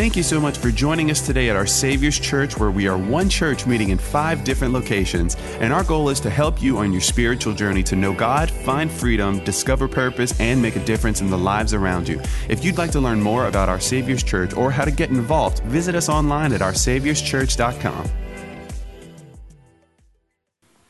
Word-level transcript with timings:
Thank 0.00 0.16
you 0.16 0.22
so 0.22 0.40
much 0.40 0.56
for 0.56 0.70
joining 0.70 1.10
us 1.10 1.20
today 1.20 1.50
at 1.50 1.56
our 1.56 1.66
Savior's 1.66 2.18
Church, 2.18 2.56
where 2.56 2.70
we 2.70 2.88
are 2.88 2.96
one 2.96 3.28
church 3.28 3.66
meeting 3.66 3.90
in 3.90 3.98
five 3.98 4.44
different 4.44 4.72
locations. 4.72 5.36
And 5.60 5.74
our 5.74 5.84
goal 5.84 6.08
is 6.08 6.20
to 6.20 6.30
help 6.30 6.62
you 6.62 6.78
on 6.78 6.90
your 6.90 7.02
spiritual 7.02 7.52
journey 7.52 7.82
to 7.82 7.96
know 7.96 8.14
God, 8.14 8.50
find 8.50 8.90
freedom, 8.90 9.44
discover 9.44 9.88
purpose, 9.88 10.40
and 10.40 10.62
make 10.62 10.76
a 10.76 10.84
difference 10.86 11.20
in 11.20 11.28
the 11.28 11.36
lives 11.36 11.74
around 11.74 12.08
you. 12.08 12.18
If 12.48 12.64
you'd 12.64 12.78
like 12.78 12.92
to 12.92 12.98
learn 12.98 13.20
more 13.20 13.46
about 13.46 13.68
our 13.68 13.78
Savior's 13.78 14.22
Church 14.22 14.54
or 14.54 14.70
how 14.70 14.86
to 14.86 14.90
get 14.90 15.10
involved, 15.10 15.58
visit 15.64 15.94
us 15.94 16.08
online 16.08 16.54
at 16.54 16.62
oursaviorschurch.com. 16.62 18.08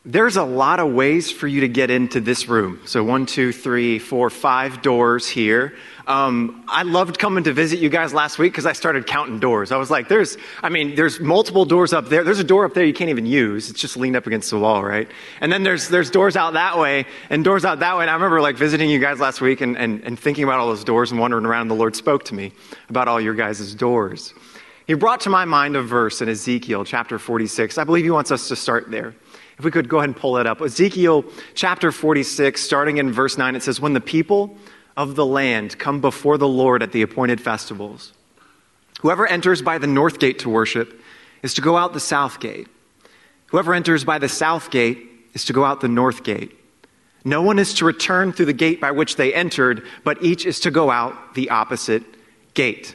There's 0.04 0.36
a 0.36 0.44
lot 0.44 0.80
of 0.80 0.92
ways 0.92 1.30
for 1.30 1.46
you 1.46 1.60
to 1.60 1.68
get 1.68 1.90
into 1.90 2.20
this 2.20 2.48
room. 2.48 2.80
So, 2.86 3.04
one, 3.04 3.26
two, 3.26 3.52
three, 3.52 3.98
four, 3.98 4.30
five 4.30 4.82
doors 4.82 5.28
here. 5.28 5.74
Um, 6.10 6.64
I 6.66 6.82
loved 6.82 7.20
coming 7.20 7.44
to 7.44 7.52
visit 7.52 7.78
you 7.78 7.88
guys 7.88 8.12
last 8.12 8.36
week 8.36 8.52
because 8.52 8.66
I 8.66 8.72
started 8.72 9.06
counting 9.06 9.38
doors. 9.38 9.70
I 9.70 9.76
was 9.76 9.92
like, 9.92 10.08
there's, 10.08 10.36
I 10.60 10.68
mean, 10.68 10.96
there's 10.96 11.20
multiple 11.20 11.64
doors 11.64 11.92
up 11.92 12.08
there. 12.08 12.24
There's 12.24 12.40
a 12.40 12.44
door 12.44 12.64
up 12.64 12.74
there 12.74 12.84
you 12.84 12.92
can't 12.92 13.10
even 13.10 13.26
use. 13.26 13.70
It's 13.70 13.78
just 13.78 13.96
leaned 13.96 14.16
up 14.16 14.26
against 14.26 14.50
the 14.50 14.58
wall, 14.58 14.82
right? 14.82 15.08
And 15.40 15.52
then 15.52 15.62
there's, 15.62 15.88
there's 15.88 16.10
doors 16.10 16.34
out 16.34 16.54
that 16.54 16.78
way 16.80 17.06
and 17.30 17.44
doors 17.44 17.64
out 17.64 17.78
that 17.78 17.96
way. 17.96 18.02
And 18.02 18.10
I 18.10 18.14
remember 18.14 18.40
like 18.40 18.56
visiting 18.56 18.90
you 18.90 18.98
guys 18.98 19.20
last 19.20 19.40
week 19.40 19.60
and, 19.60 19.78
and, 19.78 20.02
and 20.02 20.18
thinking 20.18 20.42
about 20.42 20.58
all 20.58 20.66
those 20.66 20.82
doors 20.82 21.12
and 21.12 21.20
wandering 21.20 21.46
around. 21.46 21.62
And 21.62 21.70
the 21.70 21.76
Lord 21.76 21.94
spoke 21.94 22.24
to 22.24 22.34
me 22.34 22.50
about 22.88 23.06
all 23.06 23.20
your 23.20 23.34
guys' 23.34 23.72
doors. 23.76 24.34
He 24.88 24.94
brought 24.94 25.20
to 25.20 25.30
my 25.30 25.44
mind 25.44 25.76
a 25.76 25.82
verse 25.82 26.20
in 26.20 26.28
Ezekiel 26.28 26.84
chapter 26.84 27.20
46. 27.20 27.78
I 27.78 27.84
believe 27.84 28.02
he 28.02 28.10
wants 28.10 28.32
us 28.32 28.48
to 28.48 28.56
start 28.56 28.90
there. 28.90 29.14
If 29.58 29.64
we 29.64 29.70
could 29.70 29.88
go 29.88 29.98
ahead 29.98 30.08
and 30.08 30.16
pull 30.16 30.38
it 30.38 30.46
up. 30.48 30.60
Ezekiel 30.60 31.24
chapter 31.54 31.92
46, 31.92 32.60
starting 32.60 32.96
in 32.96 33.12
verse 33.12 33.38
9, 33.38 33.54
it 33.54 33.62
says, 33.62 33.80
When 33.80 33.92
the 33.92 34.00
people 34.00 34.56
of 35.00 35.14
the 35.14 35.24
land 35.24 35.78
come 35.78 36.02
before 36.02 36.36
the 36.36 36.46
Lord 36.46 36.82
at 36.82 36.92
the 36.92 37.00
appointed 37.00 37.40
festivals. 37.40 38.12
Whoever 39.00 39.26
enters 39.26 39.62
by 39.62 39.78
the 39.78 39.86
north 39.86 40.18
gate 40.18 40.40
to 40.40 40.50
worship 40.50 41.00
is 41.42 41.54
to 41.54 41.62
go 41.62 41.78
out 41.78 41.94
the 41.94 42.00
south 42.00 42.38
gate. 42.38 42.68
Whoever 43.46 43.72
enters 43.72 44.04
by 44.04 44.18
the 44.18 44.28
south 44.28 44.70
gate 44.70 45.08
is 45.32 45.46
to 45.46 45.54
go 45.54 45.64
out 45.64 45.80
the 45.80 45.88
north 45.88 46.22
gate. 46.22 46.54
No 47.24 47.40
one 47.40 47.58
is 47.58 47.72
to 47.74 47.86
return 47.86 48.32
through 48.32 48.44
the 48.44 48.52
gate 48.52 48.78
by 48.78 48.90
which 48.90 49.16
they 49.16 49.32
entered, 49.32 49.86
but 50.04 50.22
each 50.22 50.44
is 50.44 50.60
to 50.60 50.70
go 50.70 50.90
out 50.90 51.34
the 51.34 51.48
opposite 51.48 52.02
gate. 52.52 52.94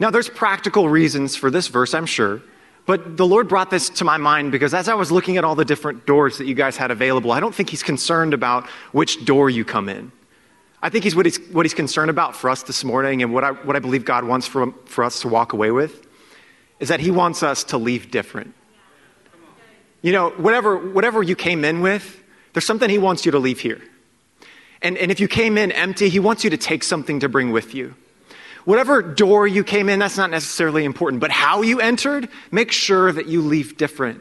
Now, 0.00 0.10
there's 0.10 0.28
practical 0.28 0.88
reasons 0.88 1.36
for 1.36 1.48
this 1.48 1.68
verse, 1.68 1.94
I'm 1.94 2.06
sure, 2.06 2.42
but 2.86 3.16
the 3.16 3.26
Lord 3.26 3.48
brought 3.48 3.70
this 3.70 3.88
to 3.90 4.04
my 4.04 4.16
mind 4.16 4.50
because 4.50 4.74
as 4.74 4.88
I 4.88 4.94
was 4.94 5.12
looking 5.12 5.36
at 5.36 5.44
all 5.44 5.54
the 5.54 5.64
different 5.64 6.06
doors 6.06 6.38
that 6.38 6.46
you 6.46 6.56
guys 6.56 6.76
had 6.76 6.90
available, 6.90 7.30
I 7.30 7.38
don't 7.38 7.54
think 7.54 7.70
He's 7.70 7.84
concerned 7.84 8.34
about 8.34 8.68
which 8.90 9.24
door 9.24 9.48
you 9.48 9.64
come 9.64 9.88
in. 9.88 10.10
I 10.84 10.90
think 10.90 11.02
he's 11.02 11.16
what, 11.16 11.24
he's 11.24 11.38
what 11.50 11.64
he's 11.64 11.72
concerned 11.72 12.10
about 12.10 12.36
for 12.36 12.50
us 12.50 12.62
this 12.62 12.84
morning 12.84 13.22
and 13.22 13.32
what 13.32 13.42
I, 13.42 13.52
what 13.52 13.74
I 13.74 13.78
believe 13.78 14.04
God 14.04 14.24
wants 14.24 14.46
for, 14.46 14.70
for 14.84 15.02
us 15.02 15.20
to 15.22 15.28
walk 15.28 15.54
away 15.54 15.70
with 15.70 16.06
is 16.78 16.88
that 16.88 17.00
he 17.00 17.10
wants 17.10 17.42
us 17.42 17.64
to 17.64 17.78
leave 17.78 18.10
different. 18.10 18.52
You 20.02 20.12
know, 20.12 20.28
whatever, 20.32 20.76
whatever 20.76 21.22
you 21.22 21.36
came 21.36 21.64
in 21.64 21.80
with, 21.80 22.22
there's 22.52 22.66
something 22.66 22.90
he 22.90 22.98
wants 22.98 23.24
you 23.24 23.32
to 23.32 23.38
leave 23.38 23.60
here. 23.60 23.80
And, 24.82 24.98
and 24.98 25.10
if 25.10 25.20
you 25.20 25.26
came 25.26 25.56
in 25.56 25.72
empty, 25.72 26.10
he 26.10 26.18
wants 26.18 26.44
you 26.44 26.50
to 26.50 26.58
take 26.58 26.84
something 26.84 27.20
to 27.20 27.30
bring 27.30 27.50
with 27.50 27.74
you. 27.74 27.94
Whatever 28.66 29.00
door 29.00 29.46
you 29.46 29.64
came 29.64 29.88
in, 29.88 30.00
that's 30.00 30.18
not 30.18 30.30
necessarily 30.30 30.84
important, 30.84 31.20
but 31.20 31.30
how 31.30 31.62
you 31.62 31.80
entered, 31.80 32.28
make 32.50 32.70
sure 32.70 33.10
that 33.10 33.26
you 33.26 33.40
leave 33.40 33.78
different. 33.78 34.20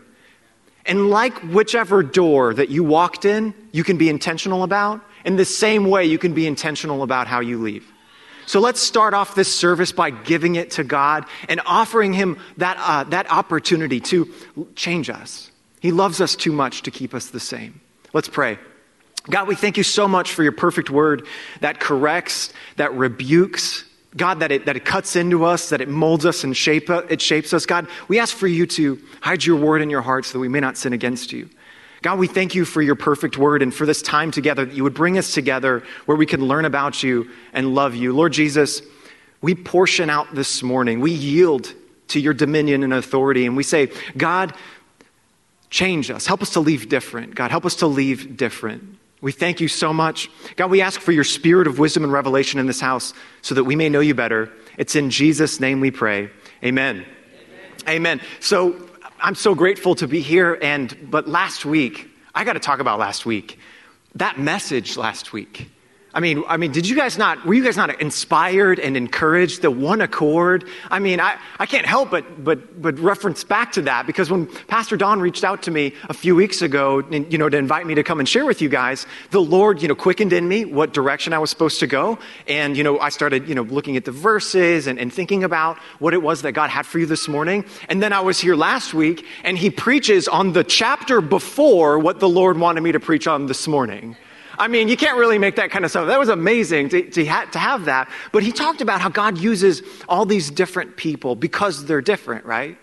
And 0.85 1.09
like 1.09 1.37
whichever 1.39 2.03
door 2.03 2.53
that 2.53 2.69
you 2.69 2.85
walked 2.85 3.25
in, 3.25 3.53
you 3.73 3.83
can 3.83 3.97
be 3.97 4.07
intentional 4.07 4.63
about, 4.63 5.01
in 5.25 5.35
the 5.35 5.45
same 5.45 5.89
way, 5.89 6.05
you 6.05 6.17
can 6.17 6.33
be 6.33 6.47
intentional 6.47 7.03
about 7.03 7.27
how 7.27 7.39
you 7.39 7.57
leave. 7.61 7.89
So 8.45 8.59
let's 8.59 8.81
start 8.81 9.13
off 9.13 9.35
this 9.35 9.53
service 9.53 9.91
by 9.91 10.09
giving 10.09 10.55
it 10.55 10.71
to 10.71 10.83
God 10.83 11.25
and 11.47 11.61
offering 11.65 12.13
Him 12.13 12.37
that, 12.57 12.77
uh, 12.79 13.03
that 13.05 13.31
opportunity 13.31 13.99
to 14.01 14.31
change 14.75 15.09
us. 15.09 15.49
He 15.79 15.91
loves 15.91 16.21
us 16.21 16.35
too 16.35 16.51
much 16.51 16.83
to 16.83 16.91
keep 16.91 17.13
us 17.13 17.27
the 17.27 17.39
same. 17.39 17.79
Let's 18.13 18.27
pray. 18.27 18.59
God, 19.29 19.47
we 19.47 19.55
thank 19.55 19.77
you 19.77 19.83
so 19.83 20.07
much 20.07 20.33
for 20.33 20.43
your 20.43 20.51
perfect 20.51 20.89
word 20.89 21.25
that 21.61 21.79
corrects, 21.79 22.51
that 22.75 22.93
rebukes, 22.93 23.85
God, 24.15 24.41
that 24.41 24.51
it, 24.51 24.65
that 24.65 24.75
it 24.75 24.85
cuts 24.85 25.15
into 25.15 25.45
us, 25.45 25.69
that 25.69 25.81
it 25.81 25.87
molds 25.87 26.25
us 26.25 26.43
and 26.43 26.55
shape, 26.55 26.89
it 26.89 27.21
shapes 27.21 27.53
us. 27.53 27.65
God, 27.65 27.87
we 28.07 28.19
ask 28.19 28.35
for 28.35 28.47
you 28.47 28.67
to 28.67 28.99
hide 29.21 29.43
your 29.43 29.57
word 29.57 29.81
in 29.81 29.89
your 29.89 30.01
heart 30.01 30.25
so 30.25 30.33
that 30.33 30.39
we 30.39 30.49
may 30.49 30.59
not 30.59 30.77
sin 30.77 30.93
against 30.93 31.31
you. 31.31 31.49
God, 32.03 32.19
we 32.19 32.27
thank 32.27 32.53
you 32.53 32.65
for 32.65 32.81
your 32.81 32.95
perfect 32.95 33.37
word 33.37 33.61
and 33.61 33.73
for 33.73 33.85
this 33.85 34.01
time 34.01 34.29
together 34.29 34.65
that 34.65 34.75
you 34.75 34.83
would 34.83 34.93
bring 34.93 35.17
us 35.17 35.33
together 35.33 35.83
where 36.05 36.17
we 36.17 36.25
can 36.25 36.45
learn 36.45 36.65
about 36.65 37.01
you 37.01 37.29
and 37.53 37.73
love 37.73 37.95
you. 37.95 38.13
Lord 38.13 38.33
Jesus, 38.33 38.81
we 39.41 39.55
portion 39.55 40.09
out 40.09 40.35
this 40.35 40.61
morning. 40.61 40.99
We 40.99 41.11
yield 41.11 41.73
to 42.09 42.19
your 42.19 42.33
dominion 42.33 42.83
and 42.83 42.93
authority 42.93 43.45
and 43.45 43.55
we 43.55 43.63
say, 43.63 43.89
God, 44.17 44.53
change 45.69 46.11
us. 46.11 46.27
Help 46.27 46.41
us 46.41 46.51
to 46.51 46.59
leave 46.59 46.89
different. 46.89 47.35
God, 47.35 47.51
help 47.51 47.65
us 47.65 47.77
to 47.77 47.87
leave 47.87 48.35
different. 48.35 48.83
We 49.21 49.31
thank 49.31 49.61
you 49.61 49.69
so 49.69 49.93
much. 49.93 50.29
God, 50.57 50.69
we 50.69 50.81
ask 50.81 50.99
for 50.99 51.13
your 51.13 51.23
spirit 51.23 51.67
of 51.67 51.79
wisdom 51.79 52.03
and 52.03 52.11
revelation 52.11 52.59
in 52.59 52.67
this 52.67 52.81
house 52.81 53.13
so 53.41 53.55
that 53.55 53.63
we 53.63 53.77
may 53.77 53.87
know 53.87 54.01
you 54.01 54.13
better. 54.13 54.51
It's 54.77 54.97
in 54.97 55.09
Jesus' 55.09 55.61
name 55.61 55.79
we 55.79 55.89
pray. 55.89 56.29
Amen. 56.61 57.05
Amen. 57.87 57.87
Amen. 57.87 58.21
So, 58.41 58.89
I'm 59.25 59.35
so 59.35 59.55
grateful 59.55 59.95
to 59.95 60.07
be 60.07 60.19
here. 60.19 60.59
And, 60.61 61.09
but 61.09 61.29
last 61.29 61.63
week, 61.63 62.09
I 62.35 62.43
got 62.43 62.53
to 62.53 62.59
talk 62.59 62.81
about 62.81 62.99
last 62.99 63.25
week. 63.25 63.57
That 64.15 64.37
message 64.37 64.97
last 64.97 65.31
week. 65.31 65.69
I 66.15 66.19
mean, 66.19 66.43
I 66.47 66.57
mean, 66.57 66.71
did 66.71 66.87
you 66.87 66.95
guys 66.95 67.17
not, 67.17 67.43
were 67.43 67.55
you 67.55 67.63
guys 67.63 67.75
not 67.75 67.99
inspired 67.99 68.79
and 68.79 68.95
encouraged, 68.95 69.63
the 69.63 69.71
one 69.71 69.99
accord? 69.99 70.65
I 70.91 70.99
mean, 70.99 71.19
I, 71.19 71.39
I 71.57 71.65
can't 71.65 71.87
help 71.87 72.11
but, 72.11 72.43
but, 72.43 72.79
but 72.79 72.99
reference 72.99 73.43
back 73.43 73.71
to 73.73 73.81
that 73.83 74.05
because 74.05 74.29
when 74.29 74.45
Pastor 74.67 74.95
Don 74.95 75.19
reached 75.19 75.43
out 75.43 75.63
to 75.63 75.71
me 75.71 75.95
a 76.09 76.13
few 76.13 76.35
weeks 76.35 76.61
ago, 76.61 76.99
you 77.09 77.39
know, 77.39 77.49
to 77.49 77.57
invite 77.57 77.87
me 77.87 77.95
to 77.95 78.03
come 78.03 78.19
and 78.19 78.29
share 78.29 78.45
with 78.45 78.61
you 78.61 78.69
guys, 78.69 79.07
the 79.31 79.41
Lord, 79.41 79.81
you 79.81 79.87
know, 79.87 79.95
quickened 79.95 80.33
in 80.33 80.47
me 80.47 80.65
what 80.65 80.93
direction 80.93 81.33
I 81.33 81.39
was 81.39 81.49
supposed 81.49 81.79
to 81.79 81.87
go. 81.87 82.19
And, 82.47 82.77
you 82.77 82.83
know, 82.83 82.99
I 82.99 83.09
started, 83.09 83.49
you 83.49 83.55
know, 83.55 83.63
looking 83.63 83.97
at 83.97 84.05
the 84.05 84.11
verses 84.11 84.85
and, 84.85 84.99
and 84.99 85.11
thinking 85.11 85.43
about 85.43 85.79
what 85.97 86.13
it 86.13 86.21
was 86.21 86.43
that 86.43 86.51
God 86.51 86.69
had 86.69 86.85
for 86.85 86.99
you 86.99 87.07
this 87.07 87.27
morning. 87.27 87.65
And 87.89 88.03
then 88.03 88.13
I 88.13 88.21
was 88.21 88.39
here 88.39 88.55
last 88.55 88.93
week 88.93 89.25
and 89.43 89.57
he 89.57 89.71
preaches 89.71 90.27
on 90.27 90.53
the 90.53 90.63
chapter 90.63 91.21
before 91.21 91.97
what 91.97 92.19
the 92.19 92.29
Lord 92.29 92.59
wanted 92.59 92.81
me 92.81 92.91
to 92.91 92.99
preach 92.99 93.25
on 93.25 93.47
this 93.47 93.67
morning. 93.67 94.15
I 94.57 94.67
mean, 94.67 94.87
you 94.87 94.97
can't 94.97 95.17
really 95.17 95.37
make 95.37 95.55
that 95.55 95.71
kind 95.71 95.83
of 95.83 95.91
stuff. 95.91 96.07
That 96.07 96.19
was 96.19 96.29
amazing 96.29 96.89
to, 96.89 97.09
to, 97.09 97.25
ha- 97.25 97.45
to 97.51 97.59
have 97.59 97.85
that. 97.85 98.09
But 98.31 98.43
he 98.43 98.51
talked 98.51 98.81
about 98.81 99.01
how 99.01 99.09
God 99.09 99.37
uses 99.37 99.81
all 100.07 100.25
these 100.25 100.51
different 100.51 100.97
people 100.97 101.35
because 101.35 101.85
they're 101.85 102.01
different, 102.01 102.45
right? 102.45 102.77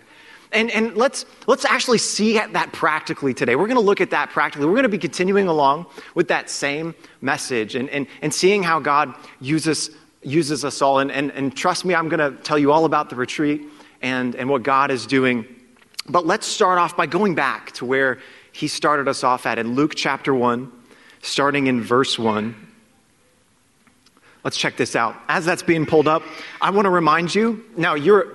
And, 0.52 0.70
and 0.72 0.96
let's, 0.96 1.26
let's 1.46 1.64
actually 1.64 1.98
see 1.98 2.34
that 2.34 2.72
practically 2.72 3.34
today. 3.34 3.54
We're 3.54 3.68
going 3.68 3.76
to 3.76 3.82
look 3.82 4.00
at 4.00 4.10
that 4.10 4.30
practically. 4.30 4.66
We're 4.66 4.74
going 4.74 4.82
to 4.82 4.88
be 4.88 4.98
continuing 4.98 5.46
along 5.46 5.86
with 6.16 6.28
that 6.28 6.50
same 6.50 6.94
message 7.20 7.76
and, 7.76 7.88
and, 7.90 8.08
and 8.20 8.34
seeing 8.34 8.64
how 8.64 8.80
God 8.80 9.14
uses, 9.40 9.90
uses 10.22 10.64
us 10.64 10.82
all. 10.82 10.98
And, 10.98 11.12
and, 11.12 11.30
and 11.32 11.56
trust 11.56 11.84
me, 11.84 11.94
I'm 11.94 12.08
going 12.08 12.32
to 12.32 12.42
tell 12.42 12.58
you 12.58 12.72
all 12.72 12.84
about 12.84 13.10
the 13.10 13.16
retreat 13.16 13.62
and, 14.02 14.34
and 14.34 14.48
what 14.48 14.64
God 14.64 14.90
is 14.90 15.06
doing. 15.06 15.46
But 16.08 16.26
let's 16.26 16.48
start 16.48 16.78
off 16.78 16.96
by 16.96 17.06
going 17.06 17.36
back 17.36 17.70
to 17.72 17.84
where 17.84 18.18
he 18.50 18.66
started 18.66 19.06
us 19.06 19.22
off 19.22 19.46
at 19.46 19.58
in 19.58 19.76
Luke 19.76 19.94
chapter 19.94 20.34
1 20.34 20.79
starting 21.22 21.66
in 21.66 21.82
verse 21.82 22.18
1. 22.18 22.54
Let's 24.42 24.56
check 24.56 24.76
this 24.76 24.96
out. 24.96 25.16
As 25.28 25.44
that's 25.44 25.62
being 25.62 25.84
pulled 25.84 26.08
up, 26.08 26.22
I 26.60 26.70
want 26.70 26.86
to 26.86 26.90
remind 26.90 27.34
you 27.34 27.64
now, 27.76 27.94
you're, 27.94 28.26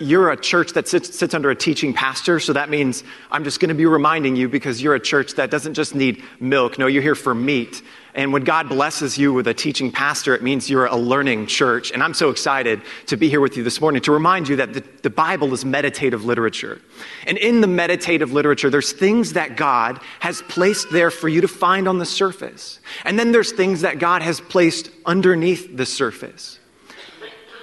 you're 0.00 0.30
a 0.30 0.36
church 0.36 0.72
that 0.72 0.88
sits, 0.88 1.16
sits 1.16 1.32
under 1.32 1.50
a 1.50 1.54
teaching 1.54 1.94
pastor, 1.94 2.40
so 2.40 2.52
that 2.54 2.68
means 2.70 3.04
I'm 3.30 3.44
just 3.44 3.60
going 3.60 3.68
to 3.68 3.74
be 3.74 3.86
reminding 3.86 4.34
you 4.34 4.48
because 4.48 4.82
you're 4.82 4.96
a 4.96 5.00
church 5.00 5.34
that 5.34 5.50
doesn't 5.50 5.74
just 5.74 5.94
need 5.94 6.24
milk. 6.40 6.78
No, 6.78 6.86
you're 6.86 7.02
here 7.02 7.14
for 7.14 7.34
meat. 7.34 7.82
And 8.14 8.32
when 8.32 8.42
God 8.42 8.68
blesses 8.68 9.18
you 9.18 9.32
with 9.32 9.46
a 9.46 9.54
teaching 9.54 9.92
pastor, 9.92 10.34
it 10.34 10.42
means 10.42 10.70
you're 10.70 10.86
a 10.86 10.96
learning 10.96 11.46
church. 11.46 11.92
And 11.92 12.02
I'm 12.02 12.14
so 12.14 12.30
excited 12.30 12.80
to 13.06 13.16
be 13.16 13.28
here 13.28 13.40
with 13.40 13.56
you 13.56 13.62
this 13.62 13.80
morning 13.80 14.00
to 14.02 14.12
remind 14.12 14.48
you 14.48 14.56
that 14.56 14.72
the, 14.72 14.82
the 15.02 15.10
Bible 15.10 15.52
is 15.52 15.64
meditative 15.64 16.24
literature. 16.24 16.80
And 17.26 17.36
in 17.36 17.60
the 17.60 17.66
meditative 17.66 18.32
literature, 18.32 18.70
there's 18.70 18.92
things 18.92 19.34
that 19.34 19.56
God 19.56 20.00
has 20.20 20.40
placed 20.42 20.90
there 20.90 21.10
for 21.10 21.28
you 21.28 21.42
to 21.42 21.48
find 21.48 21.86
on 21.86 21.98
the 21.98 22.06
surface. 22.06 22.80
And 23.04 23.18
then 23.18 23.32
there's 23.32 23.52
things 23.52 23.82
that 23.82 23.98
God 23.98 24.22
has 24.22 24.40
placed 24.40 24.90
underneath 25.04 25.76
the 25.76 25.86
surface 25.86 26.58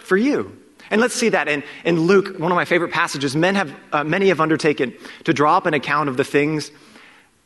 for 0.04 0.16
you. 0.16 0.62
And 0.92 1.02
let's 1.02 1.16
see 1.16 1.30
that 1.30 1.48
in, 1.48 1.64
in 1.84 2.02
Luke, 2.02 2.38
one 2.38 2.52
of 2.52 2.56
my 2.56 2.66
favorite 2.66 2.92
passages. 2.92 3.36
Men 3.36 3.56
have, 3.56 3.74
uh, 3.92 4.04
many 4.04 4.28
have 4.28 4.40
undertaken 4.40 4.94
to 5.24 5.34
draw 5.34 5.58
up 5.58 5.66
an 5.66 5.74
account 5.74 6.10
of 6.10 6.18
the 6.18 6.24
things 6.24 6.70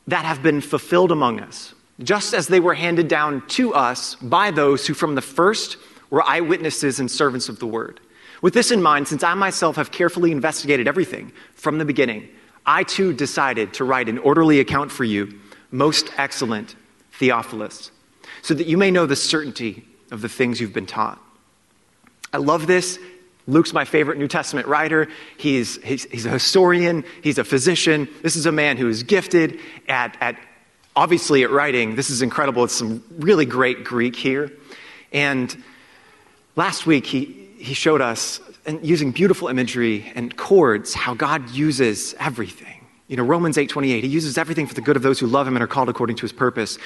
that 0.07 0.25
have 0.25 0.43
been 0.43 0.59
fulfilled 0.59 1.13
among 1.13 1.39
us 1.39 1.73
just 2.03 2.33
as 2.33 2.47
they 2.47 2.59
were 2.59 2.73
handed 2.73 3.07
down 3.07 3.45
to 3.47 3.73
us 3.73 4.15
by 4.15 4.51
those 4.51 4.87
who 4.87 4.93
from 4.93 5.15
the 5.15 5.21
first 5.21 5.77
were 6.09 6.23
eyewitnesses 6.23 6.99
and 6.99 7.09
servants 7.09 7.49
of 7.49 7.59
the 7.59 7.67
word. 7.67 7.99
With 8.41 8.53
this 8.53 8.71
in 8.71 8.81
mind, 8.81 9.07
since 9.07 9.23
I 9.23 9.33
myself 9.33 9.75
have 9.75 9.91
carefully 9.91 10.31
investigated 10.31 10.87
everything 10.87 11.31
from 11.55 11.77
the 11.77 11.85
beginning, 11.85 12.29
I 12.65 12.83
too 12.83 13.13
decided 13.13 13.73
to 13.73 13.83
write 13.83 14.07
an 14.07 14.17
orderly 14.19 14.59
account 14.59 14.91
for 14.91 15.03
you, 15.03 15.39
most 15.71 16.09
excellent 16.17 16.75
Theophilus, 17.13 17.91
so 18.41 18.53
that 18.53 18.67
you 18.67 18.77
may 18.77 18.91
know 18.91 19.05
the 19.05 19.15
certainty 19.15 19.85
of 20.11 20.21
the 20.21 20.29
things 20.29 20.61
you've 20.61 20.73
been 20.73 20.85
taught. 20.85 21.21
I 22.31 22.37
love 22.37 22.67
this 22.67 22.97
Luke's 23.49 23.73
my 23.73 23.83
favorite 23.83 24.19
New 24.19 24.27
Testament 24.27 24.67
writer. 24.67 25.07
He's, 25.37 25.83
he's, 25.83 26.03
he's 26.03 26.27
a 26.27 26.29
historian, 26.29 27.03
he's 27.23 27.39
a 27.39 27.43
physician. 27.43 28.07
This 28.21 28.35
is 28.35 28.45
a 28.45 28.51
man 28.51 28.77
who 28.77 28.87
is 28.87 29.01
gifted 29.01 29.59
at, 29.87 30.15
at 30.21 30.37
obviously 30.99 31.43
at 31.43 31.49
writing. 31.49 31.95
This 31.95 32.09
is 32.09 32.21
incredible. 32.21 32.65
It's 32.65 32.73
some 32.73 33.01
really 33.19 33.45
great 33.45 33.85
Greek 33.85 34.17
here. 34.17 34.51
And 35.13 35.63
last 36.57 36.85
week, 36.85 37.05
he, 37.05 37.23
he 37.57 37.73
showed 37.73 38.01
us, 38.01 38.41
and 38.65 38.85
using 38.85 39.11
beautiful 39.11 39.47
imagery 39.47 40.11
and 40.13 40.35
chords, 40.35 40.93
how 40.93 41.13
God 41.13 41.49
uses 41.51 42.15
everything. 42.19 42.85
You 43.07 43.15
know, 43.15 43.23
Romans 43.23 43.55
8:28, 43.55 44.03
he 44.03 44.09
uses 44.09 44.37
everything 44.37 44.67
for 44.67 44.73
the 44.73 44.81
good 44.81 44.97
of 44.97 45.01
those 45.01 45.19
who 45.21 45.27
love 45.27 45.47
him 45.47 45.55
and 45.55 45.63
are 45.63 45.67
called 45.67 45.87
according 45.87 46.17
to 46.17 46.23
his 46.23 46.33
purpose. 46.33 46.77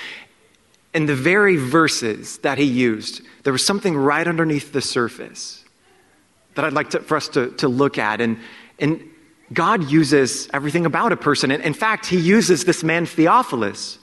In 0.93 1.07
the 1.07 1.15
very 1.15 1.55
verses 1.55 2.37
that 2.39 2.59
he 2.59 2.65
used, 2.65 3.23
there 3.41 3.51
was 3.51 3.65
something 3.65 3.97
right 3.97 4.27
underneath 4.27 4.73
the 4.73 4.81
surface 4.81 5.65
that 6.53 6.63
I'd 6.63 6.73
like 6.73 6.91
to, 6.91 6.99
for 6.99 7.17
us 7.17 7.29
to, 7.29 7.49
to 7.57 7.67
look 7.67 7.97
at. 7.97 8.21
And, 8.21 8.37
and 8.77 9.01
God 9.51 9.89
uses 9.89 10.47
everything 10.53 10.85
about 10.85 11.11
a 11.11 11.17
person. 11.17 11.49
And 11.49 11.63
in 11.63 11.73
fact, 11.73 12.05
he 12.05 12.19
uses 12.19 12.63
this 12.63 12.83
man 12.83 13.07
Theophilus 13.07 13.97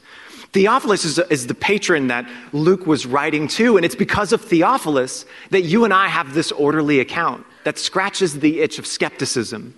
Theophilus 0.53 1.05
is, 1.05 1.19
is, 1.31 1.47
the 1.47 1.55
patron 1.55 2.09
that 2.09 2.29
Luke 2.53 2.87
was 2.87 3.07
writing 3.07 3.47
to, 3.49 3.77
and 3.77 3.85
it's 3.85 3.95
because 3.95 4.33
of 4.33 4.41
Theophilus 4.41 5.25
that 5.51 5.63
you 5.63 5.85
and 5.85 5.95
I 5.95 6.09
have 6.09 6.35
this 6.35 6.51
orderly 6.51 6.99
account 6.99 7.47
that 7.65 7.79
scratches 7.79 8.41
the 8.41 8.61
itch 8.61 8.79
of 8.79 8.87
skepticism 8.87 9.75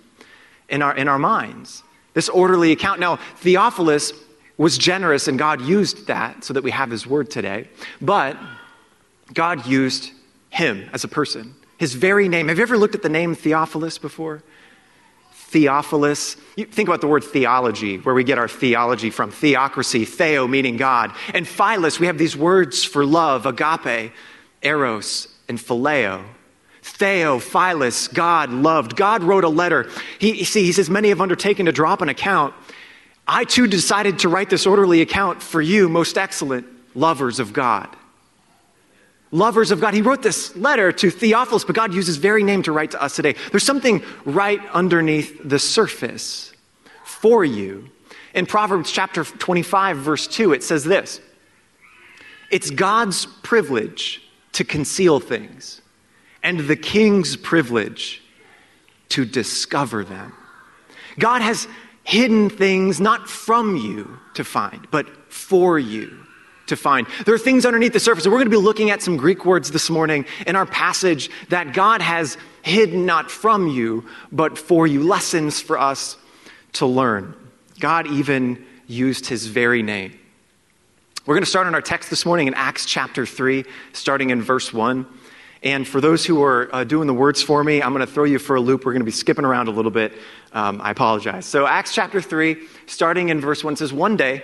in 0.69 0.81
our, 0.81 0.95
in 0.95 1.07
our 1.07 1.19
minds. 1.19 1.83
This 2.15 2.27
orderly 2.29 2.71
account. 2.71 2.99
Now, 2.99 3.17
Theophilus 3.37 4.13
was 4.57 4.77
generous, 4.77 5.27
and 5.27 5.37
God 5.37 5.61
used 5.61 6.07
that 6.07 6.43
so 6.43 6.53
that 6.53 6.63
we 6.63 6.71
have 6.71 6.89
his 6.89 7.05
word 7.05 7.29
today, 7.29 7.67
but 8.01 8.37
God 9.33 9.65
used 9.67 10.11
him 10.49 10.89
as 10.93 11.03
a 11.03 11.07
person. 11.07 11.55
His 11.77 11.93
very 11.93 12.29
name. 12.29 12.47
Have 12.47 12.57
you 12.57 12.63
ever 12.63 12.77
looked 12.77 12.95
at 12.95 13.01
the 13.01 13.09
name 13.09 13.35
Theophilus 13.35 13.97
before? 13.97 14.43
Theophilus. 15.53 16.35
You 16.57 16.65
think 16.65 16.89
about 16.89 16.99
the 16.99 17.07
word 17.07 17.23
theology, 17.23 17.97
where 17.97 18.15
we 18.15 18.23
get 18.23 18.39
our 18.39 18.47
theology 18.47 19.11
from 19.11 19.29
theocracy, 19.29 20.03
theo 20.03 20.47
meaning 20.47 20.77
God. 20.77 21.13
And 21.33 21.47
Philos, 21.47 21.99
we 21.99 22.07
have 22.07 22.17
these 22.17 22.35
words 22.35 22.83
for 22.83 23.05
love 23.05 23.45
agape, 23.45 24.11
eros, 24.63 25.27
and 25.47 25.59
phileo. 25.59 26.25
Theo, 26.81 27.39
Philos, 27.39 28.07
God 28.07 28.49
loved. 28.49 28.95
God 28.95 29.23
wrote 29.23 29.43
a 29.43 29.49
letter. 29.49 29.89
He, 30.19 30.43
see, 30.43 30.63
he 30.63 30.71
says, 30.71 30.89
Many 30.89 31.09
have 31.09 31.21
undertaken 31.21 31.67
to 31.67 31.71
drop 31.71 32.01
an 32.01 32.09
account. 32.09 32.53
I 33.27 33.45
too 33.45 33.67
decided 33.67 34.19
to 34.19 34.29
write 34.29 34.49
this 34.49 34.65
orderly 34.65 35.01
account 35.01 35.41
for 35.41 35.61
you, 35.61 35.87
most 35.87 36.17
excellent 36.17 36.65
lovers 36.95 37.39
of 37.39 37.53
God 37.53 37.95
lovers 39.33 39.71
of 39.71 39.81
God. 39.81 39.93
He 39.93 40.01
wrote 40.01 40.21
this 40.21 40.55
letter 40.55 40.91
to 40.93 41.09
Theophilus, 41.09 41.65
but 41.65 41.75
God 41.75 41.93
used 41.93 42.07
his 42.07 42.17
very 42.17 42.43
name 42.43 42.63
to 42.63 42.71
write 42.71 42.91
to 42.91 43.01
us 43.01 43.15
today. 43.15 43.35
There's 43.51 43.63
something 43.63 44.03
right 44.23 44.61
underneath 44.71 45.41
the 45.43 45.59
surface 45.59 46.53
for 47.03 47.43
you. 47.43 47.89
In 48.33 48.45
Proverbs 48.45 48.91
chapter 48.91 49.23
25, 49.23 49.97
verse 49.97 50.27
2, 50.27 50.53
it 50.53 50.63
says 50.63 50.83
this 50.83 51.19
It's 52.51 52.69
God's 52.69 53.25
privilege 53.25 54.21
to 54.53 54.63
conceal 54.63 55.19
things, 55.19 55.81
and 56.43 56.59
the 56.59 56.75
king's 56.75 57.35
privilege 57.35 58.21
to 59.09 59.25
discover 59.25 60.03
them. 60.03 60.33
God 61.17 61.41
has 61.41 61.67
hidden 62.03 62.49
things 62.49 62.99
not 62.99 63.29
from 63.29 63.77
you 63.77 64.19
to 64.35 64.43
find, 64.43 64.87
but 64.91 65.07
for 65.31 65.79
you 65.79 66.22
to 66.67 66.75
find. 66.75 67.07
There 67.25 67.35
are 67.35 67.39
things 67.39 67.65
underneath 67.65 67.93
the 67.93 67.99
surface. 67.99 68.25
And 68.25 68.31
We're 68.31 68.39
going 68.39 68.51
to 68.51 68.57
be 68.57 68.63
looking 68.63 68.89
at 68.89 69.01
some 69.01 69.17
Greek 69.17 69.45
words 69.45 69.71
this 69.71 69.89
morning 69.89 70.25
in 70.47 70.55
our 70.55 70.65
passage 70.65 71.29
that 71.49 71.73
God 71.73 72.01
has 72.01 72.37
hidden 72.61 73.05
not 73.05 73.29
from 73.29 73.67
you, 73.67 74.05
but 74.31 74.57
for 74.57 74.87
you, 74.87 75.03
lessons 75.03 75.59
for 75.59 75.77
us 75.77 76.17
to 76.73 76.85
learn. 76.85 77.35
God 77.79 78.07
even 78.07 78.65
used 78.87 79.25
his 79.25 79.47
very 79.47 79.83
name. 79.83 80.17
We're 81.25 81.35
going 81.35 81.43
to 81.43 81.49
start 81.49 81.67
on 81.67 81.75
our 81.75 81.81
text 81.81 82.09
this 82.09 82.25
morning 82.25 82.47
in 82.47 82.53
Acts 82.53 82.85
chapter 82.85 83.25
3, 83.25 83.63
starting 83.93 84.29
in 84.29 84.41
verse 84.41 84.73
1. 84.73 85.05
And 85.63 85.87
for 85.87 86.01
those 86.01 86.25
who 86.25 86.43
are 86.43 86.69
uh, 86.75 86.83
doing 86.83 87.07
the 87.07 87.13
words 87.13 87.41
for 87.41 87.63
me, 87.63 87.81
I'm 87.81 87.93
going 87.93 88.05
to 88.05 88.11
throw 88.11 88.25
you 88.25 88.39
for 88.39 88.57
a 88.57 88.61
loop. 88.61 88.85
We're 88.85 88.91
going 88.91 89.01
to 89.01 89.05
be 89.05 89.11
skipping 89.11 89.45
around 89.45 89.69
a 89.69 89.71
little 89.71 89.91
bit. 89.91 90.11
Um, 90.51 90.81
I 90.81 90.91
apologize. 90.91 91.45
So, 91.45 91.65
Acts 91.65 91.95
chapter 91.95 92.19
3, 92.19 92.57
starting 92.85 93.29
in 93.29 93.39
verse 93.39 93.63
1, 93.63 93.77
says, 93.77 93.93
One 93.93 94.17
day, 94.17 94.43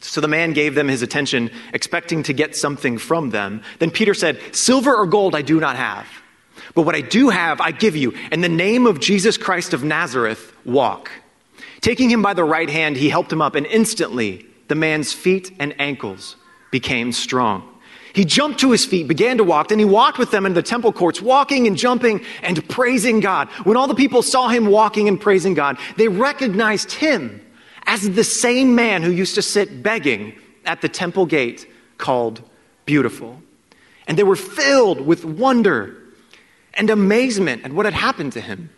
So 0.00 0.20
the 0.20 0.28
man 0.28 0.52
gave 0.52 0.74
them 0.74 0.88
his 0.88 1.02
attention, 1.02 1.50
expecting 1.72 2.22
to 2.24 2.32
get 2.32 2.54
something 2.54 2.98
from 2.98 3.30
them. 3.30 3.62
Then 3.78 3.90
Peter 3.90 4.14
said, 4.14 4.40
Silver 4.52 4.94
or 4.94 5.06
gold 5.06 5.34
I 5.34 5.42
do 5.42 5.58
not 5.60 5.76
have, 5.76 6.06
but 6.74 6.82
what 6.82 6.94
I 6.94 7.00
do 7.00 7.30
have 7.30 7.60
I 7.60 7.72
give 7.72 7.96
you. 7.96 8.14
In 8.30 8.40
the 8.40 8.48
name 8.48 8.86
of 8.86 9.00
Jesus 9.00 9.36
Christ 9.36 9.74
of 9.74 9.82
Nazareth, 9.82 10.52
walk. 10.64 11.10
Taking 11.80 12.10
him 12.10 12.22
by 12.22 12.34
the 12.34 12.44
right 12.44 12.68
hand, 12.68 12.96
he 12.96 13.08
helped 13.08 13.32
him 13.32 13.42
up, 13.42 13.54
and 13.54 13.66
instantly 13.66 14.46
the 14.68 14.74
man's 14.74 15.12
feet 15.12 15.52
and 15.58 15.74
ankles 15.80 16.36
became 16.70 17.12
strong. 17.12 17.74
He 18.12 18.24
jumped 18.24 18.60
to 18.60 18.72
his 18.72 18.84
feet, 18.84 19.06
began 19.06 19.38
to 19.38 19.44
walk, 19.44 19.70
and 19.70 19.80
he 19.80 19.84
walked 19.84 20.18
with 20.18 20.30
them 20.30 20.46
in 20.46 20.54
the 20.54 20.62
temple 20.62 20.92
courts, 20.92 21.22
walking 21.22 21.66
and 21.66 21.76
jumping 21.76 22.24
and 22.42 22.68
praising 22.68 23.20
God. 23.20 23.48
When 23.64 23.76
all 23.76 23.86
the 23.86 23.94
people 23.94 24.22
saw 24.22 24.48
him 24.48 24.66
walking 24.66 25.08
and 25.08 25.20
praising 25.20 25.54
God, 25.54 25.78
they 25.96 26.08
recognized 26.08 26.92
him 26.92 27.40
as 27.88 28.08
the 28.10 28.22
same 28.22 28.74
man 28.74 29.02
who 29.02 29.10
used 29.10 29.34
to 29.34 29.42
sit 29.42 29.82
begging 29.82 30.34
at 30.66 30.82
the 30.82 30.88
temple 30.90 31.24
gate 31.24 31.66
called 31.96 32.42
Beautiful. 32.84 33.42
And 34.06 34.16
they 34.16 34.22
were 34.22 34.36
filled 34.36 35.00
with 35.00 35.24
wonder 35.24 35.96
and 36.74 36.90
amazement 36.90 37.64
at 37.64 37.72
what 37.72 37.86
had 37.86 37.94
happened 37.94 38.34
to 38.34 38.42
him. 38.42 38.68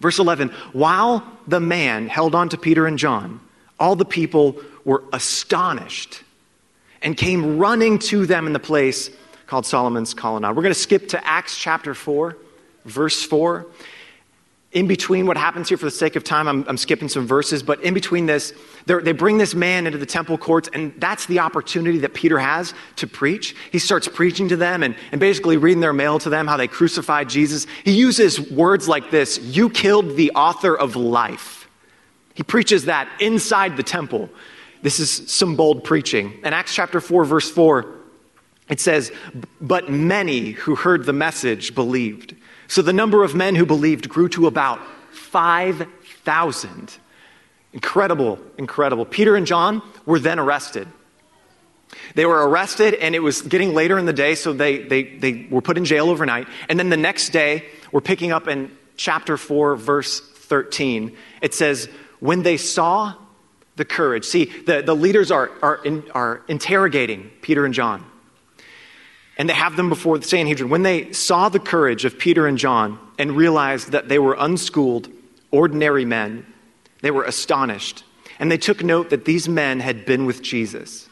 Verse 0.00 0.18
11 0.18 0.50
While 0.72 1.26
the 1.46 1.58
man 1.58 2.06
held 2.06 2.34
on 2.34 2.50
to 2.50 2.58
Peter 2.58 2.86
and 2.86 2.98
John, 2.98 3.40
all 3.80 3.96
the 3.96 4.04
people 4.04 4.56
were 4.84 5.02
astonished 5.12 6.22
and 7.00 7.16
came 7.16 7.58
running 7.58 7.98
to 7.98 8.26
them 8.26 8.46
in 8.46 8.52
the 8.52 8.60
place 8.60 9.10
called 9.46 9.64
Solomon's 9.64 10.12
Colonnade. 10.12 10.54
We're 10.54 10.62
going 10.62 10.74
to 10.74 10.78
skip 10.78 11.08
to 11.08 11.26
Acts 11.26 11.56
chapter 11.56 11.94
4, 11.94 12.36
verse 12.84 13.22
4 13.24 13.66
in 14.72 14.86
between 14.86 15.26
what 15.26 15.36
happens 15.36 15.68
here 15.68 15.78
for 15.78 15.84
the 15.84 15.90
sake 15.90 16.16
of 16.16 16.24
time 16.24 16.48
i'm, 16.48 16.64
I'm 16.68 16.76
skipping 16.76 17.08
some 17.08 17.26
verses 17.26 17.62
but 17.62 17.82
in 17.82 17.94
between 17.94 18.26
this 18.26 18.52
they 18.86 19.12
bring 19.12 19.38
this 19.38 19.54
man 19.54 19.86
into 19.86 19.98
the 19.98 20.06
temple 20.06 20.38
courts 20.38 20.68
and 20.72 20.92
that's 20.98 21.26
the 21.26 21.38
opportunity 21.38 21.98
that 21.98 22.14
peter 22.14 22.38
has 22.38 22.74
to 22.96 23.06
preach. 23.06 23.54
He 23.70 23.78
starts 23.78 24.08
preaching 24.08 24.48
to 24.48 24.56
them 24.56 24.82
and, 24.82 24.96
and 25.12 25.20
basically 25.20 25.56
reading 25.56 25.80
their 25.80 25.92
mail 25.92 26.18
to 26.20 26.30
them 26.30 26.46
how 26.46 26.56
they 26.56 26.68
crucified 26.68 27.28
jesus. 27.28 27.66
He 27.84 27.92
uses 27.92 28.50
words 28.50 28.88
like 28.88 29.10
this 29.10 29.38
you 29.38 29.70
killed 29.70 30.16
the 30.16 30.32
author 30.32 30.76
of 30.76 30.96
life. 30.96 31.68
He 32.34 32.42
preaches 32.42 32.86
that 32.86 33.08
inside 33.20 33.76
the 33.76 33.82
temple. 33.82 34.30
This 34.82 34.98
is 34.98 35.30
some 35.30 35.54
bold 35.54 35.84
preaching. 35.84 36.32
In 36.44 36.52
acts 36.52 36.74
chapter 36.74 37.00
4 37.00 37.24
verse 37.24 37.50
4 37.50 37.86
it 38.68 38.80
says 38.80 39.12
but 39.60 39.90
many 39.90 40.52
who 40.52 40.74
heard 40.74 41.04
the 41.04 41.12
message 41.12 41.74
believed 41.74 42.34
so 42.72 42.80
the 42.80 42.94
number 42.94 43.22
of 43.22 43.34
men 43.34 43.54
who 43.54 43.66
believed 43.66 44.08
grew 44.08 44.30
to 44.30 44.46
about 44.46 44.80
5,000. 45.10 46.96
Incredible, 47.74 48.38
incredible. 48.56 49.04
Peter 49.04 49.36
and 49.36 49.46
John 49.46 49.82
were 50.06 50.18
then 50.18 50.38
arrested. 50.38 50.88
They 52.14 52.24
were 52.24 52.48
arrested, 52.48 52.94
and 52.94 53.14
it 53.14 53.18
was 53.18 53.42
getting 53.42 53.74
later 53.74 53.98
in 53.98 54.06
the 54.06 54.14
day, 54.14 54.34
so 54.36 54.54
they, 54.54 54.78
they, 54.78 55.02
they 55.02 55.46
were 55.50 55.60
put 55.60 55.76
in 55.76 55.84
jail 55.84 56.08
overnight. 56.08 56.48
And 56.70 56.78
then 56.78 56.88
the 56.88 56.96
next 56.96 57.28
day, 57.28 57.66
we're 57.92 58.00
picking 58.00 58.32
up 58.32 58.48
in 58.48 58.74
chapter 58.96 59.36
4, 59.36 59.76
verse 59.76 60.20
13. 60.20 61.14
It 61.42 61.52
says, 61.52 61.90
When 62.20 62.42
they 62.42 62.56
saw 62.56 63.12
the 63.76 63.84
courage, 63.84 64.24
see, 64.24 64.46
the, 64.46 64.80
the 64.80 64.96
leaders 64.96 65.30
are, 65.30 65.50
are, 65.60 65.84
in, 65.84 66.10
are 66.14 66.40
interrogating 66.48 67.32
Peter 67.42 67.66
and 67.66 67.74
John 67.74 68.02
and 69.38 69.48
they 69.48 69.54
have 69.54 69.76
them 69.76 69.88
before 69.88 70.18
the 70.18 70.26
Sanhedrin. 70.26 70.68
When 70.68 70.82
they 70.82 71.12
saw 71.12 71.48
the 71.48 71.58
courage 71.58 72.04
of 72.04 72.18
Peter 72.18 72.46
and 72.46 72.58
John 72.58 72.98
and 73.18 73.36
realized 73.36 73.92
that 73.92 74.08
they 74.08 74.18
were 74.18 74.36
unschooled, 74.38 75.08
ordinary 75.50 76.04
men, 76.04 76.46
they 77.00 77.10
were 77.10 77.24
astonished. 77.24 78.04
And 78.38 78.50
they 78.50 78.58
took 78.58 78.82
note 78.82 79.10
that 79.10 79.24
these 79.24 79.48
men 79.48 79.80
had 79.80 80.04
been 80.04 80.26
with 80.26 80.42
Jesus. 80.42 81.08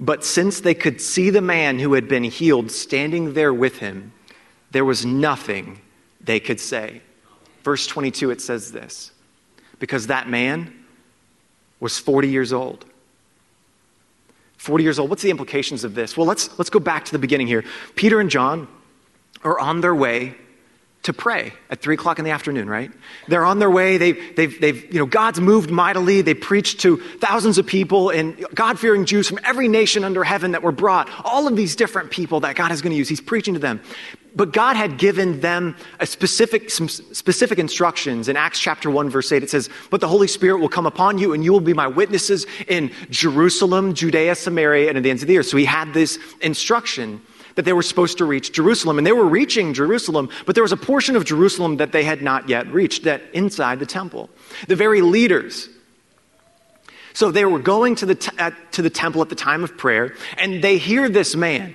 But 0.00 0.24
since 0.24 0.60
they 0.60 0.74
could 0.74 1.00
see 1.00 1.30
the 1.30 1.40
man 1.40 1.78
who 1.78 1.94
had 1.94 2.08
been 2.08 2.24
healed 2.24 2.70
standing 2.70 3.34
there 3.34 3.54
with 3.54 3.78
him, 3.78 4.12
there 4.70 4.84
was 4.84 5.06
nothing 5.06 5.80
they 6.20 6.40
could 6.40 6.60
say. 6.60 7.02
verse 7.62 7.86
22, 7.86 8.30
it 8.30 8.40
says 8.40 8.72
this 8.72 9.12
because 9.78 10.06
that 10.08 10.28
man 10.28 10.72
was 11.80 11.98
40 11.98 12.28
years 12.28 12.52
old. 12.52 12.84
40 14.64 14.82
years 14.82 14.98
old. 14.98 15.10
What's 15.10 15.22
the 15.22 15.30
implications 15.30 15.84
of 15.84 15.94
this? 15.94 16.16
Well, 16.16 16.26
let's, 16.26 16.58
let's 16.58 16.70
go 16.70 16.80
back 16.80 17.04
to 17.04 17.12
the 17.12 17.18
beginning 17.18 17.46
here. 17.46 17.64
Peter 17.96 18.18
and 18.18 18.30
John 18.30 18.66
are 19.42 19.58
on 19.58 19.82
their 19.82 19.94
way 19.94 20.36
to 21.02 21.12
pray 21.12 21.52
at 21.68 21.82
three 21.82 21.96
o'clock 21.96 22.18
in 22.18 22.24
the 22.24 22.30
afternoon, 22.30 22.66
right? 22.66 22.90
They're 23.28 23.44
on 23.44 23.58
their 23.58 23.70
way. 23.70 23.98
They've, 23.98 24.34
they've, 24.36 24.58
they've, 24.58 24.86
you 24.86 24.98
know, 24.98 25.04
God's 25.04 25.38
moved 25.38 25.70
mightily. 25.70 26.22
They 26.22 26.32
preached 26.32 26.80
to 26.80 26.96
thousands 26.96 27.58
of 27.58 27.66
people 27.66 28.08
and 28.08 28.42
God 28.54 28.78
fearing 28.78 29.04
Jews 29.04 29.28
from 29.28 29.38
every 29.44 29.68
nation 29.68 30.02
under 30.02 30.24
heaven 30.24 30.52
that 30.52 30.62
were 30.62 30.72
brought. 30.72 31.10
All 31.22 31.46
of 31.46 31.56
these 31.56 31.76
different 31.76 32.10
people 32.10 32.40
that 32.40 32.56
God 32.56 32.72
is 32.72 32.80
going 32.80 32.92
to 32.92 32.96
use. 32.96 33.10
He's 33.10 33.20
preaching 33.20 33.52
to 33.52 33.60
them. 33.60 33.82
But 34.36 34.52
God 34.52 34.74
had 34.74 34.98
given 34.98 35.40
them 35.40 35.76
a 36.00 36.06
specific, 36.06 36.68
some 36.70 36.88
specific 36.88 37.58
instructions. 37.58 38.28
In 38.28 38.36
Acts 38.36 38.58
chapter 38.58 38.90
1, 38.90 39.08
verse 39.08 39.30
8, 39.30 39.44
it 39.44 39.50
says, 39.50 39.70
But 39.90 40.00
the 40.00 40.08
Holy 40.08 40.26
Spirit 40.26 40.58
will 40.60 40.68
come 40.68 40.86
upon 40.86 41.18
you, 41.18 41.32
and 41.32 41.44
you 41.44 41.52
will 41.52 41.60
be 41.60 41.72
my 41.72 41.86
witnesses 41.86 42.46
in 42.66 42.90
Jerusalem, 43.10 43.94
Judea, 43.94 44.34
Samaria, 44.34 44.88
and 44.88 44.96
at 44.96 45.04
the 45.04 45.10
ends 45.10 45.22
of 45.22 45.28
the 45.28 45.38
earth. 45.38 45.46
So 45.46 45.56
he 45.56 45.64
had 45.64 45.94
this 45.94 46.18
instruction 46.40 47.20
that 47.54 47.64
they 47.64 47.72
were 47.72 47.82
supposed 47.82 48.18
to 48.18 48.24
reach 48.24 48.52
Jerusalem. 48.52 48.98
And 48.98 49.06
they 49.06 49.12
were 49.12 49.26
reaching 49.26 49.74
Jerusalem, 49.74 50.28
but 50.46 50.56
there 50.56 50.64
was 50.64 50.72
a 50.72 50.76
portion 50.76 51.14
of 51.14 51.24
Jerusalem 51.24 51.76
that 51.76 51.92
they 51.92 52.02
had 52.02 52.20
not 52.20 52.48
yet 52.48 52.66
reached, 52.72 53.04
that 53.04 53.22
inside 53.32 53.78
the 53.78 53.86
temple. 53.86 54.30
The 54.66 54.76
very 54.76 55.00
leaders. 55.00 55.68
So 57.12 57.30
they 57.30 57.44
were 57.44 57.60
going 57.60 57.94
to 57.96 58.06
the, 58.06 58.34
at, 58.38 58.72
to 58.72 58.82
the 58.82 58.90
temple 58.90 59.22
at 59.22 59.28
the 59.28 59.36
time 59.36 59.62
of 59.62 59.76
prayer, 59.76 60.14
and 60.36 60.62
they 60.62 60.78
hear 60.78 61.08
this 61.08 61.36
man 61.36 61.74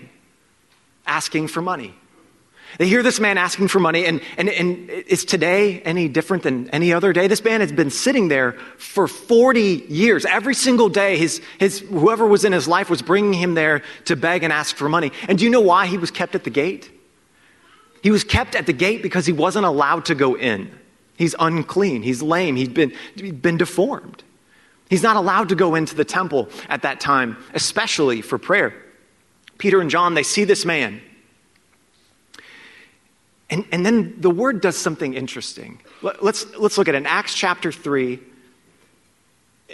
asking 1.08 1.48
for 1.48 1.62
money. 1.62 1.96
They 2.78 2.88
hear 2.88 3.02
this 3.02 3.20
man 3.20 3.38
asking 3.38 3.70
for 3.70 3.80
money, 3.80 4.06
and, 4.06 4.22
and, 4.38 4.48
and 4.48 4.90
is 4.90 5.26
today 5.26 5.82
any 5.82 6.08
different 6.08 6.44
than 6.44 6.70
any 6.70 6.94
other 6.94 7.12
day? 7.14 7.28
This 7.28 7.44
man 7.44 7.62
has 7.62 7.72
been 7.72 7.90
sitting 7.90 8.28
there 8.28 8.54
for 8.78 9.08
40 9.08 9.86
years. 9.90 10.26
Every 10.26 10.54
single 10.54 10.88
day, 10.88 11.18
his, 11.18 11.42
his, 11.60 11.80
whoever 11.80 12.28
was 12.28 12.46
in 12.46 12.54
his 12.54 12.68
life 12.68 12.90
was 12.90 13.02
bringing 13.02 13.34
him 13.34 13.56
there 13.56 13.82
to 14.06 14.16
beg 14.16 14.44
and 14.44 14.54
ask 14.54 14.76
for 14.76 14.88
money. 14.88 15.12
And 15.28 15.38
do 15.38 15.44
you 15.44 15.50
know 15.50 15.62
why 15.62 15.88
he 15.88 15.98
was 15.98 16.12
kept 16.12 16.36
at 16.36 16.44
the 16.44 16.50
gate? 16.50 16.92
He 18.04 18.12
was 18.12 18.24
kept 18.24 18.56
at 18.56 18.66
the 18.66 18.74
gate 18.74 19.02
because 19.02 19.26
he 19.26 19.34
wasn't 19.34 19.66
allowed 19.66 20.06
to 20.06 20.16
go 20.16 20.36
in. 20.36 20.72
He's 21.18 21.36
unclean, 21.38 22.02
he's 22.02 22.22
lame, 22.22 22.56
he's 22.56 22.70
been, 22.70 22.94
he'd 23.16 23.42
been 23.42 23.58
deformed. 23.58 24.24
He's 24.90 25.04
not 25.04 25.18
allowed 25.18 25.50
to 25.50 25.56
go 25.56 25.76
into 25.76 25.96
the 25.96 26.06
temple 26.06 26.50
at 26.70 26.84
that 26.84 27.00
time, 27.00 27.38
especially 27.54 28.22
for 28.22 28.38
prayer. 28.38 28.74
Peter 29.58 29.82
and 29.82 29.90
John, 29.90 30.14
they 30.14 30.24
see 30.24 30.46
this 30.46 30.66
man. 30.66 31.02
And, 33.50 33.65
and 33.72 33.86
then 33.86 34.15
the 34.20 34.29
word 34.29 34.62
does 34.62 34.77
something 34.77 35.13
interesting. 35.13 35.79
Let's, 36.01 36.46
let's 36.56 36.77
look 36.77 36.88
at 36.88 36.96
it. 36.96 37.00
In 37.00 37.06
Acts 37.06 37.34
chapter 37.34 37.72
3, 37.72 38.20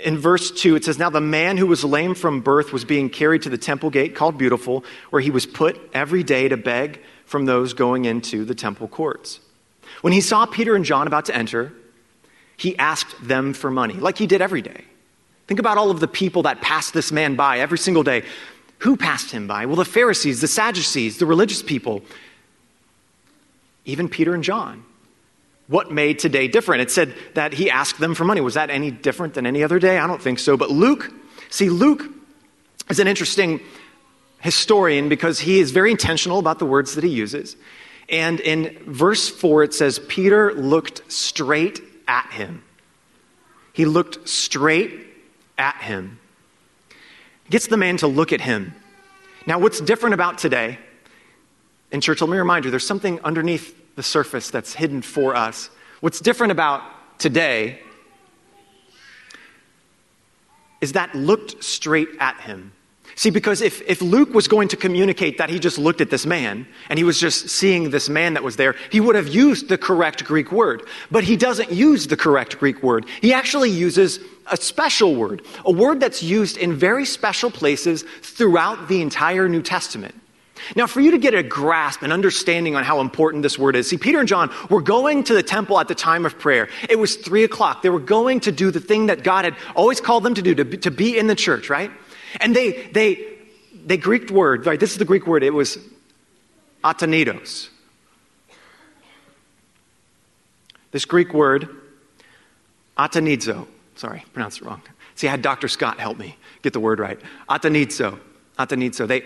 in 0.04 0.18
verse 0.18 0.52
2, 0.52 0.76
it 0.76 0.86
says, 0.86 0.98
Now 0.98 1.10
the 1.10 1.22
man 1.22 1.58
who 1.58 1.68
was 1.68 1.84
lame 1.84 2.16
from 2.16 2.42
birth 2.42 2.72
was 2.72 2.86
being 2.86 3.10
carried 3.10 3.42
to 3.44 3.50
the 3.50 3.58
temple 3.58 3.90
gate 3.90 4.16
called 4.16 4.38
Beautiful, 4.38 4.84
where 5.10 5.22
he 5.22 5.32
was 5.32 5.46
put 5.46 5.80
every 5.94 6.24
day 6.24 6.48
to 6.48 6.58
beg 6.58 7.02
from 7.26 7.46
those 7.46 7.74
going 7.74 8.06
into 8.06 8.46
the 8.46 8.56
temple 8.56 8.88
courts. 8.88 9.40
When 10.02 10.14
he 10.14 10.22
saw 10.22 10.46
Peter 10.46 10.76
and 10.76 10.86
John 10.86 11.08
about 11.08 11.26
to 11.26 11.36
enter, 11.36 11.74
he 12.58 12.78
asked 12.78 13.28
them 13.28 13.54
for 13.54 13.70
money, 13.70 13.96
like 13.96 14.18
he 14.18 14.28
did 14.28 14.42
every 14.42 14.62
day. 14.62 14.86
Think 15.48 15.60
about 15.60 15.78
all 15.78 15.92
of 15.92 16.00
the 16.00 16.08
people 16.08 16.44
that 16.44 16.62
passed 16.62 16.94
this 16.94 17.12
man 17.12 17.36
by 17.36 17.60
every 17.60 17.78
single 17.78 18.04
day. 18.04 18.24
Who 18.80 18.98
passed 18.98 19.32
him 19.32 19.48
by? 19.48 19.66
Well, 19.66 19.76
the 19.76 19.86
Pharisees, 19.86 20.42
the 20.42 20.48
Sadducees, 20.48 21.18
the 21.18 21.26
religious 21.26 21.62
people 21.62 22.04
even 23.86 24.10
Peter 24.10 24.34
and 24.34 24.44
John. 24.44 24.84
What 25.68 25.92
made 25.92 26.20
today 26.20 26.48
different? 26.48 26.82
It 26.82 26.92
said 26.92 27.16
that 27.34 27.54
he 27.54 27.72
asked 27.72 28.00
them 28.00 28.14
for 28.14 28.24
money. 28.24 28.42
Was 28.42 28.54
that 28.54 28.70
any 28.70 28.92
different 28.92 29.34
than 29.34 29.46
any 29.46 29.64
other 29.64 29.80
day? 29.80 29.98
I 29.98 30.06
don't 30.06 30.22
think 30.22 30.40
so. 30.40 30.58
But 30.58 30.70
Luke, 30.70 31.12
see, 31.50 31.70
Luke 31.70 32.04
is 32.90 33.00
an 33.00 33.08
interesting 33.08 33.62
historian 34.40 35.10
because 35.10 35.40
he 35.40 35.60
is 35.60 35.72
very 35.72 35.90
intentional 35.90 36.38
about 36.38 36.60
the 36.60 36.66
words 36.66 36.96
that 36.96 37.04
he 37.04 37.10
uses. 37.10 37.56
And 38.10 38.40
in 38.40 38.78
verse 38.86 39.28
4, 39.28 39.64
it 39.64 39.74
says, 39.74 39.98
Peter 40.08 40.54
looked 40.54 41.12
straight 41.12 41.82
at 42.08 42.32
him. 42.32 42.64
He 43.74 43.86
looked 43.86 44.30
straight 44.30 45.08
at 45.58 45.78
him. 45.78 46.20
Gets 47.50 47.68
the 47.68 47.78
man 47.78 47.98
to 47.98 48.08
look 48.08 48.32
at 48.32 48.42
him. 48.42 48.76
Now, 49.48 49.60
what's 49.60 49.82
different 49.82 50.14
about 50.14 50.38
today 50.38 50.80
in 51.92 52.02
church, 52.02 52.22
let 52.22 52.30
me 52.30 52.38
remind 52.38 52.66
you 52.66 52.72
there's 52.72 52.86
something 52.86 53.20
underneath 53.22 53.96
the 53.96 54.04
surface 54.04 54.50
that's 54.50 54.74
hidden 54.74 55.02
for 55.02 55.36
us. 55.36 55.70
What's 56.02 56.20
different 56.20 56.52
about 56.52 56.82
today 57.20 57.80
is 60.82 60.94
that 60.94 61.16
looked 61.16 61.64
straight 61.64 62.10
at 62.20 62.40
him. 62.42 62.72
See, 63.18 63.30
because 63.30 63.62
if, 63.62 63.82
if 63.88 64.02
Luke 64.02 64.34
was 64.34 64.50
going 64.50 64.68
to 64.70 64.76
communicate 64.76 65.38
that 65.38 65.50
he 65.50 65.58
just 65.58 65.78
looked 65.78 66.02
at 66.02 66.10
this 66.10 66.26
man 66.26 66.68
and 66.90 67.00
he 67.00 67.06
was 67.06 67.18
just 67.18 67.48
seeing 67.48 67.90
this 67.90 68.10
man 68.10 68.34
that 68.34 68.44
was 68.44 68.58
there, 68.58 68.76
he 68.92 69.00
would 69.00 69.16
have 69.16 69.30
used 69.30 69.70
the 69.70 69.78
correct 69.78 70.26
Greek 70.26 70.52
word. 70.52 70.86
But 71.10 71.24
he 71.24 71.38
doesn't 71.38 71.72
use 71.72 72.08
the 72.08 72.18
correct 72.18 72.60
Greek 72.60 72.84
word. 72.84 73.06
He 73.22 73.32
actually 73.32 73.70
uses 73.70 74.20
a 74.52 74.58
special 74.58 75.16
word, 75.16 75.44
a 75.66 75.72
word 75.72 76.02
that's 76.02 76.22
used 76.22 76.58
in 76.58 76.74
very 76.74 77.06
special 77.06 77.50
places 77.50 78.04
throughout 78.22 78.90
the 78.90 79.02
entire 79.02 79.48
New 79.48 79.62
Testament. 79.62 80.14
Now, 80.76 80.88
for 80.88 81.02
you 81.02 81.12
to 81.12 81.18
get 81.18 81.34
a 81.34 81.44
grasp 81.44 82.02
and 82.02 82.14
understanding 82.14 82.76
on 82.76 82.84
how 82.84 83.02
important 83.02 83.44
this 83.44 83.60
word 83.60 83.76
is, 83.76 83.90
see, 83.90 83.98
Peter 83.98 84.20
and 84.20 84.28
John 84.28 84.52
were 84.70 84.82
going 84.82 85.24
to 85.26 85.34
the 85.34 85.44
temple 85.44 85.80
at 85.80 85.88
the 85.88 85.96
time 85.96 86.26
of 86.26 86.40
prayer. 86.40 86.70
It 86.90 86.98
was 86.98 87.16
three 87.18 87.44
o'clock. 87.44 87.82
They 87.82 87.90
were 87.90 88.00
going 88.00 88.40
to 88.42 88.52
do 88.52 88.72
the 88.72 88.80
thing 88.80 89.08
that 89.08 89.24
God 89.24 89.46
had 89.46 89.56
always 89.76 90.00
called 90.00 90.24
them 90.24 90.34
to 90.36 90.42
do, 90.42 90.56
to 90.56 90.66
be, 90.66 90.78
to 90.78 90.92
be 90.92 91.18
in 91.18 91.28
the 91.28 91.36
church, 91.36 91.70
right? 91.70 91.92
And 92.40 92.56
they, 92.56 92.88
they, 92.88 93.38
they 93.86 93.98
Greek 93.98 94.30
word, 94.30 94.66
right? 94.66 94.80
This 94.80 94.92
is 94.92 94.98
the 94.98 95.06
Greek 95.06 95.28
word. 95.28 95.44
It 95.44 95.54
was 95.54 95.78
atanidos. 96.84 97.70
This 100.92 101.06
Greek 101.06 101.34
word, 101.34 101.70
atanizo. 102.98 103.68
Sorry, 103.96 104.24
pronounced 104.34 104.62
it 104.62 104.66
wrong. 104.66 104.82
See, 105.16 105.28
I 105.28 105.32
had 105.32 105.42
Dr. 105.42 105.68
Scott 105.68 106.00
help 106.00 106.18
me 106.18 106.38
get 106.62 106.74
the 106.74 106.80
word 106.80 107.00
right. 107.00 107.20
Atanizo. 107.50 108.20
Atanizo. 108.58 109.08
They, 109.08 109.24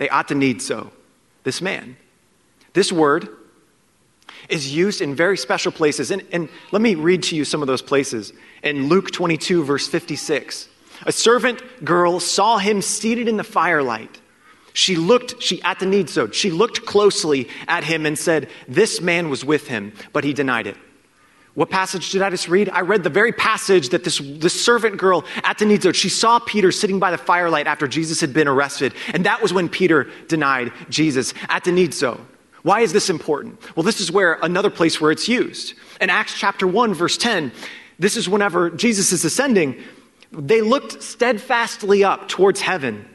they 0.00 0.08
ought 0.08 0.28
to 0.28 0.34
need 0.34 0.62
so. 0.62 0.90
This 1.44 1.60
man. 1.60 1.94
This 2.72 2.90
word 2.90 3.28
is 4.48 4.74
used 4.74 5.02
in 5.02 5.14
very 5.14 5.36
special 5.36 5.70
places. 5.70 6.10
And, 6.10 6.24
and 6.32 6.48
let 6.72 6.80
me 6.80 6.94
read 6.94 7.22
to 7.24 7.36
you 7.36 7.44
some 7.44 7.60
of 7.60 7.66
those 7.66 7.82
places. 7.82 8.32
In 8.62 8.88
Luke 8.88 9.10
22, 9.10 9.62
verse 9.62 9.86
56, 9.86 10.70
a 11.04 11.12
servant 11.12 11.84
girl 11.84 12.18
saw 12.18 12.56
him 12.56 12.80
seated 12.80 13.28
in 13.28 13.36
the 13.36 13.44
firelight. 13.44 14.22
She 14.72 14.96
looked, 14.96 15.42
she 15.42 15.62
at 15.62 15.80
the 15.80 15.86
need 15.86 16.08
so. 16.08 16.30
She 16.30 16.50
looked 16.50 16.86
closely 16.86 17.50
at 17.68 17.84
him 17.84 18.06
and 18.06 18.18
said, 18.18 18.48
This 18.66 19.02
man 19.02 19.28
was 19.28 19.44
with 19.44 19.68
him, 19.68 19.92
but 20.14 20.24
he 20.24 20.32
denied 20.32 20.66
it. 20.66 20.78
What 21.54 21.68
passage 21.68 22.10
did 22.10 22.22
I 22.22 22.30
just 22.30 22.48
read? 22.48 22.68
I 22.68 22.80
read 22.80 23.02
the 23.02 23.10
very 23.10 23.32
passage 23.32 23.88
that 23.88 24.04
this, 24.04 24.18
this 24.18 24.64
servant 24.64 24.98
girl 24.98 25.24
at 25.42 25.58
the 25.58 25.64
Nizot, 25.64 25.94
she 25.94 26.08
saw 26.08 26.38
Peter 26.38 26.70
sitting 26.70 26.98
by 27.00 27.10
the 27.10 27.18
firelight 27.18 27.66
after 27.66 27.88
Jesus 27.88 28.20
had 28.20 28.32
been 28.32 28.46
arrested. 28.46 28.94
And 29.12 29.26
that 29.26 29.42
was 29.42 29.52
when 29.52 29.68
Peter 29.68 30.08
denied 30.28 30.72
Jesus 30.88 31.34
at 31.48 31.64
the 31.64 31.72
Nizot. 31.72 32.20
Why 32.62 32.80
is 32.82 32.92
this 32.92 33.10
important? 33.10 33.60
Well, 33.74 33.82
this 33.82 34.00
is 34.00 34.12
where 34.12 34.38
another 34.42 34.70
place 34.70 35.00
where 35.00 35.10
it's 35.10 35.28
used. 35.28 35.74
In 36.00 36.10
Acts 36.10 36.38
chapter 36.38 36.66
1, 36.66 36.94
verse 36.94 37.16
10, 37.16 37.52
this 37.98 38.16
is 38.16 38.28
whenever 38.28 38.70
Jesus 38.70 39.12
is 39.12 39.24
ascending. 39.24 39.82
They 40.30 40.60
looked 40.60 41.02
steadfastly 41.02 42.04
up 42.04 42.28
towards 42.28 42.60
heaven 42.60 43.06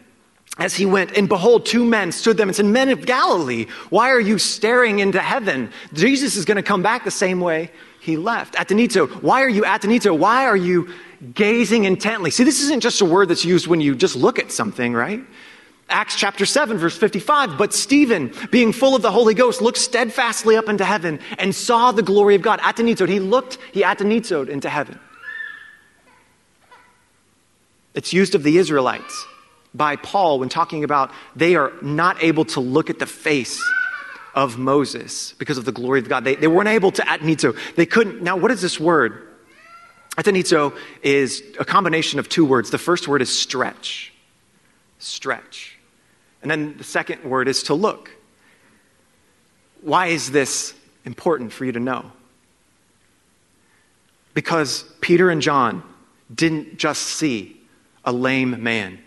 as 0.58 0.76
he 0.76 0.86
went, 0.86 1.18
and 1.18 1.28
behold, 1.28 1.66
two 1.66 1.84
men 1.84 2.12
stood 2.12 2.38
them 2.38 2.48
and 2.48 2.56
said, 2.56 2.66
Men 2.66 2.90
of 2.90 3.06
Galilee, 3.06 3.66
why 3.90 4.10
are 4.10 4.20
you 4.20 4.40
staring 4.40 5.00
into 5.00 5.20
heaven? 5.20 5.70
Jesus 5.94 6.38
is 6.38 6.46
going 6.46 6.56
to 6.56 6.64
come 6.64 6.82
back 6.82 7.04
the 7.04 7.12
same 7.12 7.42
way 7.42 7.72
he 8.00 8.16
left. 8.16 8.56
Atenito, 8.56 9.10
why 9.22 9.42
are 9.42 9.50
you 9.50 9.64
atenito? 9.64 10.18
Why 10.18 10.46
are 10.46 10.56
you 10.56 10.90
gazing 11.34 11.84
intently? 11.84 12.32
See, 12.32 12.46
this 12.46 12.62
isn't 12.62 12.80
just 12.80 13.02
a 13.02 13.06
word 13.06 13.28
that's 13.28 13.44
used 13.44 13.68
when 13.68 13.82
you 13.82 13.96
just 13.96 14.16
look 14.16 14.40
at 14.40 14.50
something, 14.52 14.94
right? 14.94 15.22
Acts 15.90 16.16
chapter 16.16 16.46
7, 16.46 16.78
verse 16.78 16.98
55. 16.98 17.58
But 17.58 17.74
Stephen, 17.74 18.32
being 18.50 18.72
full 18.72 18.96
of 18.96 19.02
the 19.02 19.12
Holy 19.12 19.34
Ghost, 19.34 19.62
looked 19.62 19.78
steadfastly 19.78 20.56
up 20.56 20.70
into 20.70 20.86
heaven 20.86 21.20
and 21.38 21.54
saw 21.54 21.92
the 21.92 22.02
glory 22.02 22.36
of 22.36 22.42
God. 22.42 22.62
Atenito, 22.62 23.08
he 23.08 23.20
looked, 23.20 23.58
he 23.74 23.82
atenitoed 23.82 24.48
into 24.48 24.70
heaven. 24.70 25.00
It's 27.94 28.14
used 28.14 28.36
of 28.36 28.44
the 28.44 28.58
Israelites 28.58 29.26
by 29.75 29.96
Paul 29.96 30.39
when 30.39 30.50
talking 30.50 30.84
about 30.84 31.12
they 31.36 31.55
are 31.55 31.72
not 31.82 32.22
able 32.24 32.46
to 32.46 32.60
look 32.60 32.89
at 32.89 33.00
the 33.00 33.05
face 33.05 33.62
of 34.34 34.58
Moses 34.58 35.34
because 35.34 35.58
of 35.58 35.65
the 35.65 35.72
glory 35.72 36.00
of 36.00 36.10
God. 36.10 36.24
They, 36.24 36.36
they 36.36 36.48
weren't 36.48 36.70
able 36.70 36.91
to 36.91 37.01
atenizo. 37.01 37.58
They 37.75 37.86
couldn't. 37.86 38.22
Now, 38.22 38.38
what 38.38 38.51
is 38.51 38.62
this 38.62 38.79
word? 38.79 39.27
Atenizo 40.17 40.77
is 41.03 41.44
a 41.60 41.65
combination 41.65 42.20
of 42.20 42.29
two 42.29 42.46
words. 42.46 42.70
The 42.70 42.77
first 42.77 43.08
word 43.08 43.22
is 43.22 43.38
stretch. 43.38 44.13
Stretch. 45.00 45.77
And 46.41 46.50
then 46.50 46.77
the 46.77 46.84
second 46.84 47.24
word 47.24 47.48
is 47.48 47.63
to 47.63 47.74
look. 47.74 48.12
Why 49.82 50.08
is 50.08 50.32
this 50.32 50.74
important 51.05 51.51
for 51.51 51.65
you 51.65 51.72
to 51.74 51.79
know? 51.79 52.12
Because 54.34 54.84
Peter 55.01 55.29
and 55.29 55.41
John 55.41 55.84
didn't 56.34 56.77
just 56.77 57.01
see 57.03 57.62
a 58.03 58.12
lame 58.12 58.62
man, 58.63 59.00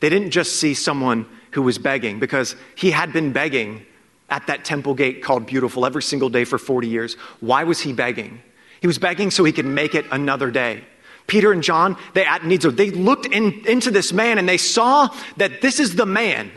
they 0.00 0.08
didn't 0.08 0.30
just 0.30 0.56
see 0.56 0.74
someone 0.74 1.26
who 1.52 1.62
was 1.62 1.78
begging, 1.78 2.18
because 2.18 2.56
he 2.74 2.90
had 2.90 3.12
been 3.12 3.32
begging 3.32 3.84
at 4.28 4.46
that 4.48 4.64
temple 4.64 4.94
gate 4.94 5.22
called 5.22 5.46
Beautiful 5.46 5.86
every 5.86 6.02
single 6.02 6.28
day 6.28 6.44
for 6.44 6.58
40 6.58 6.88
years. 6.88 7.14
Why 7.40 7.64
was 7.64 7.80
he 7.80 7.92
begging? 7.92 8.42
He 8.80 8.86
was 8.86 8.98
begging 8.98 9.30
so 9.30 9.44
he 9.44 9.52
could 9.52 9.66
make 9.66 9.94
it 9.94 10.04
another 10.10 10.50
day. 10.50 10.84
Peter 11.26 11.52
and 11.52 11.62
John, 11.62 11.96
they, 12.14 12.24
they 12.44 12.90
looked 12.90 13.26
in, 13.26 13.66
into 13.66 13.90
this 13.90 14.12
man 14.12 14.38
and 14.38 14.48
they 14.48 14.58
saw 14.58 15.08
that 15.38 15.60
this 15.60 15.80
is 15.80 15.96
the 15.96 16.06
man. 16.06 16.50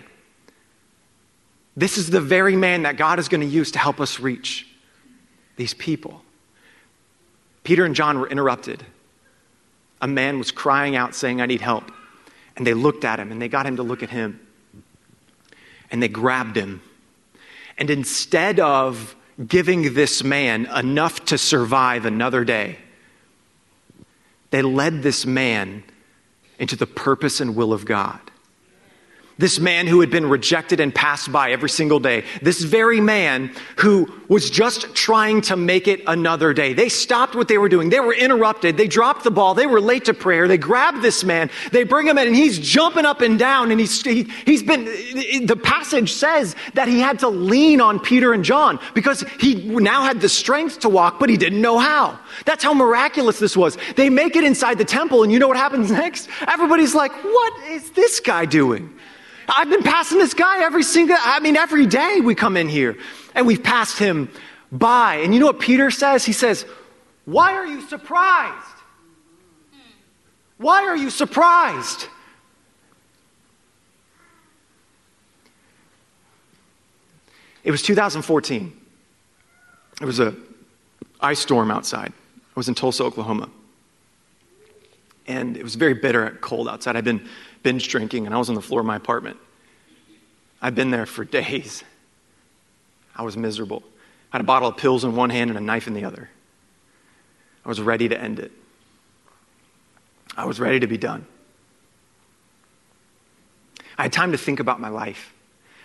This 1.75 1.97
is 1.97 2.09
the 2.09 2.21
very 2.21 2.55
man 2.55 2.83
that 2.83 2.97
God 2.97 3.19
is 3.19 3.29
going 3.29 3.41
to 3.41 3.47
use 3.47 3.71
to 3.71 3.79
help 3.79 3.99
us 3.99 4.19
reach 4.19 4.67
these 5.55 5.73
people. 5.73 6.21
Peter 7.63 7.85
and 7.85 7.95
John 7.95 8.19
were 8.19 8.27
interrupted. 8.27 8.83
A 10.01 10.07
man 10.07 10.37
was 10.37 10.51
crying 10.51 10.95
out, 10.95 11.15
saying, 11.15 11.41
I 11.41 11.45
need 11.45 11.61
help. 11.61 11.91
And 12.59 12.67
they 12.67 12.73
looked 12.73 13.05
at 13.05 13.19
him 13.19 13.31
and 13.31 13.41
they 13.41 13.47
got 13.47 13.65
him 13.65 13.77
to 13.77 13.83
look 13.83 14.03
at 14.03 14.09
him. 14.09 14.39
And 15.89 16.03
they 16.03 16.09
grabbed 16.09 16.57
him. 16.57 16.81
And 17.77 17.89
instead 17.89 18.59
of 18.59 19.15
giving 19.47 19.93
this 19.93 20.25
man 20.25 20.65
enough 20.65 21.23
to 21.25 21.37
survive 21.37 22.05
another 22.05 22.43
day, 22.43 22.77
they 24.51 24.61
led 24.61 25.03
this 25.03 25.25
man 25.25 25.85
into 26.59 26.75
the 26.75 26.85
purpose 26.85 27.39
and 27.39 27.55
will 27.55 27.71
of 27.71 27.85
God. 27.85 28.19
This 29.39 29.57
man 29.57 29.87
who 29.87 30.01
had 30.01 30.09
been 30.09 30.25
rejected 30.25 30.81
and 30.81 30.93
passed 30.93 31.31
by 31.31 31.51
every 31.51 31.69
single 31.69 32.01
day. 32.01 32.25
This 32.41 32.61
very 32.61 32.99
man 32.99 33.55
who 33.77 34.13
was 34.27 34.49
just 34.49 34.93
trying 34.93 35.39
to 35.43 35.55
make 35.55 35.87
it 35.87 36.01
another 36.07 36.53
day. 36.53 36.73
They 36.73 36.89
stopped 36.89 37.35
what 37.35 37.47
they 37.47 37.57
were 37.57 37.69
doing. 37.69 37.89
They 37.89 38.01
were 38.01 38.13
interrupted. 38.13 38.75
They 38.75 38.89
dropped 38.89 39.23
the 39.23 39.31
ball. 39.31 39.53
They 39.53 39.65
were 39.65 39.79
late 39.79 40.03
to 40.05 40.13
prayer. 40.13 40.49
They 40.49 40.57
grabbed 40.57 41.01
this 41.01 41.23
man. 41.23 41.49
They 41.71 41.85
bring 41.85 42.05
him 42.05 42.17
in 42.17 42.27
and 42.27 42.35
he's 42.35 42.59
jumping 42.59 43.05
up 43.05 43.21
and 43.21 43.39
down 43.39 43.71
and 43.71 43.79
he's, 43.79 44.03
he, 44.03 44.23
he's 44.45 44.61
been, 44.61 44.83
the 45.45 45.55
passage 45.55 46.11
says 46.11 46.57
that 46.73 46.89
he 46.89 46.99
had 46.99 47.19
to 47.19 47.29
lean 47.29 47.79
on 47.79 48.01
Peter 48.01 48.33
and 48.33 48.43
John 48.43 48.77
because 48.93 49.23
he 49.39 49.55
now 49.69 50.03
had 50.03 50.19
the 50.19 50.27
strength 50.27 50.81
to 50.81 50.89
walk, 50.89 51.17
but 51.17 51.29
he 51.29 51.37
didn't 51.37 51.61
know 51.61 51.79
how. 51.79 52.19
That's 52.43 52.65
how 52.65 52.73
miraculous 52.73 53.39
this 53.39 53.55
was. 53.55 53.77
They 53.95 54.09
make 54.09 54.35
it 54.35 54.43
inside 54.43 54.79
the 54.79 54.85
temple 54.85 55.23
and 55.23 55.31
you 55.31 55.39
know 55.39 55.47
what 55.47 55.55
happens 55.55 55.89
next? 56.03 56.27
Everybody's 56.45 56.93
like, 56.93 57.13
what 57.23 57.53
is 57.69 57.89
this 57.91 58.19
guy 58.19 58.43
doing? 58.43 58.93
I've 59.49 59.69
been 59.69 59.83
passing 59.83 60.19
this 60.19 60.33
guy 60.33 60.63
every 60.63 60.83
single, 60.83 61.17
I 61.19 61.39
mean, 61.39 61.55
every 61.55 61.85
day 61.85 62.19
we 62.21 62.35
come 62.35 62.55
in 62.55 62.69
here 62.69 62.97
and 63.33 63.47
we've 63.47 63.63
passed 63.63 63.97
him 63.97 64.29
by. 64.71 65.15
And 65.15 65.33
you 65.33 65.39
know 65.39 65.47
what 65.47 65.59
Peter 65.59 65.91
says? 65.91 66.25
He 66.25 66.33
says, 66.33 66.65
Why 67.25 67.53
are 67.53 67.65
you 67.65 67.81
surprised? 67.81 68.65
Why 70.57 70.85
are 70.85 70.97
you 70.97 71.09
surprised? 71.09 72.07
It 77.63 77.71
was 77.71 77.81
2014. 77.81 78.73
It 80.01 80.05
was 80.05 80.19
a 80.19 80.35
ice 81.19 81.39
storm 81.39 81.71
outside. 81.71 82.11
I 82.11 82.59
was 82.59 82.67
in 82.67 82.75
Tulsa, 82.75 83.03
Oklahoma. 83.03 83.49
And 85.29 85.55
it 85.55 85.63
was 85.63 85.75
very 85.75 85.93
bitter, 85.93 86.25
and 86.25 86.41
cold 86.41 86.67
outside. 86.67 86.95
I'd 86.95 87.05
been 87.05 87.29
binge 87.63 87.87
drinking, 87.87 88.25
and 88.25 88.35
I 88.35 88.37
was 88.37 88.49
on 88.49 88.55
the 88.55 88.61
floor 88.61 88.81
of 88.81 88.85
my 88.85 88.95
apartment. 88.95 89.37
I'd 90.61 90.75
been 90.75 90.91
there 90.91 91.05
for 91.05 91.23
days. 91.39 91.83
I 93.15 93.21
was 93.21 93.37
miserable. 93.37 93.83
I 94.33 94.37
had 94.37 94.41
a 94.41 94.45
bottle 94.45 94.69
of 94.69 94.77
pills 94.77 95.03
in 95.03 95.15
one 95.15 95.29
hand 95.29 95.49
and 95.49 95.57
a 95.57 95.61
knife 95.61 95.87
in 95.87 95.93
the 95.93 96.03
other. 96.05 96.29
I 97.63 97.69
was 97.69 97.79
ready 97.79 98.09
to 98.09 98.19
end 98.19 98.39
it. 98.39 98.51
I 100.35 100.45
was 100.45 100.59
ready 100.59 100.79
to 100.79 100.87
be 100.87 100.97
done. 100.97 101.25
I 103.97 104.03
had 104.03 104.13
time 104.13 104.31
to 104.31 104.37
think 104.37 104.59
about 104.59 104.79
my 104.79 104.89
life. 104.89 105.33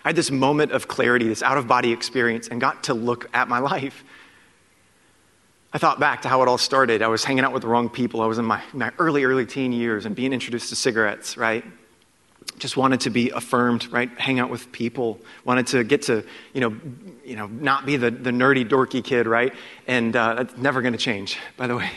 I 0.03 0.09
had 0.09 0.15
this 0.15 0.31
moment 0.31 0.71
of 0.71 0.87
clarity, 0.87 1.27
this 1.27 1.43
out 1.43 1.57
of 1.57 1.67
body 1.67 1.91
experience, 1.91 2.47
and 2.47 2.61
got 2.61 2.85
to 2.85 2.93
look 2.93 3.29
at 3.33 3.47
my 3.47 3.59
life. 3.73 4.03
I 5.75 5.77
thought 5.77 5.99
back 5.99 6.21
to 6.21 6.29
how 6.29 6.41
it 6.41 6.47
all 6.47 6.57
started. 6.57 7.01
I 7.01 7.09
was 7.09 7.25
hanging 7.25 7.43
out 7.43 7.51
with 7.51 7.63
the 7.63 7.67
wrong 7.67 7.89
people. 7.89 8.21
I 8.21 8.27
was 8.27 8.37
in 8.37 8.45
my, 8.45 8.63
my 8.71 8.93
early, 8.97 9.25
early 9.25 9.45
teen 9.45 9.73
years 9.73 10.05
and 10.05 10.15
being 10.15 10.31
introduced 10.31 10.69
to 10.69 10.75
cigarettes, 10.77 11.35
right? 11.35 11.65
Just 12.59 12.77
wanted 12.77 13.01
to 13.01 13.09
be 13.09 13.29
affirmed, 13.31 13.91
right? 13.91 14.09
Hang 14.17 14.39
out 14.39 14.49
with 14.49 14.71
people. 14.71 15.19
Wanted 15.43 15.67
to 15.67 15.83
get 15.83 16.03
to, 16.03 16.23
you 16.53 16.61
know, 16.61 16.79
you 17.25 17.35
know 17.35 17.47
not 17.47 17.85
be 17.85 17.97
the, 17.97 18.09
the 18.09 18.31
nerdy, 18.31 18.65
dorky 18.65 19.03
kid, 19.03 19.27
right? 19.27 19.53
And 19.85 20.15
uh, 20.15 20.35
that's 20.35 20.55
never 20.55 20.81
going 20.81 20.93
to 20.93 20.97
change, 20.97 21.37
by 21.57 21.67
the 21.67 21.75
way. 21.75 21.91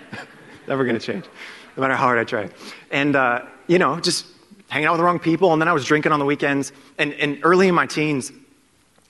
never 0.66 0.82
going 0.86 0.98
to 0.98 1.06
change, 1.06 1.26
no 1.76 1.82
matter 1.82 1.94
how 1.94 2.04
hard 2.04 2.18
I 2.18 2.24
try. 2.24 2.48
And, 2.90 3.14
uh, 3.14 3.42
you 3.66 3.78
know, 3.78 4.00
just 4.00 4.24
hanging 4.70 4.86
out 4.86 4.92
with 4.92 5.00
the 5.00 5.04
wrong 5.04 5.18
people. 5.18 5.52
And 5.52 5.60
then 5.60 5.68
I 5.68 5.74
was 5.74 5.84
drinking 5.84 6.12
on 6.12 6.18
the 6.18 6.24
weekends. 6.24 6.72
And, 6.96 7.12
and 7.12 7.40
early 7.42 7.68
in 7.68 7.74
my 7.74 7.84
teens, 7.84 8.32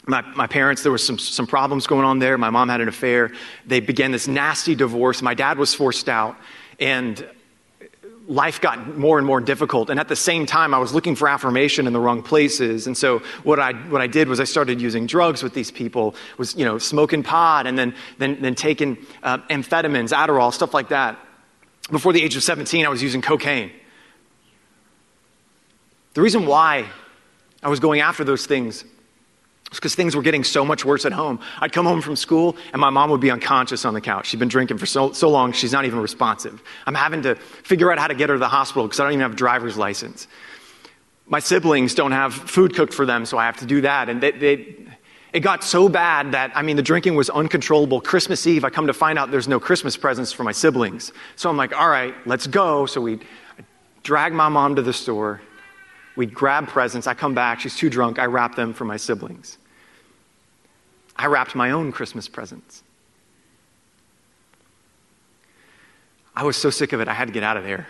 my, 0.06 0.22
my 0.34 0.46
parents, 0.46 0.82
there 0.82 0.92
was 0.92 1.06
some, 1.06 1.18
some 1.18 1.46
problems 1.46 1.86
going 1.86 2.04
on 2.04 2.18
there. 2.18 2.36
My 2.36 2.50
mom 2.50 2.68
had 2.68 2.80
an 2.80 2.88
affair. 2.88 3.32
They 3.66 3.80
began 3.80 4.10
this 4.10 4.26
nasty 4.26 4.74
divorce. 4.74 5.22
My 5.22 5.34
dad 5.34 5.58
was 5.58 5.74
forced 5.74 6.08
out, 6.08 6.36
and 6.80 7.24
life 8.26 8.60
got 8.60 8.96
more 8.96 9.18
and 9.18 9.26
more 9.26 9.40
difficult. 9.40 9.90
And 9.90 10.00
at 10.00 10.08
the 10.08 10.16
same 10.16 10.46
time, 10.46 10.74
I 10.74 10.78
was 10.78 10.92
looking 10.92 11.14
for 11.14 11.28
affirmation 11.28 11.86
in 11.86 11.92
the 11.92 12.00
wrong 12.00 12.22
places. 12.22 12.86
And 12.86 12.96
so 12.96 13.20
what 13.42 13.60
I, 13.60 13.72
what 13.72 14.00
I 14.00 14.06
did 14.06 14.28
was 14.28 14.40
I 14.40 14.44
started 14.44 14.80
using 14.80 15.06
drugs 15.06 15.42
with 15.42 15.54
these 15.54 15.70
people, 15.70 16.14
was, 16.36 16.56
you 16.56 16.64
know, 16.64 16.78
smoking 16.78 17.22
pot 17.22 17.66
and 17.66 17.78
then, 17.78 17.94
then, 18.18 18.40
then 18.40 18.54
taking 18.54 18.96
uh, 19.22 19.38
amphetamines, 19.50 20.12
Adderall, 20.12 20.52
stuff 20.52 20.74
like 20.74 20.88
that. 20.88 21.18
Before 21.90 22.12
the 22.12 22.22
age 22.22 22.36
of 22.36 22.42
17, 22.42 22.86
I 22.86 22.88
was 22.88 23.02
using 23.02 23.22
cocaine. 23.22 23.70
The 26.14 26.22
reason 26.22 26.46
why 26.46 26.86
I 27.62 27.68
was 27.68 27.80
going 27.80 28.00
after 28.00 28.24
those 28.24 28.46
things 28.46 28.84
because 29.78 29.94
things 29.94 30.14
were 30.14 30.22
getting 30.22 30.44
so 30.44 30.64
much 30.64 30.84
worse 30.84 31.04
at 31.04 31.12
home. 31.12 31.40
I'd 31.60 31.72
come 31.72 31.86
home 31.86 32.00
from 32.00 32.16
school 32.16 32.56
and 32.72 32.80
my 32.80 32.90
mom 32.90 33.10
would 33.10 33.20
be 33.20 33.30
unconscious 33.30 33.84
on 33.84 33.94
the 33.94 34.00
couch. 34.00 34.26
She'd 34.26 34.40
been 34.40 34.48
drinking 34.48 34.78
for 34.78 34.86
so, 34.86 35.12
so 35.12 35.28
long, 35.28 35.52
she's 35.52 35.72
not 35.72 35.84
even 35.84 36.00
responsive. 36.00 36.62
I'm 36.86 36.94
having 36.94 37.22
to 37.22 37.34
figure 37.34 37.90
out 37.90 37.98
how 37.98 38.06
to 38.06 38.14
get 38.14 38.28
her 38.28 38.36
to 38.36 38.40
the 38.40 38.48
hospital 38.48 38.84
because 38.84 39.00
I 39.00 39.04
don't 39.04 39.12
even 39.12 39.22
have 39.22 39.32
a 39.32 39.36
driver's 39.36 39.76
license. 39.76 40.28
My 41.26 41.38
siblings 41.38 41.94
don't 41.94 42.12
have 42.12 42.34
food 42.34 42.74
cooked 42.74 42.92
for 42.92 43.06
them, 43.06 43.24
so 43.24 43.38
I 43.38 43.46
have 43.46 43.56
to 43.58 43.66
do 43.66 43.80
that. 43.82 44.08
And 44.08 44.20
they, 44.20 44.32
they, 44.32 44.76
it 45.32 45.40
got 45.40 45.64
so 45.64 45.88
bad 45.88 46.32
that, 46.32 46.52
I 46.54 46.62
mean, 46.62 46.76
the 46.76 46.82
drinking 46.82 47.14
was 47.14 47.30
uncontrollable. 47.30 48.00
Christmas 48.02 48.46
Eve, 48.46 48.64
I 48.64 48.70
come 48.70 48.86
to 48.88 48.92
find 48.92 49.18
out 49.18 49.30
there's 49.30 49.48
no 49.48 49.58
Christmas 49.58 49.96
presents 49.96 50.32
for 50.32 50.44
my 50.44 50.52
siblings. 50.52 51.12
So 51.36 51.48
I'm 51.48 51.56
like, 51.56 51.74
all 51.74 51.88
right, 51.88 52.14
let's 52.26 52.46
go. 52.46 52.84
So 52.84 53.00
we 53.00 53.20
drag 54.02 54.34
my 54.34 54.48
mom 54.48 54.76
to 54.76 54.82
the 54.82 54.92
store. 54.92 55.40
We'd 56.16 56.34
grab 56.34 56.68
presents. 56.68 57.06
I 57.06 57.14
come 57.14 57.34
back. 57.34 57.60
She's 57.60 57.76
too 57.76 57.88
drunk. 57.88 58.18
I 58.18 58.26
wrap 58.26 58.54
them 58.54 58.74
for 58.74 58.84
my 58.84 58.98
siblings. 58.98 59.56
I 61.22 61.26
wrapped 61.26 61.54
my 61.54 61.70
own 61.70 61.92
Christmas 61.92 62.26
presents. 62.26 62.82
I 66.34 66.42
was 66.42 66.56
so 66.56 66.68
sick 66.68 66.92
of 66.92 67.00
it, 67.00 67.06
I 67.06 67.14
had 67.14 67.28
to 67.28 67.32
get 67.32 67.44
out 67.44 67.56
of 67.56 67.62
there. 67.62 67.86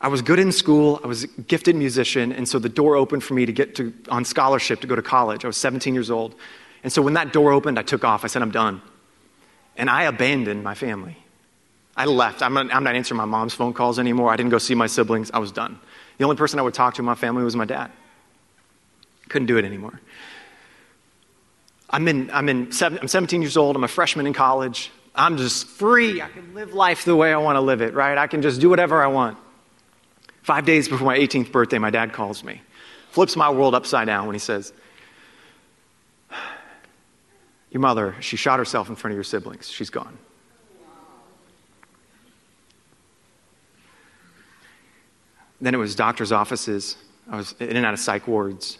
I 0.00 0.08
was 0.08 0.22
good 0.22 0.38
in 0.38 0.50
school, 0.50 1.00
I 1.04 1.06
was 1.06 1.24
a 1.24 1.26
gifted 1.26 1.76
musician, 1.76 2.32
and 2.32 2.48
so 2.48 2.58
the 2.58 2.70
door 2.70 2.96
opened 2.96 3.24
for 3.24 3.34
me 3.34 3.44
to 3.44 3.52
get 3.52 3.74
to, 3.74 3.92
on 4.08 4.24
scholarship 4.24 4.80
to 4.80 4.86
go 4.86 4.96
to 4.96 5.02
college. 5.02 5.44
I 5.44 5.48
was 5.48 5.58
17 5.58 5.92
years 5.92 6.10
old. 6.10 6.34
And 6.82 6.90
so 6.90 7.02
when 7.02 7.12
that 7.12 7.34
door 7.34 7.52
opened, 7.52 7.78
I 7.78 7.82
took 7.82 8.04
off. 8.04 8.24
I 8.24 8.28
said, 8.28 8.40
I'm 8.40 8.50
done. 8.50 8.80
And 9.76 9.90
I 9.90 10.04
abandoned 10.04 10.64
my 10.64 10.74
family. 10.74 11.18
I 11.94 12.06
left. 12.06 12.42
I'm 12.42 12.54
not, 12.54 12.74
I'm 12.74 12.84
not 12.84 12.94
answering 12.94 13.18
my 13.18 13.26
mom's 13.26 13.52
phone 13.52 13.74
calls 13.74 13.98
anymore. 13.98 14.32
I 14.32 14.36
didn't 14.36 14.50
go 14.50 14.58
see 14.58 14.74
my 14.74 14.86
siblings. 14.86 15.30
I 15.32 15.40
was 15.40 15.52
done. 15.52 15.78
The 16.16 16.24
only 16.24 16.36
person 16.36 16.58
I 16.58 16.62
would 16.62 16.74
talk 16.74 16.94
to 16.94 17.02
in 17.02 17.06
my 17.06 17.14
family 17.14 17.44
was 17.44 17.54
my 17.54 17.66
dad. 17.66 17.90
Couldn't 19.28 19.46
do 19.46 19.58
it 19.58 19.64
anymore. 19.66 20.00
I'm, 21.94 22.08
in, 22.08 22.28
I'm, 22.32 22.48
in 22.48 22.72
seven, 22.72 22.98
I'm 23.00 23.06
17 23.06 23.40
years 23.40 23.56
old. 23.56 23.76
I'm 23.76 23.84
a 23.84 23.88
freshman 23.88 24.26
in 24.26 24.32
college. 24.32 24.90
I'm 25.14 25.36
just 25.36 25.68
free. 25.68 26.20
I 26.20 26.28
can 26.28 26.52
live 26.52 26.74
life 26.74 27.04
the 27.04 27.14
way 27.14 27.32
I 27.32 27.36
want 27.36 27.54
to 27.54 27.60
live 27.60 27.82
it, 27.82 27.94
right? 27.94 28.18
I 28.18 28.26
can 28.26 28.42
just 28.42 28.60
do 28.60 28.68
whatever 28.68 29.00
I 29.00 29.06
want. 29.06 29.38
Five 30.42 30.64
days 30.66 30.88
before 30.88 31.06
my 31.06 31.16
18th 31.16 31.52
birthday, 31.52 31.78
my 31.78 31.90
dad 31.90 32.12
calls 32.12 32.42
me, 32.42 32.62
flips 33.12 33.36
my 33.36 33.48
world 33.48 33.76
upside 33.76 34.08
down 34.08 34.26
when 34.26 34.34
he 34.34 34.40
says, 34.40 34.72
Your 37.70 37.80
mother, 37.80 38.16
she 38.18 38.36
shot 38.36 38.58
herself 38.58 38.88
in 38.88 38.96
front 38.96 39.12
of 39.12 39.16
your 39.16 39.22
siblings. 39.22 39.70
She's 39.70 39.90
gone. 39.90 40.18
Then 45.60 45.74
it 45.74 45.78
was 45.78 45.94
doctor's 45.94 46.32
offices. 46.32 46.96
I 47.30 47.36
was 47.36 47.54
in 47.60 47.76
and 47.76 47.86
out 47.86 47.94
of 47.94 48.00
psych 48.00 48.26
wards, 48.26 48.78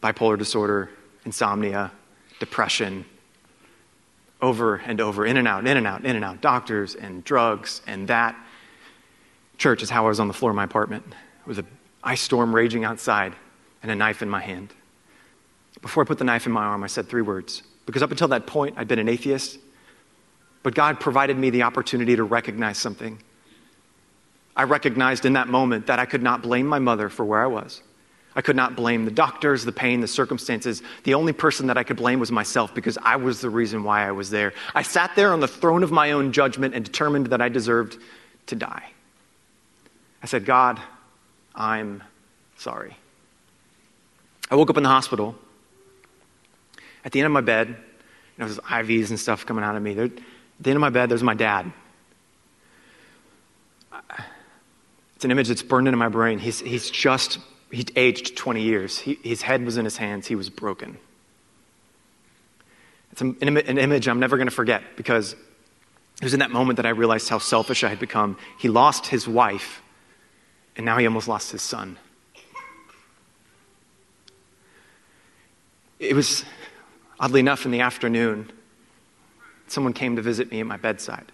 bipolar 0.00 0.38
disorder, 0.38 0.90
insomnia, 1.24 1.92
depression, 2.38 3.04
over 4.42 4.76
and 4.76 5.00
over, 5.00 5.26
in 5.26 5.36
and 5.36 5.46
out, 5.46 5.66
in 5.66 5.76
and 5.76 5.86
out, 5.86 6.04
in 6.04 6.16
and 6.16 6.24
out, 6.24 6.40
doctors 6.40 6.94
and 6.94 7.22
drugs 7.24 7.82
and 7.86 8.08
that. 8.08 8.34
Church 9.58 9.82
is 9.82 9.90
how 9.90 10.06
I 10.06 10.08
was 10.08 10.20
on 10.20 10.28
the 10.28 10.34
floor 10.34 10.50
of 10.50 10.56
my 10.56 10.64
apartment. 10.64 11.04
It 11.06 11.46
was 11.46 11.58
an 11.58 11.66
ice 12.02 12.22
storm 12.22 12.54
raging 12.54 12.84
outside 12.84 13.34
and 13.82 13.90
a 13.90 13.94
knife 13.94 14.22
in 14.22 14.30
my 14.30 14.40
hand. 14.40 14.72
Before 15.82 16.02
I 16.02 16.06
put 16.06 16.18
the 16.18 16.24
knife 16.24 16.46
in 16.46 16.52
my 16.52 16.64
arm, 16.64 16.82
I 16.82 16.86
said 16.86 17.08
three 17.08 17.22
words. 17.22 17.62
Because 17.86 18.02
up 18.02 18.10
until 18.10 18.28
that 18.28 18.46
point, 18.46 18.74
I'd 18.78 18.88
been 18.88 18.98
an 18.98 19.08
atheist. 19.08 19.58
But 20.62 20.74
God 20.74 21.00
provided 21.00 21.38
me 21.38 21.50
the 21.50 21.62
opportunity 21.62 22.16
to 22.16 22.24
recognize 22.24 22.78
something. 22.78 23.22
I 24.56 24.64
recognized 24.64 25.24
in 25.24 25.34
that 25.34 25.48
moment 25.48 25.86
that 25.86 25.98
I 25.98 26.04
could 26.04 26.22
not 26.22 26.42
blame 26.42 26.66
my 26.66 26.78
mother 26.78 27.08
for 27.08 27.24
where 27.24 27.42
I 27.42 27.46
was. 27.46 27.82
I 28.34 28.42
could 28.42 28.56
not 28.56 28.76
blame 28.76 29.04
the 29.04 29.10
doctors, 29.10 29.64
the 29.64 29.72
pain, 29.72 30.00
the 30.00 30.08
circumstances. 30.08 30.82
The 31.04 31.14
only 31.14 31.32
person 31.32 31.66
that 31.66 31.76
I 31.76 31.82
could 31.82 31.96
blame 31.96 32.20
was 32.20 32.30
myself 32.30 32.74
because 32.74 32.96
I 33.02 33.16
was 33.16 33.40
the 33.40 33.50
reason 33.50 33.82
why 33.82 34.06
I 34.06 34.12
was 34.12 34.30
there. 34.30 34.52
I 34.74 34.82
sat 34.82 35.16
there 35.16 35.32
on 35.32 35.40
the 35.40 35.48
throne 35.48 35.82
of 35.82 35.90
my 35.90 36.12
own 36.12 36.32
judgment 36.32 36.74
and 36.74 36.84
determined 36.84 37.28
that 37.28 37.40
I 37.40 37.48
deserved 37.48 37.98
to 38.46 38.54
die. 38.54 38.90
I 40.22 40.26
said, 40.26 40.44
God, 40.44 40.80
I'm 41.54 42.02
sorry. 42.56 42.96
I 44.50 44.54
woke 44.54 44.70
up 44.70 44.76
in 44.76 44.82
the 44.82 44.88
hospital. 44.88 45.34
At 47.04 47.12
the 47.12 47.20
end 47.20 47.26
of 47.26 47.32
my 47.32 47.40
bed, 47.40 47.76
there's 48.36 48.58
IVs 48.58 49.10
and 49.10 49.18
stuff 49.18 49.46
coming 49.46 49.64
out 49.64 49.76
of 49.76 49.82
me. 49.82 49.94
There, 49.94 50.04
at 50.06 50.12
the 50.60 50.70
end 50.70 50.76
of 50.76 50.80
my 50.80 50.90
bed, 50.90 51.08
there's 51.08 51.22
my 51.22 51.34
dad. 51.34 51.72
It's 55.16 55.24
an 55.24 55.30
image 55.30 55.48
that's 55.48 55.62
burned 55.62 55.88
into 55.88 55.98
my 55.98 56.08
brain. 56.08 56.38
He's, 56.38 56.60
he's 56.60 56.90
just, 56.90 57.38
he'd 57.70 57.92
aged 57.96 58.36
20 58.36 58.62
years. 58.62 58.98
He, 58.98 59.18
his 59.22 59.42
head 59.42 59.64
was 59.64 59.76
in 59.76 59.84
his 59.84 59.96
hands. 59.96 60.26
He 60.26 60.34
was 60.34 60.50
broken. 60.50 60.98
It's 63.12 63.20
an, 63.20 63.36
an 63.40 63.78
image 63.78 64.08
I'm 64.08 64.20
never 64.20 64.36
going 64.36 64.48
to 64.48 64.54
forget 64.54 64.82
because 64.96 65.32
it 65.32 66.24
was 66.24 66.34
in 66.34 66.40
that 66.40 66.50
moment 66.50 66.76
that 66.76 66.86
I 66.86 66.90
realized 66.90 67.28
how 67.28 67.38
selfish 67.38 67.82
I 67.82 67.88
had 67.88 67.98
become. 67.98 68.36
He 68.58 68.68
lost 68.68 69.06
his 69.06 69.26
wife, 69.26 69.82
and 70.76 70.84
now 70.84 70.98
he 70.98 71.06
almost 71.06 71.28
lost 71.28 71.50
his 71.50 71.62
son. 71.62 71.98
It 75.98 76.14
was, 76.14 76.44
oddly 77.18 77.40
enough, 77.40 77.64
in 77.64 77.70
the 77.70 77.80
afternoon, 77.80 78.50
someone 79.66 79.92
came 79.92 80.16
to 80.16 80.22
visit 80.22 80.50
me 80.50 80.60
at 80.60 80.66
my 80.66 80.76
bedside. 80.76 81.30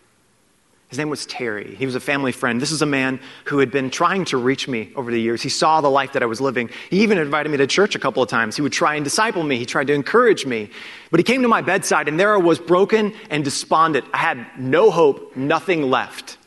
His 0.88 0.98
name 0.98 1.10
was 1.10 1.26
Terry. 1.26 1.74
He 1.74 1.84
was 1.84 1.96
a 1.96 2.00
family 2.00 2.30
friend. 2.30 2.62
This 2.62 2.70
is 2.70 2.80
a 2.80 2.86
man 2.86 3.18
who 3.46 3.58
had 3.58 3.72
been 3.72 3.90
trying 3.90 4.24
to 4.26 4.36
reach 4.36 4.68
me 4.68 4.92
over 4.94 5.10
the 5.10 5.20
years. 5.20 5.42
He 5.42 5.48
saw 5.48 5.80
the 5.80 5.90
life 5.90 6.12
that 6.12 6.22
I 6.22 6.26
was 6.26 6.40
living. 6.40 6.70
He 6.90 7.02
even 7.02 7.18
invited 7.18 7.48
me 7.50 7.56
to 7.58 7.66
church 7.66 7.96
a 7.96 7.98
couple 7.98 8.22
of 8.22 8.28
times. 8.28 8.54
He 8.54 8.62
would 8.62 8.72
try 8.72 8.94
and 8.94 9.02
disciple 9.02 9.42
me, 9.42 9.58
he 9.58 9.66
tried 9.66 9.88
to 9.88 9.94
encourage 9.94 10.46
me. 10.46 10.70
But 11.10 11.18
he 11.18 11.24
came 11.24 11.42
to 11.42 11.48
my 11.48 11.60
bedside, 11.60 12.06
and 12.06 12.20
there 12.20 12.32
I 12.32 12.36
was 12.36 12.60
broken 12.60 13.14
and 13.30 13.42
despondent. 13.42 14.06
I 14.12 14.18
had 14.18 14.46
no 14.58 14.92
hope, 14.92 15.36
nothing 15.36 15.82
left. 15.90 16.38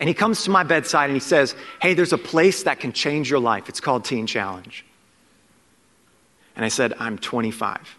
And 0.00 0.08
he 0.08 0.14
comes 0.14 0.44
to 0.44 0.50
my 0.50 0.62
bedside 0.62 1.06
and 1.06 1.14
he 1.14 1.20
says, 1.20 1.54
Hey, 1.80 1.94
there's 1.94 2.12
a 2.12 2.18
place 2.18 2.64
that 2.64 2.80
can 2.80 2.92
change 2.92 3.30
your 3.30 3.40
life. 3.40 3.68
It's 3.68 3.80
called 3.80 4.04
Teen 4.04 4.26
Challenge. 4.26 4.84
And 6.56 6.64
I 6.64 6.68
said, 6.68 6.94
I'm 6.98 7.18
25. 7.18 7.96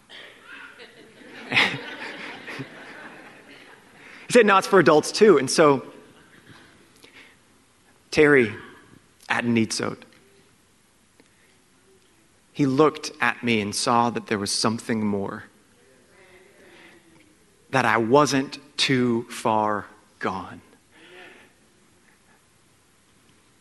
He 4.29 4.33
said, 4.33 4.45
no, 4.45 4.59
it's 4.59 4.67
for 4.67 4.77
adults 4.77 5.11
too. 5.11 5.39
And 5.39 5.49
so, 5.49 5.83
Terry 8.11 8.53
at 9.27 9.43
Neatsode, 9.43 9.97
he 12.53 12.67
looked 12.67 13.11
at 13.19 13.43
me 13.43 13.59
and 13.59 13.73
saw 13.73 14.11
that 14.11 14.27
there 14.27 14.37
was 14.37 14.51
something 14.51 15.03
more. 15.03 15.45
That 17.71 17.85
I 17.85 17.97
wasn't 17.97 18.59
too 18.77 19.23
far 19.31 19.87
gone. 20.19 20.61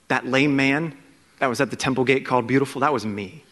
That 0.09 0.27
lame 0.27 0.55
man 0.55 0.99
that 1.39 1.47
was 1.47 1.63
at 1.63 1.71
the 1.71 1.77
temple 1.77 2.05
gate 2.05 2.27
called 2.27 2.47
beautiful, 2.47 2.83
that 2.83 2.93
was 2.93 3.07
me. 3.07 3.43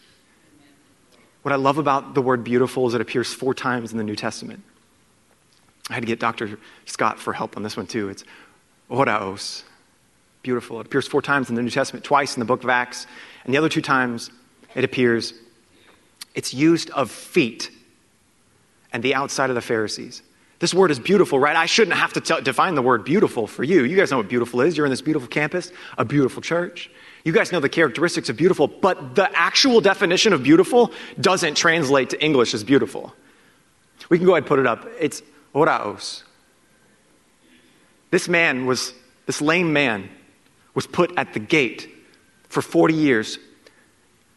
What 1.41 1.51
I 1.51 1.55
love 1.55 1.79
about 1.79 2.13
the 2.13 2.21
word 2.21 2.43
beautiful 2.43 2.87
is 2.87 2.93
it 2.93 3.01
appears 3.01 3.33
four 3.33 3.55
times 3.55 3.91
in 3.91 3.97
the 3.97 4.03
New 4.03 4.15
Testament. 4.15 4.63
I 5.89 5.93
had 5.93 6.01
to 6.01 6.07
get 6.07 6.19
Dr. 6.19 6.59
Scott 6.85 7.19
for 7.19 7.33
help 7.33 7.57
on 7.57 7.63
this 7.63 7.77
one 7.77 7.87
too. 7.87 8.09
It's 8.09 8.23
oraos. 8.89 9.63
Beautiful. 10.43 10.79
It 10.79 10.87
appears 10.87 11.07
four 11.07 11.21
times 11.21 11.49
in 11.49 11.55
the 11.55 11.61
New 11.61 11.69
Testament, 11.69 12.05
twice 12.05 12.35
in 12.35 12.39
the 12.39 12.45
book 12.45 12.63
of 12.63 12.69
Acts, 12.69 13.07
and 13.43 13.53
the 13.53 13.57
other 13.57 13.69
two 13.69 13.81
times 13.81 14.29
it 14.75 14.83
appears, 14.83 15.33
it's 16.35 16.53
used 16.53 16.89
of 16.91 17.09
feet 17.09 17.71
and 18.93 19.03
the 19.03 19.15
outside 19.15 19.49
of 19.49 19.55
the 19.55 19.61
Pharisees. 19.61 20.21
This 20.59 20.73
word 20.73 20.89
is 20.89 20.99
beautiful, 20.99 21.39
right? 21.39 21.55
I 21.55 21.67
shouldn't 21.67 21.97
have 21.97 22.13
to 22.13 22.21
t- 22.21 22.41
define 22.41 22.75
the 22.75 22.81
word 22.81 23.03
beautiful 23.03 23.45
for 23.45 23.63
you. 23.63 23.83
You 23.83 23.95
guys 23.95 24.09
know 24.09 24.17
what 24.17 24.27
beautiful 24.27 24.61
is. 24.61 24.75
You're 24.75 24.87
in 24.87 24.89
this 24.89 25.01
beautiful 25.01 25.27
campus, 25.27 25.71
a 25.97 26.05
beautiful 26.05 26.41
church. 26.41 26.89
You 27.23 27.31
guys 27.31 27.51
know 27.51 27.59
the 27.59 27.69
characteristics 27.69 28.29
of 28.29 28.37
beautiful, 28.37 28.67
but 28.67 29.15
the 29.15 29.29
actual 29.37 29.81
definition 29.81 30.33
of 30.33 30.43
beautiful 30.43 30.91
doesn't 31.19 31.55
translate 31.55 32.09
to 32.11 32.23
English 32.23 32.53
as 32.53 32.63
beautiful. 32.63 33.13
We 34.09 34.17
can 34.17 34.25
go 34.25 34.33
ahead 34.33 34.43
and 34.43 34.47
put 34.47 34.59
it 34.59 34.65
up. 34.65 34.87
It's 34.99 35.21
Oraos. 35.53 36.23
This 38.11 38.27
man 38.27 38.65
was, 38.65 38.93
this 39.25 39.41
lame 39.41 39.73
man 39.73 40.09
was 40.73 40.87
put 40.87 41.11
at 41.17 41.33
the 41.33 41.39
gate 41.39 41.89
for 42.49 42.61
40 42.61 42.93
years. 42.93 43.39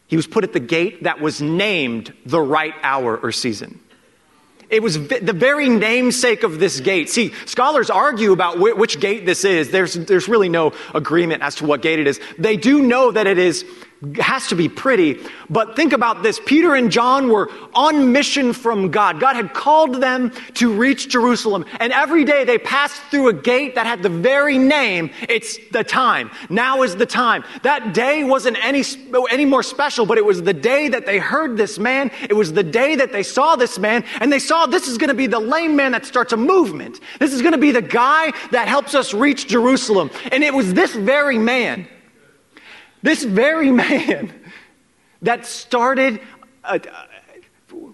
He 0.07 0.15
was 0.15 0.27
put 0.27 0.43
at 0.43 0.53
the 0.53 0.59
gate 0.59 1.03
that 1.03 1.21
was 1.21 1.41
named 1.41 2.13
the 2.25 2.41
right 2.41 2.73
hour 2.83 3.17
or 3.17 3.31
season. 3.31 3.79
It 4.69 4.81
was 4.81 4.95
the 5.07 5.33
very 5.33 5.67
namesake 5.67 6.43
of 6.43 6.57
this 6.57 6.79
gate. 6.79 7.09
See, 7.09 7.33
scholars 7.45 7.89
argue 7.89 8.31
about 8.31 8.57
which 8.57 9.01
gate 9.01 9.25
this 9.25 9.43
is. 9.43 9.69
There's, 9.69 9.95
there's 9.95 10.29
really 10.29 10.47
no 10.47 10.71
agreement 10.95 11.43
as 11.43 11.55
to 11.55 11.65
what 11.65 11.81
gate 11.81 11.99
it 11.99 12.07
is. 12.07 12.21
They 12.37 12.55
do 12.55 12.81
know 12.81 13.11
that 13.11 13.27
it 13.27 13.37
is 13.37 13.65
has 14.19 14.47
to 14.47 14.55
be 14.55 14.67
pretty. 14.67 15.19
But 15.49 15.75
think 15.75 15.93
about 15.93 16.23
this. 16.23 16.39
Peter 16.45 16.73
and 16.73 16.91
John 16.91 17.29
were 17.29 17.51
on 17.75 18.11
mission 18.11 18.51
from 18.51 18.89
God. 18.89 19.19
God 19.19 19.35
had 19.35 19.53
called 19.53 20.01
them 20.01 20.31
to 20.55 20.73
reach 20.73 21.09
Jerusalem. 21.09 21.65
And 21.79 21.93
every 21.93 22.23
day 22.23 22.43
they 22.43 22.57
passed 22.57 22.99
through 23.11 23.29
a 23.29 23.33
gate 23.33 23.75
that 23.75 23.85
had 23.85 24.01
the 24.01 24.09
very 24.09 24.57
name. 24.57 25.11
It's 25.29 25.59
the 25.69 25.83
time. 25.83 26.31
Now 26.49 26.81
is 26.81 26.95
the 26.95 27.05
time. 27.05 27.43
That 27.61 27.93
day 27.93 28.23
wasn't 28.23 28.57
any, 28.63 28.83
any 29.29 29.45
more 29.45 29.61
special, 29.61 30.07
but 30.07 30.17
it 30.17 30.25
was 30.25 30.41
the 30.41 30.53
day 30.53 30.89
that 30.89 31.05
they 31.05 31.19
heard 31.19 31.55
this 31.55 31.77
man. 31.77 32.09
It 32.23 32.33
was 32.33 32.53
the 32.53 32.63
day 32.63 32.95
that 32.95 33.11
they 33.11 33.23
saw 33.23 33.55
this 33.55 33.77
man. 33.77 34.03
And 34.19 34.33
they 34.33 34.39
saw 34.39 34.65
this 34.65 34.87
is 34.87 34.97
going 34.97 35.09
to 35.09 35.13
be 35.13 35.27
the 35.27 35.39
lame 35.39 35.75
man 35.75 35.91
that 35.91 36.07
starts 36.07 36.33
a 36.33 36.37
movement. 36.37 36.99
This 37.19 37.33
is 37.33 37.41
going 37.41 37.53
to 37.53 37.59
be 37.59 37.71
the 37.71 37.83
guy 37.83 38.31
that 38.49 38.67
helps 38.67 38.95
us 38.95 39.13
reach 39.13 39.47
Jerusalem. 39.47 40.09
And 40.31 40.43
it 40.43 40.55
was 40.55 40.73
this 40.73 40.95
very 40.95 41.37
man 41.37 41.87
this 43.01 43.23
very 43.23 43.71
man 43.71 44.33
that 45.21 45.45
started, 45.45 46.21
uh, 46.63 46.79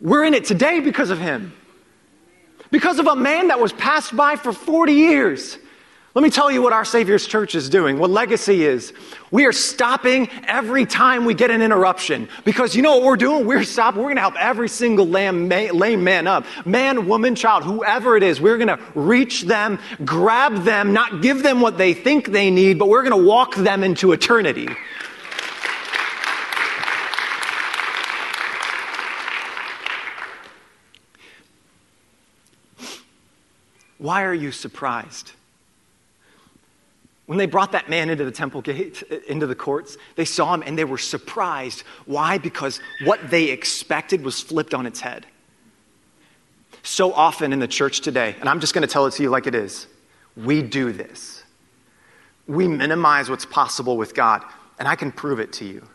we're 0.01 0.25
in 0.25 0.33
it 0.33 0.45
today 0.45 0.79
because 0.79 1.09
of 1.09 1.19
him. 1.19 1.53
Because 2.71 2.99
of 2.99 3.07
a 3.07 3.15
man 3.15 3.47
that 3.47 3.59
was 3.59 3.71
passed 3.73 4.15
by 4.15 4.35
for 4.35 4.51
40 4.51 4.93
years. 4.93 5.57
Let 6.17 6.23
me 6.23 6.31
tell 6.31 6.49
you 6.49 6.63
what 6.63 6.73
our 6.73 6.83
Savior's 6.83 7.27
church 7.27 7.53
is 7.53 7.69
doing, 7.69 7.99
what 7.99 8.09
legacy 8.09 8.65
is. 8.65 8.91
We 9.29 9.45
are 9.45 9.51
stopping 9.51 10.27
every 10.47 10.87
time 10.87 11.25
we 11.25 11.35
get 11.35 11.51
an 11.51 11.61
interruption. 11.61 12.27
Because 12.43 12.75
you 12.75 12.81
know 12.81 12.95
what 12.95 13.03
we're 13.03 13.17
doing? 13.17 13.45
We're 13.45 13.63
stopping. 13.63 13.99
We're 13.99 14.07
going 14.07 14.15
to 14.15 14.21
help 14.21 14.35
every 14.39 14.67
single 14.67 15.05
lame 15.05 15.47
man 15.47 16.25
up. 16.25 16.47
Man, 16.65 17.07
woman, 17.07 17.35
child, 17.35 17.65
whoever 17.65 18.17
it 18.17 18.23
is, 18.23 18.41
we're 18.41 18.57
going 18.57 18.75
to 18.75 18.79
reach 18.95 19.43
them, 19.43 19.77
grab 20.03 20.63
them, 20.63 20.91
not 20.91 21.21
give 21.21 21.43
them 21.43 21.61
what 21.61 21.77
they 21.77 21.93
think 21.93 22.31
they 22.31 22.49
need, 22.49 22.79
but 22.79 22.89
we're 22.89 23.03
going 23.03 23.21
to 23.21 23.27
walk 23.27 23.53
them 23.53 23.83
into 23.83 24.11
eternity. 24.11 24.69
Why 33.97 34.23
are 34.23 34.33
you 34.33 34.51
surprised? 34.51 35.31
When 37.25 37.37
they 37.37 37.45
brought 37.45 37.73
that 37.73 37.89
man 37.89 38.09
into 38.09 38.23
the 38.23 38.31
temple 38.31 38.61
gate, 38.61 39.03
into 39.27 39.47
the 39.47 39.55
courts, 39.55 39.97
they 40.15 40.23
saw 40.23 40.53
him 40.53 40.63
and 40.65 40.77
they 40.77 40.85
were 40.85 40.97
surprised. 40.97 41.83
Why? 42.05 42.37
Because 42.37 42.79
what 43.03 43.29
they 43.29 43.45
expected 43.45 44.23
was 44.23 44.39
flipped 44.39 44.73
on 44.73 44.85
its 44.85 45.01
head. 45.01 45.25
So 46.83 47.11
often 47.13 47.51
in 47.51 47.59
the 47.59 47.67
church 47.67 47.99
today, 47.99 48.35
and 48.39 48.47
I'm 48.47 48.61
just 48.61 48.73
going 48.73 48.87
to 48.87 48.91
tell 48.91 49.05
it 49.07 49.11
to 49.11 49.23
you 49.23 49.29
like 49.29 49.45
it 49.45 49.55
is, 49.55 49.87
we 50.37 50.61
do 50.61 50.93
this. 50.93 51.43
We 52.47 52.65
minimize 52.65 53.29
what's 53.29 53.45
possible 53.45 53.97
with 53.97 54.15
God, 54.15 54.41
and 54.79 54.87
I 54.87 54.95
can 54.95 55.11
prove 55.11 55.41
it 55.41 55.51
to 55.53 55.65
you. 55.65 55.85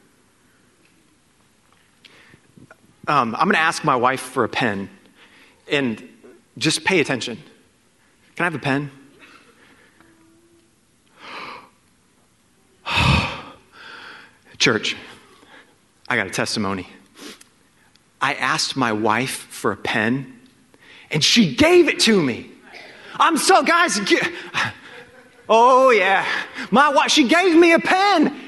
Um, 3.08 3.34
I'm 3.34 3.46
going 3.46 3.54
to 3.54 3.58
ask 3.58 3.84
my 3.84 3.96
wife 3.96 4.20
for 4.20 4.44
a 4.44 4.48
pen, 4.50 4.90
and 5.70 6.06
just 6.58 6.84
pay 6.84 7.00
attention. 7.00 7.42
Can 8.36 8.44
I 8.44 8.46
have 8.46 8.54
a 8.54 8.58
pen? 8.58 8.90
Church, 14.58 14.96
I 16.08 16.16
got 16.16 16.26
a 16.26 16.30
testimony. 16.30 16.88
I 18.20 18.34
asked 18.34 18.76
my 18.76 18.92
wife 18.92 19.30
for 19.50 19.72
a 19.72 19.76
pen, 19.76 20.40
and 21.10 21.22
she 21.22 21.54
gave 21.54 21.88
it 21.88 22.00
to 22.00 22.22
me. 22.22 22.50
I'm 23.16 23.36
so, 23.36 23.62
guys, 23.62 24.00
oh 25.48 25.90
yeah. 25.90 26.26
My 26.70 26.88
wife, 26.90 27.10
she 27.10 27.28
gave 27.28 27.54
me 27.56 27.72
a 27.72 27.78
pen. 27.78 28.38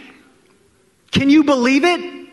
Can 1.10 1.28
you 1.28 1.44
believe 1.44 1.84
it? 1.84 2.23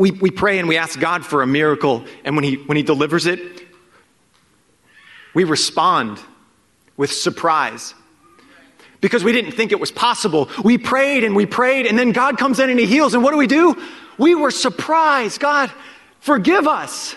We, 0.00 0.12
we 0.12 0.30
pray 0.30 0.58
and 0.58 0.66
we 0.66 0.78
ask 0.78 0.98
God 0.98 1.26
for 1.26 1.42
a 1.42 1.46
miracle, 1.46 2.06
and 2.24 2.34
when 2.34 2.42
he, 2.42 2.54
when 2.54 2.78
he 2.78 2.82
delivers 2.82 3.26
it, 3.26 3.38
we 5.34 5.44
respond 5.44 6.18
with 6.96 7.12
surprise 7.12 7.92
because 9.02 9.22
we 9.22 9.32
didn't 9.32 9.52
think 9.52 9.72
it 9.72 9.78
was 9.78 9.92
possible. 9.92 10.48
We 10.64 10.78
prayed 10.78 11.22
and 11.22 11.36
we 11.36 11.44
prayed, 11.44 11.84
and 11.84 11.98
then 11.98 12.12
God 12.12 12.38
comes 12.38 12.60
in 12.60 12.70
and 12.70 12.80
He 12.80 12.86
heals. 12.86 13.12
And 13.12 13.22
what 13.22 13.32
do 13.32 13.36
we 13.36 13.46
do? 13.46 13.76
We 14.16 14.34
were 14.34 14.50
surprised. 14.50 15.38
God, 15.38 15.70
forgive 16.20 16.66
us. 16.66 17.14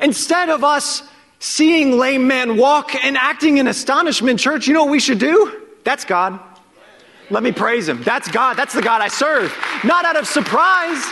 Instead 0.00 0.48
of 0.48 0.64
us 0.64 1.02
seeing 1.38 1.98
lame 1.98 2.26
men 2.26 2.56
walk 2.56 2.94
and 2.94 3.14
acting 3.18 3.58
in 3.58 3.68
astonishment, 3.68 4.40
church, 4.40 4.66
you 4.66 4.72
know 4.72 4.84
what 4.84 4.90
we 4.90 5.00
should 5.00 5.18
do? 5.18 5.66
That's 5.84 6.06
God. 6.06 6.40
Let 7.28 7.42
me 7.42 7.52
praise 7.52 7.86
Him. 7.86 8.02
That's 8.02 8.28
God. 8.30 8.56
That's 8.56 8.72
the 8.72 8.82
God 8.82 9.02
I 9.02 9.08
serve. 9.08 9.54
Not 9.84 10.06
out 10.06 10.16
of 10.16 10.26
surprise, 10.26 11.04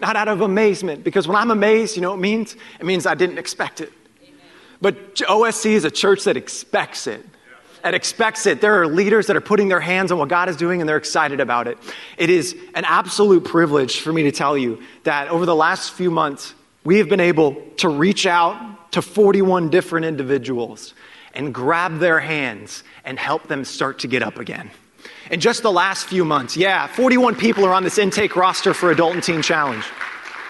not 0.00 0.16
out 0.16 0.28
of 0.28 0.40
amazement. 0.40 1.04
Because 1.04 1.28
when 1.28 1.36
I'm 1.36 1.50
amazed, 1.50 1.96
you 1.96 2.02
know 2.02 2.10
what 2.10 2.18
it 2.18 2.22
means? 2.22 2.56
It 2.78 2.86
means 2.86 3.06
I 3.06 3.14
didn't 3.14 3.38
expect 3.38 3.80
it. 3.80 3.92
But 4.80 5.14
OSC 5.16 5.72
is 5.72 5.84
a 5.84 5.90
church 5.90 6.24
that 6.24 6.36
expects 6.36 7.06
it. 7.06 7.24
That 7.82 7.94
expects 7.94 8.46
it. 8.46 8.60
There 8.60 8.80
are 8.80 8.86
leaders 8.86 9.26
that 9.28 9.36
are 9.36 9.40
putting 9.40 9.68
their 9.68 9.80
hands 9.80 10.12
on 10.12 10.18
what 10.18 10.28
God 10.28 10.48
is 10.48 10.56
doing 10.56 10.80
and 10.80 10.88
they're 10.88 10.96
excited 10.96 11.40
about 11.40 11.66
it. 11.66 11.78
It 12.18 12.28
is 12.28 12.54
an 12.74 12.84
absolute 12.84 13.44
privilege 13.44 14.00
for 14.00 14.12
me 14.12 14.24
to 14.24 14.32
tell 14.32 14.56
you 14.56 14.82
that 15.04 15.28
over 15.28 15.46
the 15.46 15.54
last 15.54 15.92
few 15.92 16.10
months, 16.10 16.54
we 16.84 16.98
have 16.98 17.08
been 17.08 17.20
able 17.20 17.62
to 17.78 17.88
reach 17.88 18.26
out 18.26 18.92
to 18.92 19.02
41 19.02 19.70
different 19.70 20.06
individuals 20.06 20.94
and 21.34 21.54
grab 21.54 21.98
their 21.98 22.20
hands 22.20 22.82
and 23.04 23.18
help 23.18 23.48
them 23.48 23.64
start 23.64 24.00
to 24.00 24.08
get 24.08 24.22
up 24.22 24.38
again. 24.38 24.70
In 25.30 25.38
just 25.38 25.62
the 25.62 25.70
last 25.70 26.08
few 26.08 26.24
months, 26.24 26.56
yeah, 26.56 26.88
41 26.88 27.36
people 27.36 27.64
are 27.64 27.72
on 27.72 27.84
this 27.84 27.98
intake 27.98 28.34
roster 28.34 28.74
for 28.74 28.90
Adult 28.90 29.14
and 29.14 29.22
Teen 29.22 29.42
Challenge. 29.42 29.84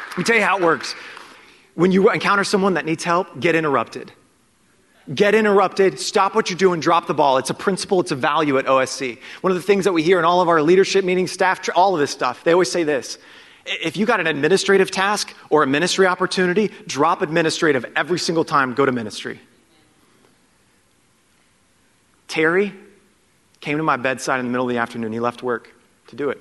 Let 0.09 0.19
me 0.19 0.25
tell 0.25 0.37
you 0.37 0.43
how 0.43 0.57
it 0.57 0.63
works. 0.63 0.95
When 1.75 1.93
you 1.93 2.11
encounter 2.11 2.45
someone 2.45 2.75
that 2.75 2.87
needs 2.87 3.05
help, 3.05 3.39
get 3.39 3.55
interrupted. 3.55 4.11
Get 5.15 5.35
interrupted, 5.35 6.01
stop 6.01 6.35
what 6.35 6.49
you're 6.49 6.59
doing, 6.59 6.81
drop 6.81 7.07
the 7.07 7.15
ball. 7.15 7.37
It's 7.37 7.51
a 7.51 7.55
principle, 7.55 8.01
it's 8.01 8.11
a 8.11 8.17
value 8.17 8.57
at 8.57 8.65
OSC. 8.65 9.19
One 9.43 9.51
of 9.51 9.57
the 9.57 9.63
things 9.63 9.85
that 9.85 9.93
we 9.93 10.03
hear 10.03 10.19
in 10.19 10.25
all 10.25 10.41
of 10.41 10.49
our 10.49 10.63
leadership 10.63 11.05
meetings, 11.05 11.31
staff, 11.31 11.69
all 11.75 11.95
of 11.95 12.01
this 12.01 12.11
stuff, 12.11 12.43
they 12.45 12.53
always 12.53 12.71
say 12.71 12.83
this. 12.83 13.19
If 13.67 13.99
you 13.99 14.07
got 14.07 14.21
an 14.21 14.27
administrative 14.27 14.91
task 14.91 15.35
or 15.51 15.63
a 15.63 15.67
ministry 15.67 16.07
opportunity, 16.07 16.69
drop 16.87 17.21
administrative 17.21 17.85
every 17.97 18.19
single 18.19 18.45
time, 18.45 18.73
go 18.73 18.87
to 18.87 18.93
ministry. 18.93 19.41
Terry 22.29 22.73
came 23.61 23.77
to 23.77 23.83
my 23.83 23.97
bedside 23.97 24.41
in 24.41 24.47
the 24.47 24.51
middle 24.51 24.67
of 24.67 24.73
the 24.73 24.79
afternoon. 24.79 25.13
He 25.13 25.21
left 25.21 25.43
work 25.43 25.73
to 26.09 26.17
do 26.17 26.31
it. 26.31 26.39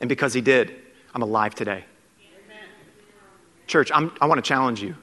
And 0.00 0.08
because 0.08 0.32
he 0.32 0.40
did, 0.40 0.74
I'm 1.14 1.22
alive 1.22 1.54
today. 1.54 1.84
Church, 3.66 3.90
I'm, 3.94 4.12
I 4.20 4.26
want 4.26 4.44
to 4.44 4.48
challenge 4.48 4.82
you. 4.82 4.94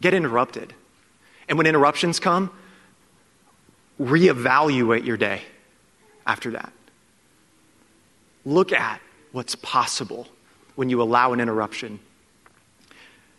Get 0.00 0.14
interrupted. 0.14 0.74
And 1.48 1.56
when 1.56 1.66
interruptions 1.66 2.20
come, 2.20 2.50
reevaluate 4.00 5.04
your 5.04 5.16
day 5.16 5.42
after 6.26 6.50
that. 6.52 6.72
Look 8.44 8.72
at 8.72 9.00
what's 9.32 9.54
possible 9.56 10.28
when 10.76 10.90
you 10.90 11.02
allow 11.02 11.32
an 11.32 11.40
interruption. 11.40 11.98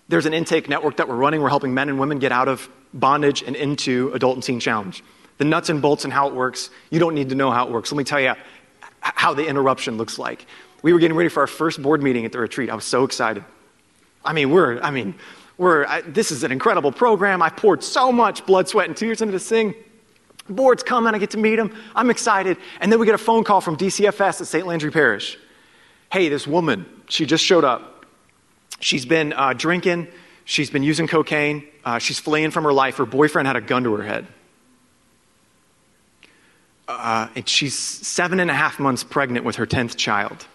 There's 0.10 0.26
an 0.26 0.34
intake 0.34 0.68
network 0.68 0.98
that 0.98 1.08
we're 1.08 1.16
running. 1.16 1.42
We're 1.42 1.50
helping 1.50 1.74
men 1.74 1.88
and 1.88 2.00
women 2.00 2.20
get 2.20 2.32
out 2.32 2.48
of 2.48 2.68
bondage 2.94 3.44
and 3.44 3.56
into 3.56 4.12
adult 4.14 4.36
and 4.36 4.44
teen 4.44 4.60
challenge. 4.60 5.04
The 5.40 5.46
nuts 5.46 5.70
and 5.70 5.82
bolts 5.82 6.04
and 6.04 6.14
how 6.14 6.28
it 6.28 6.36
works, 6.36 6.70
you 6.92 7.00
don't 7.00 7.16
need 7.16 7.30
to 7.30 7.36
know 7.36 7.50
how 7.50 7.66
it 7.66 7.72
works. 7.72 7.92
Let 7.92 7.98
me 7.98 8.04
tell 8.04 8.22
you 8.22 8.36
how 9.02 9.34
the 9.34 9.48
interruption 9.48 9.98
looks 9.98 10.20
like. 10.20 10.46
We 10.82 10.94
were 10.94 11.00
getting 11.00 11.18
ready 11.18 11.30
for 11.30 11.42
our 11.42 11.48
first 11.48 11.82
board 11.82 12.04
meeting 12.04 12.26
at 12.26 12.32
the 12.32 12.40
retreat. 12.40 12.70
I 12.70 12.76
was 12.76 12.86
so 12.86 13.04
excited. 13.04 13.44
I 14.24 14.34
mean, 14.34 14.52
we're, 14.52 14.80
I 14.82 14.92
mean, 14.92 15.16
we're, 15.58 15.86
I, 15.86 16.02
this 16.02 16.32
is 16.32 16.44
an 16.44 16.52
incredible 16.52 16.92
program. 16.92 17.42
I 17.42 17.50
poured 17.50 17.84
so 17.84 18.12
much 18.12 18.46
blood, 18.46 18.70
sweat, 18.70 18.88
and 18.88 18.96
tears 18.96 19.22
into 19.22 19.32
this 19.32 19.48
thing. 19.48 19.74
Board's 20.50 20.84
coming. 20.84 21.14
I 21.14 21.18
get 21.18 21.32
to 21.32 21.38
meet 21.38 21.58
them. 21.58 21.76
I'm 21.96 22.10
excited. 22.10 22.58
And 22.80 22.92
then 22.92 23.00
we 23.00 23.06
get 23.06 23.16
a 23.16 23.20
phone 23.20 23.44
call 23.44 23.62
from 23.62 23.78
DCFS 23.78 24.42
at 24.42 24.48
St. 24.48 24.66
Landry 24.66 24.92
Parish. 24.92 25.38
Hey, 26.12 26.30
this 26.30 26.48
woman, 26.48 26.86
she 27.08 27.26
just 27.26 27.44
showed 27.44 27.64
up. 27.64 28.06
She's 28.80 29.06
been 29.06 29.34
uh, 29.34 29.54
drinking. 29.54 30.08
She's 30.46 30.70
been 30.70 30.84
using 30.84 31.08
cocaine. 31.08 31.68
Uh, 31.86 32.00
she's 32.00 32.20
fleeing 32.20 32.52
from 32.52 32.64
her 32.64 32.74
life. 32.74 32.98
Her 32.98 33.06
boyfriend 33.06 33.48
had 33.48 33.56
a 33.56 33.62
gun 33.62 33.84
to 33.84 33.96
her 33.96 34.04
head. 34.04 34.28
Uh, 36.90 37.30
and 37.36 37.48
she's 37.48 37.78
seven 37.78 38.40
and 38.40 38.52
a 38.52 38.54
half 38.54 38.80
months 38.80 39.04
pregnant 39.04 39.46
with 39.46 39.56
her 39.58 39.66
10th 39.66 39.96
child. 39.96 40.46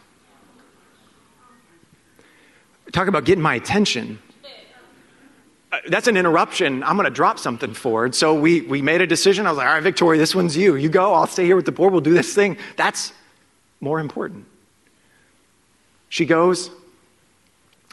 Talk 2.92 3.08
about 3.08 3.24
getting 3.24 3.42
my 3.42 3.54
attention 3.54 4.18
that's 5.88 6.08
an 6.08 6.16
interruption 6.16 6.82
I'm 6.82 6.96
going 6.96 7.04
to 7.04 7.10
drop 7.10 7.38
something 7.38 7.74
for. 7.74 8.04
And 8.04 8.14
so 8.14 8.34
we, 8.34 8.62
we 8.62 8.82
made 8.82 9.00
a 9.00 9.06
decision. 9.06 9.46
I 9.46 9.50
was 9.50 9.58
like, 9.58 9.66
all 9.66 9.74
right, 9.74 9.82
Victoria, 9.82 10.18
this 10.18 10.34
one's 10.34 10.56
you. 10.56 10.76
You 10.76 10.88
go. 10.88 11.14
I'll 11.14 11.26
stay 11.26 11.44
here 11.44 11.56
with 11.56 11.66
the 11.66 11.72
board. 11.72 11.92
We'll 11.92 12.00
do 12.00 12.14
this 12.14 12.34
thing. 12.34 12.56
That's 12.76 13.12
more 13.80 14.00
important. 14.00 14.46
She 16.08 16.26
goes. 16.26 16.70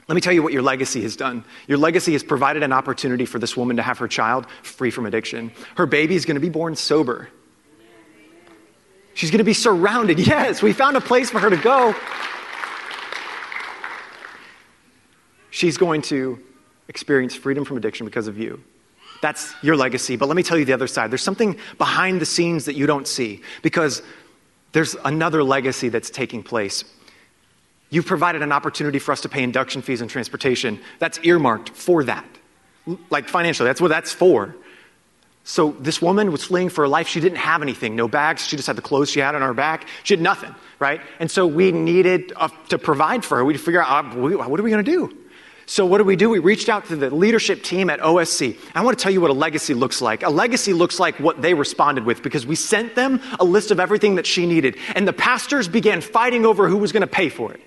Let 0.08 0.16
me 0.16 0.22
tell 0.22 0.34
you 0.34 0.44
what 0.44 0.52
your 0.52 0.62
legacy 0.62 1.02
has 1.04 1.16
done. 1.16 1.46
Your 1.68 1.78
legacy 1.78 2.12
has 2.14 2.24
provided 2.24 2.64
an 2.64 2.74
opportunity 2.74 3.26
for 3.26 3.40
this 3.40 3.56
woman 3.56 3.78
to 3.78 3.82
have 3.82 3.98
her 4.00 4.08
child 4.08 4.46
free 4.62 4.92
from 4.92 5.06
addiction. 5.06 5.52
Her 5.76 5.86
baby 5.86 6.16
is 6.16 6.26
going 6.26 6.36
to 6.36 6.42
be 6.42 6.50
born 6.50 6.76
sober. 6.76 7.30
She's 9.14 9.32
going 9.32 9.40
to 9.40 9.44
be 9.44 9.54
surrounded. 9.54 10.20
Yes, 10.28 10.62
we 10.62 10.74
found 10.74 10.96
a 10.98 11.02
place 11.02 11.30
for 11.30 11.40
her 11.40 11.50
to 11.50 11.58
go. 11.58 11.96
She's 15.50 15.78
going 15.78 16.02
to 16.04 16.40
experience 16.88 17.36
freedom 17.36 17.66
from 17.66 17.78
addiction 17.78 18.06
because 18.06 18.28
of 18.28 18.38
you. 18.38 18.64
That's 19.22 19.54
your 19.62 19.76
legacy. 19.76 20.16
But 20.16 20.28
let 20.28 20.36
me 20.36 20.44
tell 20.44 20.58
you 20.58 20.66
the 20.66 20.74
other 20.74 20.88
side. 20.88 21.12
There's 21.12 21.22
something 21.22 21.58
behind 21.78 22.22
the 22.22 22.26
scenes 22.26 22.66
that 22.66 22.76
you 22.76 22.88
don't 22.88 23.08
see 23.08 23.42
because 23.62 24.02
there's 24.72 24.96
another 25.06 25.44
legacy 25.44 25.90
that's 25.90 26.10
taking 26.10 26.42
place. 26.42 26.84
You've 27.90 28.06
provided 28.06 28.42
an 28.42 28.52
opportunity 28.52 29.00
for 29.00 29.12
us 29.12 29.22
to 29.22 29.30
pay 29.30 29.44
induction 29.44 29.82
fees 29.82 30.02
and 30.02 30.10
transportation. 30.10 30.80
That's 31.00 31.20
earmarked 31.24 31.70
for 31.70 32.04
that. 32.06 32.26
Like 33.10 33.28
financially, 33.28 33.68
that's 33.68 33.82
what 33.82 33.90
that's 33.90 34.14
for. 34.14 34.56
So 35.44 35.72
this 35.80 36.02
woman 36.02 36.32
was 36.32 36.44
fleeing 36.44 36.70
for 36.70 36.82
her 36.84 36.88
life. 36.88 37.08
She 37.08 37.20
didn't 37.20 37.40
have 37.40 37.62
anything, 37.62 37.96
no 37.96 38.08
bags. 38.08 38.46
She 38.46 38.56
just 38.56 38.68
had 38.68 38.76
the 38.76 38.82
clothes 38.82 39.10
she 39.10 39.20
had 39.20 39.34
on 39.34 39.42
her 39.42 39.54
back. 39.54 39.88
She 40.04 40.14
had 40.14 40.22
nothing, 40.22 40.54
right? 40.80 41.02
And 41.20 41.32
so 41.32 41.48
we 41.48 41.72
needed 41.72 42.32
uh, 42.36 42.50
to 42.70 42.78
provide 42.78 43.26
for 43.26 43.38
her. 43.38 43.46
We 43.46 43.54
to 43.54 43.60
figure 43.60 43.84
out 43.84 44.06
uh, 44.06 44.20
what 44.20 44.60
are 44.60 44.64
we 44.64 44.70
going 44.70 44.86
to 44.86 44.92
do? 44.92 45.18
So, 45.72 45.86
what 45.86 46.00
did 46.00 46.08
we 46.08 46.18
do? 46.18 46.30
We 46.30 46.40
reached 46.40 46.68
out 46.68 46.88
to 46.88 46.98
the 46.98 47.10
leadership 47.10 47.64
team 47.64 47.90
at 47.90 48.02
OSC. 48.02 48.58
I 48.76 48.84
want 48.84 48.98
to 48.98 49.02
tell 49.02 49.12
you 49.12 49.22
what 49.22 49.30
a 49.30 49.34
legacy 49.34 49.74
looks 49.74 50.02
like. 50.02 50.22
A 50.22 50.30
legacy 50.30 50.74
looks 50.74 51.00
like 51.00 51.18
what 51.18 51.42
they 51.42 51.54
responded 51.54 52.04
with 52.04 52.22
because 52.22 52.46
we 52.46 52.56
sent 52.56 52.96
them 52.96 53.22
a 53.40 53.46
list 53.46 53.72
of 53.72 53.80
everything 53.80 54.16
that 54.16 54.26
she 54.26 54.46
needed. 54.46 54.78
And 54.96 55.08
the 55.08 55.14
pastors 55.14 55.70
began 55.70 56.02
fighting 56.02 56.46
over 56.46 56.68
who 56.68 56.78
was 56.78 56.92
going 56.92 57.02
to 57.02 57.08
pay 57.08 57.30
for 57.30 57.54
it. 57.54 57.62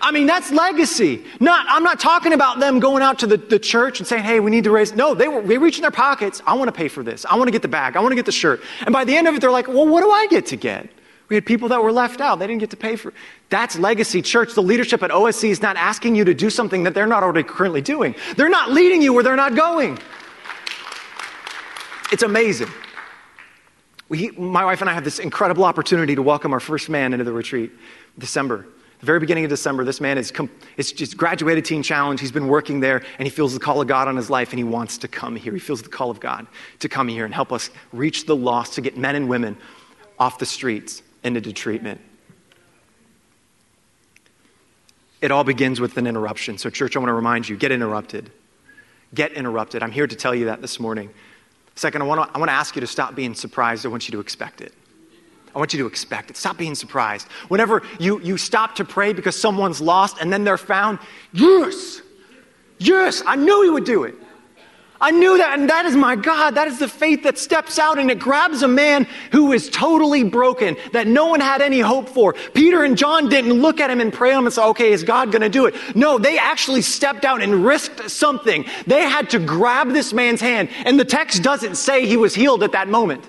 I 0.00 0.12
mean, 0.12 0.26
that's 0.26 0.50
legacy. 0.50 1.24
Not, 1.40 1.66
I'm 1.68 1.82
not 1.82 2.00
talking 2.00 2.32
about 2.32 2.58
them 2.58 2.80
going 2.80 3.02
out 3.02 3.18
to 3.20 3.26
the, 3.26 3.36
the 3.36 3.58
church 3.58 4.00
and 4.00 4.06
saying, 4.06 4.22
hey, 4.22 4.40
we 4.40 4.50
need 4.50 4.64
to 4.64 4.70
raise. 4.70 4.94
No, 4.94 5.14
they 5.14 5.28
were 5.28 5.42
they 5.42 5.58
reached 5.58 5.78
in 5.78 5.82
their 5.82 5.90
pockets. 5.90 6.42
I 6.46 6.54
want 6.54 6.68
to 6.68 6.72
pay 6.72 6.88
for 6.88 7.02
this. 7.02 7.26
I 7.26 7.36
want 7.36 7.48
to 7.48 7.52
get 7.52 7.62
the 7.62 7.68
bag. 7.68 7.96
I 7.96 8.00
want 8.00 8.12
to 8.12 8.16
get 8.16 8.26
the 8.26 8.32
shirt. 8.32 8.62
And 8.80 8.92
by 8.92 9.04
the 9.04 9.16
end 9.16 9.28
of 9.28 9.34
it, 9.34 9.40
they're 9.40 9.50
like, 9.50 9.68
well, 9.68 9.86
what 9.86 10.02
do 10.02 10.10
I 10.10 10.26
get 10.28 10.46
to 10.46 10.56
get? 10.56 10.88
We 11.28 11.36
had 11.36 11.46
people 11.46 11.68
that 11.68 11.82
were 11.82 11.92
left 11.92 12.20
out. 12.20 12.40
They 12.40 12.46
didn't 12.46 12.60
get 12.60 12.70
to 12.70 12.76
pay 12.76 12.96
for 12.96 13.10
it. 13.10 13.14
That's 13.50 13.78
legacy 13.78 14.20
church. 14.20 14.54
The 14.54 14.62
leadership 14.62 15.02
at 15.02 15.10
OSC 15.10 15.50
is 15.50 15.62
not 15.62 15.76
asking 15.76 16.16
you 16.16 16.24
to 16.24 16.34
do 16.34 16.50
something 16.50 16.82
that 16.84 16.94
they're 16.94 17.06
not 17.06 17.22
already 17.22 17.44
currently 17.44 17.82
doing. 17.82 18.16
They're 18.36 18.48
not 18.48 18.70
leading 18.70 19.00
you 19.00 19.12
where 19.12 19.22
they're 19.22 19.36
not 19.36 19.54
going. 19.54 19.98
It's 22.10 22.24
amazing. 22.24 22.68
We, 24.08 24.32
my 24.32 24.64
wife 24.64 24.80
and 24.80 24.90
I 24.90 24.92
have 24.92 25.04
this 25.04 25.20
incredible 25.20 25.64
opportunity 25.64 26.16
to 26.16 26.22
welcome 26.22 26.52
our 26.52 26.58
first 26.58 26.88
man 26.88 27.12
into 27.12 27.24
the 27.24 27.32
retreat, 27.32 27.70
December. 28.18 28.66
The 29.00 29.06
very 29.06 29.18
beginning 29.18 29.44
of 29.44 29.50
December, 29.50 29.82
this 29.84 30.00
man 30.00 30.18
is, 30.18 30.30
com- 30.30 30.50
just 30.76 31.16
graduated 31.16 31.64
Teen 31.64 31.82
Challenge. 31.82 32.20
He's 32.20 32.32
been 32.32 32.48
working 32.48 32.80
there, 32.80 33.02
and 33.18 33.26
he 33.26 33.30
feels 33.30 33.54
the 33.54 33.60
call 33.60 33.80
of 33.80 33.88
God 33.88 34.08
on 34.08 34.16
his 34.16 34.28
life, 34.28 34.50
and 34.50 34.58
he 34.58 34.64
wants 34.64 34.98
to 34.98 35.08
come 35.08 35.36
here. 35.36 35.54
He 35.54 35.58
feels 35.58 35.80
the 35.80 35.88
call 35.88 36.10
of 36.10 36.20
God 36.20 36.46
to 36.80 36.88
come 36.88 37.08
here 37.08 37.24
and 37.24 37.32
help 37.32 37.50
us 37.50 37.70
reach 37.92 38.26
the 38.26 38.36
lost, 38.36 38.74
to 38.74 38.82
get 38.82 38.98
men 38.98 39.16
and 39.16 39.26
women 39.26 39.56
off 40.18 40.38
the 40.38 40.44
streets 40.44 41.02
into 41.24 41.40
treatment. 41.52 41.98
It 45.22 45.30
all 45.30 45.44
begins 45.44 45.80
with 45.80 45.96
an 45.96 46.06
interruption. 46.06 46.58
So, 46.58 46.68
church, 46.68 46.94
I 46.94 46.98
want 46.98 47.08
to 47.08 47.14
remind 47.14 47.48
you 47.48 47.56
get 47.56 47.72
interrupted. 47.72 48.30
Get 49.14 49.32
interrupted. 49.32 49.82
I'm 49.82 49.92
here 49.92 50.06
to 50.06 50.16
tell 50.16 50.34
you 50.34 50.46
that 50.46 50.60
this 50.60 50.78
morning. 50.78 51.10
Second, 51.74 52.02
I 52.02 52.04
want 52.04 52.28
to, 52.28 52.36
I 52.36 52.38
want 52.38 52.50
to 52.50 52.54
ask 52.54 52.74
you 52.74 52.80
to 52.80 52.86
stop 52.86 53.14
being 53.14 53.34
surprised. 53.34 53.86
I 53.86 53.88
want 53.88 54.08
you 54.08 54.12
to 54.12 54.20
expect 54.20 54.60
it. 54.60 54.74
I 55.54 55.58
want 55.58 55.72
you 55.72 55.80
to 55.80 55.86
expect 55.86 56.30
it. 56.30 56.36
Stop 56.36 56.58
being 56.58 56.74
surprised. 56.74 57.26
Whenever 57.48 57.82
you, 57.98 58.20
you 58.20 58.36
stop 58.36 58.76
to 58.76 58.84
pray 58.84 59.12
because 59.12 59.38
someone's 59.38 59.80
lost 59.80 60.18
and 60.20 60.32
then 60.32 60.44
they're 60.44 60.56
found, 60.56 60.98
yes, 61.32 62.02
yes, 62.78 63.22
I 63.26 63.36
knew 63.36 63.62
he 63.62 63.70
would 63.70 63.84
do 63.84 64.04
it. 64.04 64.14
I 65.02 65.12
knew 65.12 65.38
that, 65.38 65.58
and 65.58 65.70
that 65.70 65.86
is 65.86 65.96
my 65.96 66.14
God. 66.14 66.56
That 66.56 66.68
is 66.68 66.78
the 66.78 66.86
faith 66.86 67.22
that 67.22 67.38
steps 67.38 67.78
out 67.78 67.98
and 67.98 68.10
it 68.10 68.18
grabs 68.18 68.62
a 68.62 68.68
man 68.68 69.06
who 69.32 69.52
is 69.52 69.70
totally 69.70 70.24
broken, 70.24 70.76
that 70.92 71.06
no 71.06 71.26
one 71.26 71.40
had 71.40 71.62
any 71.62 71.80
hope 71.80 72.06
for. 72.06 72.34
Peter 72.52 72.84
and 72.84 72.98
John 72.98 73.30
didn't 73.30 73.54
look 73.54 73.80
at 73.80 73.90
him 73.90 74.00
and 74.00 74.12
pray 74.12 74.32
on 74.32 74.40
him 74.40 74.46
and 74.46 74.52
say, 74.52 74.62
okay, 74.62 74.92
is 74.92 75.02
God 75.02 75.32
going 75.32 75.40
to 75.40 75.48
do 75.48 75.64
it? 75.64 75.74
No, 75.96 76.18
they 76.18 76.38
actually 76.38 76.82
stepped 76.82 77.24
out 77.24 77.40
and 77.40 77.64
risked 77.64 78.10
something. 78.10 78.66
They 78.86 79.08
had 79.08 79.30
to 79.30 79.38
grab 79.38 79.88
this 79.88 80.12
man's 80.12 80.42
hand, 80.42 80.68
and 80.84 81.00
the 81.00 81.04
text 81.06 81.42
doesn't 81.42 81.76
say 81.76 82.06
he 82.06 82.18
was 82.18 82.34
healed 82.34 82.62
at 82.62 82.72
that 82.72 82.88
moment. 82.88 83.24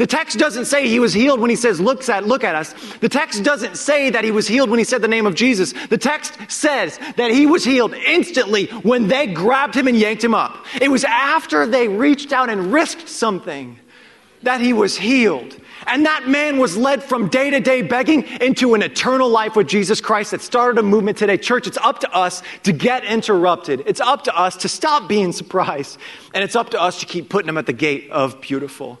The 0.00 0.06
text 0.06 0.38
doesn't 0.38 0.64
say 0.64 0.88
he 0.88 0.98
was 0.98 1.12
healed 1.12 1.40
when 1.40 1.50
he 1.50 1.56
says, 1.56 1.78
looks 1.78 2.08
at, 2.08 2.26
look 2.26 2.42
at 2.42 2.54
us. 2.54 2.72
The 3.00 3.08
text 3.10 3.44
doesn't 3.44 3.76
say 3.76 4.08
that 4.08 4.24
he 4.24 4.30
was 4.30 4.48
healed 4.48 4.70
when 4.70 4.78
he 4.78 4.84
said 4.84 5.02
the 5.02 5.08
name 5.08 5.26
of 5.26 5.34
Jesus. 5.34 5.74
The 5.90 5.98
text 5.98 6.38
says 6.48 6.98
that 7.16 7.30
he 7.30 7.44
was 7.44 7.66
healed 7.66 7.92
instantly 7.92 8.68
when 8.68 9.08
they 9.08 9.26
grabbed 9.26 9.74
him 9.74 9.86
and 9.88 9.94
yanked 9.94 10.24
him 10.24 10.34
up. 10.34 10.64
It 10.80 10.90
was 10.90 11.04
after 11.04 11.66
they 11.66 11.86
reached 11.86 12.32
out 12.32 12.48
and 12.48 12.72
risked 12.72 13.10
something 13.10 13.78
that 14.42 14.62
he 14.62 14.72
was 14.72 14.96
healed. 14.96 15.54
And 15.86 16.06
that 16.06 16.26
man 16.26 16.56
was 16.56 16.78
led 16.78 17.02
from 17.02 17.28
day 17.28 17.50
to 17.50 17.60
day 17.60 17.82
begging 17.82 18.22
into 18.40 18.72
an 18.72 18.80
eternal 18.80 19.28
life 19.28 19.54
with 19.54 19.68
Jesus 19.68 20.00
Christ 20.00 20.30
that 20.30 20.40
started 20.40 20.78
a 20.78 20.82
movement 20.82 21.18
today. 21.18 21.36
Church, 21.36 21.66
it's 21.66 21.76
up 21.76 21.98
to 22.00 22.10
us 22.14 22.42
to 22.62 22.72
get 22.72 23.04
interrupted. 23.04 23.82
It's 23.84 24.00
up 24.00 24.24
to 24.24 24.34
us 24.34 24.56
to 24.56 24.68
stop 24.70 25.10
being 25.10 25.32
surprised. 25.32 25.98
And 26.32 26.42
it's 26.42 26.56
up 26.56 26.70
to 26.70 26.80
us 26.80 27.00
to 27.00 27.04
keep 27.04 27.28
putting 27.28 27.48
them 27.48 27.58
at 27.58 27.66
the 27.66 27.74
gate 27.74 28.08
of 28.10 28.40
beautiful. 28.40 28.98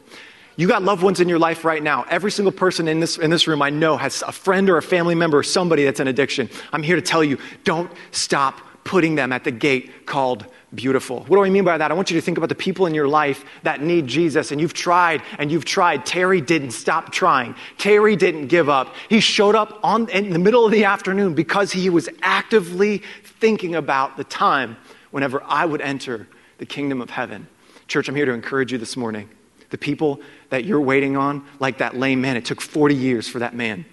You 0.60 0.68
got 0.68 0.82
loved 0.82 1.02
ones 1.02 1.20
in 1.20 1.28
your 1.30 1.38
life 1.38 1.64
right 1.64 1.82
now. 1.82 2.04
Every 2.10 2.30
single 2.30 2.52
person 2.52 2.86
in 2.86 3.00
this, 3.00 3.16
in 3.16 3.30
this 3.30 3.48
room 3.48 3.62
I 3.62 3.70
know 3.70 3.96
has 3.96 4.20
a 4.20 4.30
friend 4.30 4.68
or 4.68 4.76
a 4.76 4.82
family 4.82 5.14
member 5.14 5.38
or 5.38 5.42
somebody 5.42 5.84
that's 5.84 6.00
an 6.00 6.06
addiction. 6.06 6.50
I'm 6.70 6.82
here 6.82 6.96
to 6.96 7.00
tell 7.00 7.24
you 7.24 7.38
don't 7.64 7.90
stop 8.10 8.60
putting 8.84 9.14
them 9.14 9.32
at 9.32 9.42
the 9.42 9.52
gate 9.52 10.04
called 10.04 10.44
beautiful. 10.74 11.20
What 11.20 11.38
do 11.38 11.44
I 11.44 11.48
mean 11.48 11.64
by 11.64 11.78
that? 11.78 11.90
I 11.90 11.94
want 11.94 12.10
you 12.10 12.16
to 12.16 12.20
think 12.20 12.36
about 12.36 12.50
the 12.50 12.54
people 12.54 12.84
in 12.84 12.92
your 12.92 13.08
life 13.08 13.42
that 13.62 13.80
need 13.80 14.06
Jesus, 14.06 14.52
and 14.52 14.60
you've 14.60 14.74
tried 14.74 15.22
and 15.38 15.50
you've 15.50 15.64
tried. 15.64 16.04
Terry 16.04 16.42
didn't 16.42 16.72
stop 16.72 17.10
trying. 17.10 17.54
Terry 17.78 18.14
didn't 18.14 18.48
give 18.48 18.68
up. 18.68 18.94
He 19.08 19.20
showed 19.20 19.54
up 19.54 19.80
on, 19.82 20.10
in 20.10 20.28
the 20.28 20.38
middle 20.38 20.66
of 20.66 20.72
the 20.72 20.84
afternoon 20.84 21.32
because 21.32 21.72
he 21.72 21.88
was 21.88 22.10
actively 22.20 22.98
thinking 23.24 23.76
about 23.76 24.18
the 24.18 24.24
time 24.24 24.76
whenever 25.10 25.42
I 25.42 25.64
would 25.64 25.80
enter 25.80 26.28
the 26.58 26.66
kingdom 26.66 27.00
of 27.00 27.08
heaven. 27.08 27.48
Church, 27.88 28.10
I'm 28.10 28.14
here 28.14 28.26
to 28.26 28.32
encourage 28.32 28.72
you 28.72 28.76
this 28.76 28.94
morning. 28.94 29.30
The 29.70 29.78
people 29.78 30.20
that 30.50 30.64
you're 30.64 30.80
waiting 30.80 31.16
on, 31.16 31.46
like 31.58 31.78
that 31.78 31.96
lame 31.96 32.20
man, 32.20 32.36
it 32.36 32.44
took 32.44 32.60
40 32.60 32.94
years 32.94 33.28
for 33.28 33.38
that 33.38 33.54
man 33.54 33.84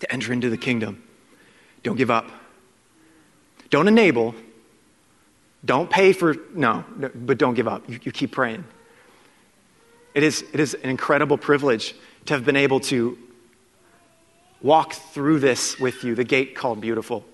to 0.00 0.12
enter 0.12 0.32
into 0.32 0.50
the 0.50 0.58
kingdom. 0.58 1.02
Don't 1.82 1.96
give 1.96 2.10
up. 2.10 2.28
Don't 3.70 3.88
enable. 3.88 4.34
Don't 5.64 5.90
pay 5.90 6.12
for, 6.12 6.34
no, 6.54 6.84
no 6.96 7.10
but 7.14 7.38
don't 7.38 7.54
give 7.54 7.68
up. 7.68 7.88
You, 7.88 7.98
you 8.02 8.12
keep 8.12 8.32
praying. 8.32 8.64
It 10.14 10.22
is, 10.22 10.44
it 10.52 10.60
is 10.60 10.74
an 10.74 10.88
incredible 10.90 11.38
privilege 11.38 11.94
to 12.26 12.34
have 12.34 12.44
been 12.44 12.56
able 12.56 12.80
to 12.80 13.18
walk 14.62 14.94
through 14.94 15.40
this 15.40 15.78
with 15.78 16.04
you, 16.04 16.14
the 16.14 16.24
gate 16.24 16.54
called 16.54 16.80
beautiful. 16.80 17.24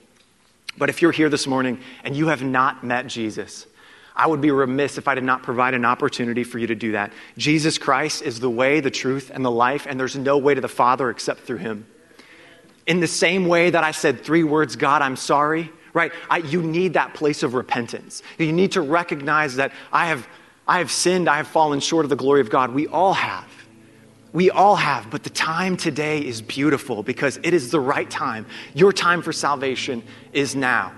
But 0.76 0.88
if 0.88 1.02
you're 1.02 1.12
here 1.12 1.28
this 1.28 1.46
morning 1.46 1.80
and 2.04 2.16
you 2.16 2.28
have 2.28 2.42
not 2.42 2.82
met 2.82 3.06
Jesus, 3.06 3.66
I 4.14 4.26
would 4.26 4.40
be 4.40 4.50
remiss 4.50 4.98
if 4.98 5.08
I 5.08 5.14
did 5.14 5.24
not 5.24 5.42
provide 5.42 5.74
an 5.74 5.84
opportunity 5.84 6.44
for 6.44 6.58
you 6.58 6.66
to 6.66 6.74
do 6.74 6.92
that. 6.92 7.12
Jesus 7.38 7.78
Christ 7.78 8.22
is 8.22 8.40
the 8.40 8.50
way, 8.50 8.80
the 8.80 8.90
truth, 8.90 9.30
and 9.32 9.44
the 9.44 9.50
life, 9.50 9.86
and 9.88 9.98
there's 9.98 10.16
no 10.16 10.36
way 10.38 10.54
to 10.54 10.60
the 10.60 10.68
Father 10.68 11.08
except 11.10 11.40
through 11.40 11.58
Him. 11.58 11.86
In 12.86 13.00
the 13.00 13.06
same 13.06 13.46
way 13.46 13.70
that 13.70 13.84
I 13.84 13.92
said 13.92 14.22
three 14.22 14.44
words, 14.44 14.76
God, 14.76 15.02
I'm 15.02 15.16
sorry, 15.16 15.70
right? 15.94 16.12
I, 16.28 16.38
you 16.38 16.62
need 16.62 16.94
that 16.94 17.14
place 17.14 17.42
of 17.42 17.54
repentance. 17.54 18.22
You 18.38 18.52
need 18.52 18.72
to 18.72 18.82
recognize 18.82 19.56
that 19.56 19.72
I 19.92 20.06
have, 20.06 20.28
I 20.66 20.78
have 20.78 20.90
sinned, 20.90 21.28
I 21.28 21.38
have 21.38 21.48
fallen 21.48 21.80
short 21.80 22.04
of 22.04 22.10
the 22.10 22.16
glory 22.16 22.40
of 22.40 22.50
God. 22.50 22.72
We 22.74 22.86
all 22.88 23.14
have. 23.14 23.48
We 24.32 24.50
all 24.50 24.76
have, 24.76 25.10
but 25.10 25.24
the 25.24 25.30
time 25.30 25.76
today 25.76 26.20
is 26.20 26.40
beautiful 26.40 27.02
because 27.02 27.38
it 27.42 27.52
is 27.52 27.70
the 27.70 27.80
right 27.80 28.10
time. 28.10 28.46
Your 28.74 28.90
time 28.90 29.20
for 29.20 29.32
salvation 29.32 30.02
is 30.32 30.56
now. 30.56 30.92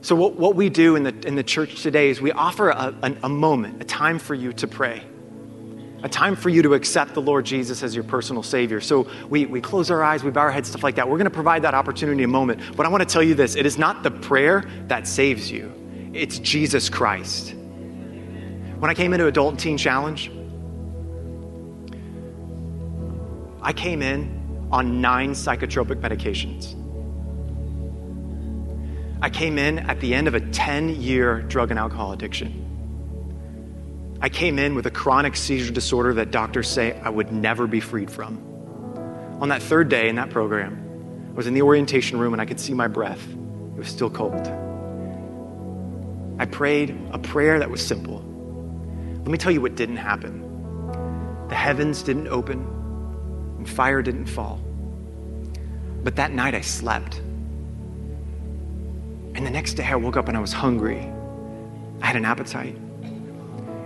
So, 0.00 0.14
what, 0.14 0.36
what 0.36 0.54
we 0.54 0.68
do 0.68 0.94
in 0.94 1.02
the, 1.02 1.26
in 1.26 1.34
the 1.34 1.42
church 1.42 1.82
today 1.82 2.10
is 2.10 2.20
we 2.20 2.30
offer 2.30 2.70
a, 2.70 2.94
a, 3.02 3.16
a 3.24 3.28
moment, 3.28 3.82
a 3.82 3.84
time 3.84 4.20
for 4.20 4.34
you 4.34 4.52
to 4.54 4.68
pray, 4.68 5.02
a 6.04 6.08
time 6.08 6.36
for 6.36 6.50
you 6.50 6.62
to 6.62 6.74
accept 6.74 7.14
the 7.14 7.20
Lord 7.20 7.44
Jesus 7.44 7.82
as 7.82 7.96
your 7.96 8.04
personal 8.04 8.44
Savior. 8.44 8.80
So, 8.80 9.10
we, 9.28 9.46
we 9.46 9.60
close 9.60 9.90
our 9.90 10.02
eyes, 10.02 10.22
we 10.22 10.30
bow 10.30 10.42
our 10.42 10.52
heads, 10.52 10.68
stuff 10.68 10.84
like 10.84 10.94
that. 10.96 11.08
We're 11.08 11.18
going 11.18 11.24
to 11.24 11.30
provide 11.30 11.62
that 11.62 11.74
opportunity 11.74 12.22
a 12.22 12.28
moment. 12.28 12.76
But 12.76 12.86
I 12.86 12.88
want 12.90 13.02
to 13.02 13.12
tell 13.12 13.24
you 13.24 13.34
this 13.34 13.56
it 13.56 13.66
is 13.66 13.76
not 13.76 14.04
the 14.04 14.12
prayer 14.12 14.64
that 14.86 15.08
saves 15.08 15.50
you, 15.50 15.72
it's 16.14 16.38
Jesus 16.38 16.88
Christ. 16.88 17.54
When 17.54 18.90
I 18.90 18.94
came 18.94 19.12
into 19.12 19.26
Adult 19.26 19.50
and 19.50 19.58
Teen 19.58 19.76
Challenge, 19.76 20.30
I 23.60 23.72
came 23.72 24.02
in 24.02 24.68
on 24.70 25.00
nine 25.00 25.32
psychotropic 25.32 26.00
medications. 26.00 26.76
I 29.20 29.30
came 29.30 29.58
in 29.58 29.80
at 29.80 30.00
the 30.00 30.14
end 30.14 30.28
of 30.28 30.34
a 30.34 30.40
10 30.40 31.00
year 31.00 31.42
drug 31.42 31.70
and 31.70 31.78
alcohol 31.78 32.12
addiction. 32.12 32.64
I 34.20 34.28
came 34.28 34.58
in 34.60 34.76
with 34.76 34.86
a 34.86 34.90
chronic 34.90 35.34
seizure 35.34 35.72
disorder 35.72 36.14
that 36.14 36.30
doctors 36.30 36.68
say 36.68 36.98
I 37.00 37.08
would 37.08 37.32
never 37.32 37.66
be 37.66 37.80
freed 37.80 38.10
from. 38.10 38.36
On 39.40 39.48
that 39.48 39.60
third 39.60 39.88
day 39.88 40.08
in 40.08 40.16
that 40.16 40.30
program, 40.30 41.30
I 41.30 41.32
was 41.34 41.48
in 41.48 41.54
the 41.54 41.62
orientation 41.62 42.18
room 42.18 42.32
and 42.32 42.40
I 42.40 42.44
could 42.44 42.60
see 42.60 42.74
my 42.74 42.86
breath. 42.86 43.24
It 43.28 43.78
was 43.78 43.88
still 43.88 44.10
cold. 44.10 44.46
I 46.40 46.46
prayed 46.46 46.96
a 47.10 47.18
prayer 47.18 47.58
that 47.58 47.70
was 47.70 47.84
simple. 47.84 48.22
Let 49.18 49.28
me 49.28 49.38
tell 49.38 49.50
you 49.50 49.60
what 49.60 49.74
didn't 49.74 49.96
happen. 49.96 50.44
The 51.48 51.56
heavens 51.56 52.02
didn't 52.02 52.28
open 52.28 52.60
and 53.58 53.68
fire 53.68 54.00
didn't 54.00 54.26
fall. 54.26 54.60
But 56.04 56.14
that 56.16 56.32
night 56.32 56.54
I 56.54 56.60
slept. 56.60 57.20
And 59.34 59.46
the 59.46 59.50
next 59.50 59.74
day 59.74 59.84
I 59.84 59.96
woke 59.96 60.16
up 60.16 60.28
and 60.28 60.36
I 60.36 60.40
was 60.40 60.52
hungry. 60.52 61.10
I 62.00 62.06
had 62.06 62.16
an 62.16 62.24
appetite. 62.24 62.76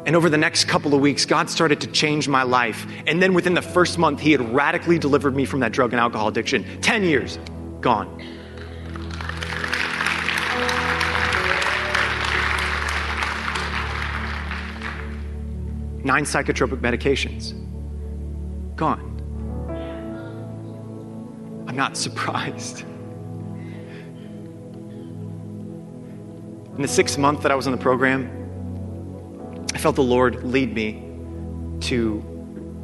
And 0.04 0.16
over 0.16 0.28
the 0.28 0.38
next 0.38 0.64
couple 0.64 0.94
of 0.94 1.00
weeks, 1.00 1.24
God 1.24 1.48
started 1.48 1.80
to 1.82 1.86
change 1.86 2.26
my 2.26 2.42
life. 2.42 2.86
And 3.06 3.22
then 3.22 3.34
within 3.34 3.54
the 3.54 3.62
first 3.62 3.98
month, 3.98 4.20
He 4.20 4.32
had 4.32 4.52
radically 4.52 4.98
delivered 4.98 5.36
me 5.36 5.44
from 5.44 5.60
that 5.60 5.72
drug 5.72 5.92
and 5.92 6.00
alcohol 6.00 6.28
addiction. 6.28 6.64
10 6.80 7.04
years 7.04 7.38
gone. 7.80 8.08
Nine 16.04 16.24
psychotropic 16.24 16.80
medications. 16.80 17.54
Gone. 18.74 19.08
I'm 21.68 21.76
not 21.76 21.96
surprised. 22.06 22.84
In 26.74 26.80
the 26.80 26.88
sixth 26.88 27.18
month 27.18 27.42
that 27.42 27.52
I 27.52 27.54
was 27.54 27.66
in 27.66 27.72
the 27.72 27.78
program, 27.78 28.30
I 29.74 29.78
felt 29.78 29.94
the 29.94 30.02
Lord 30.02 30.42
lead 30.42 30.72
me 30.74 31.02
to 31.88 32.22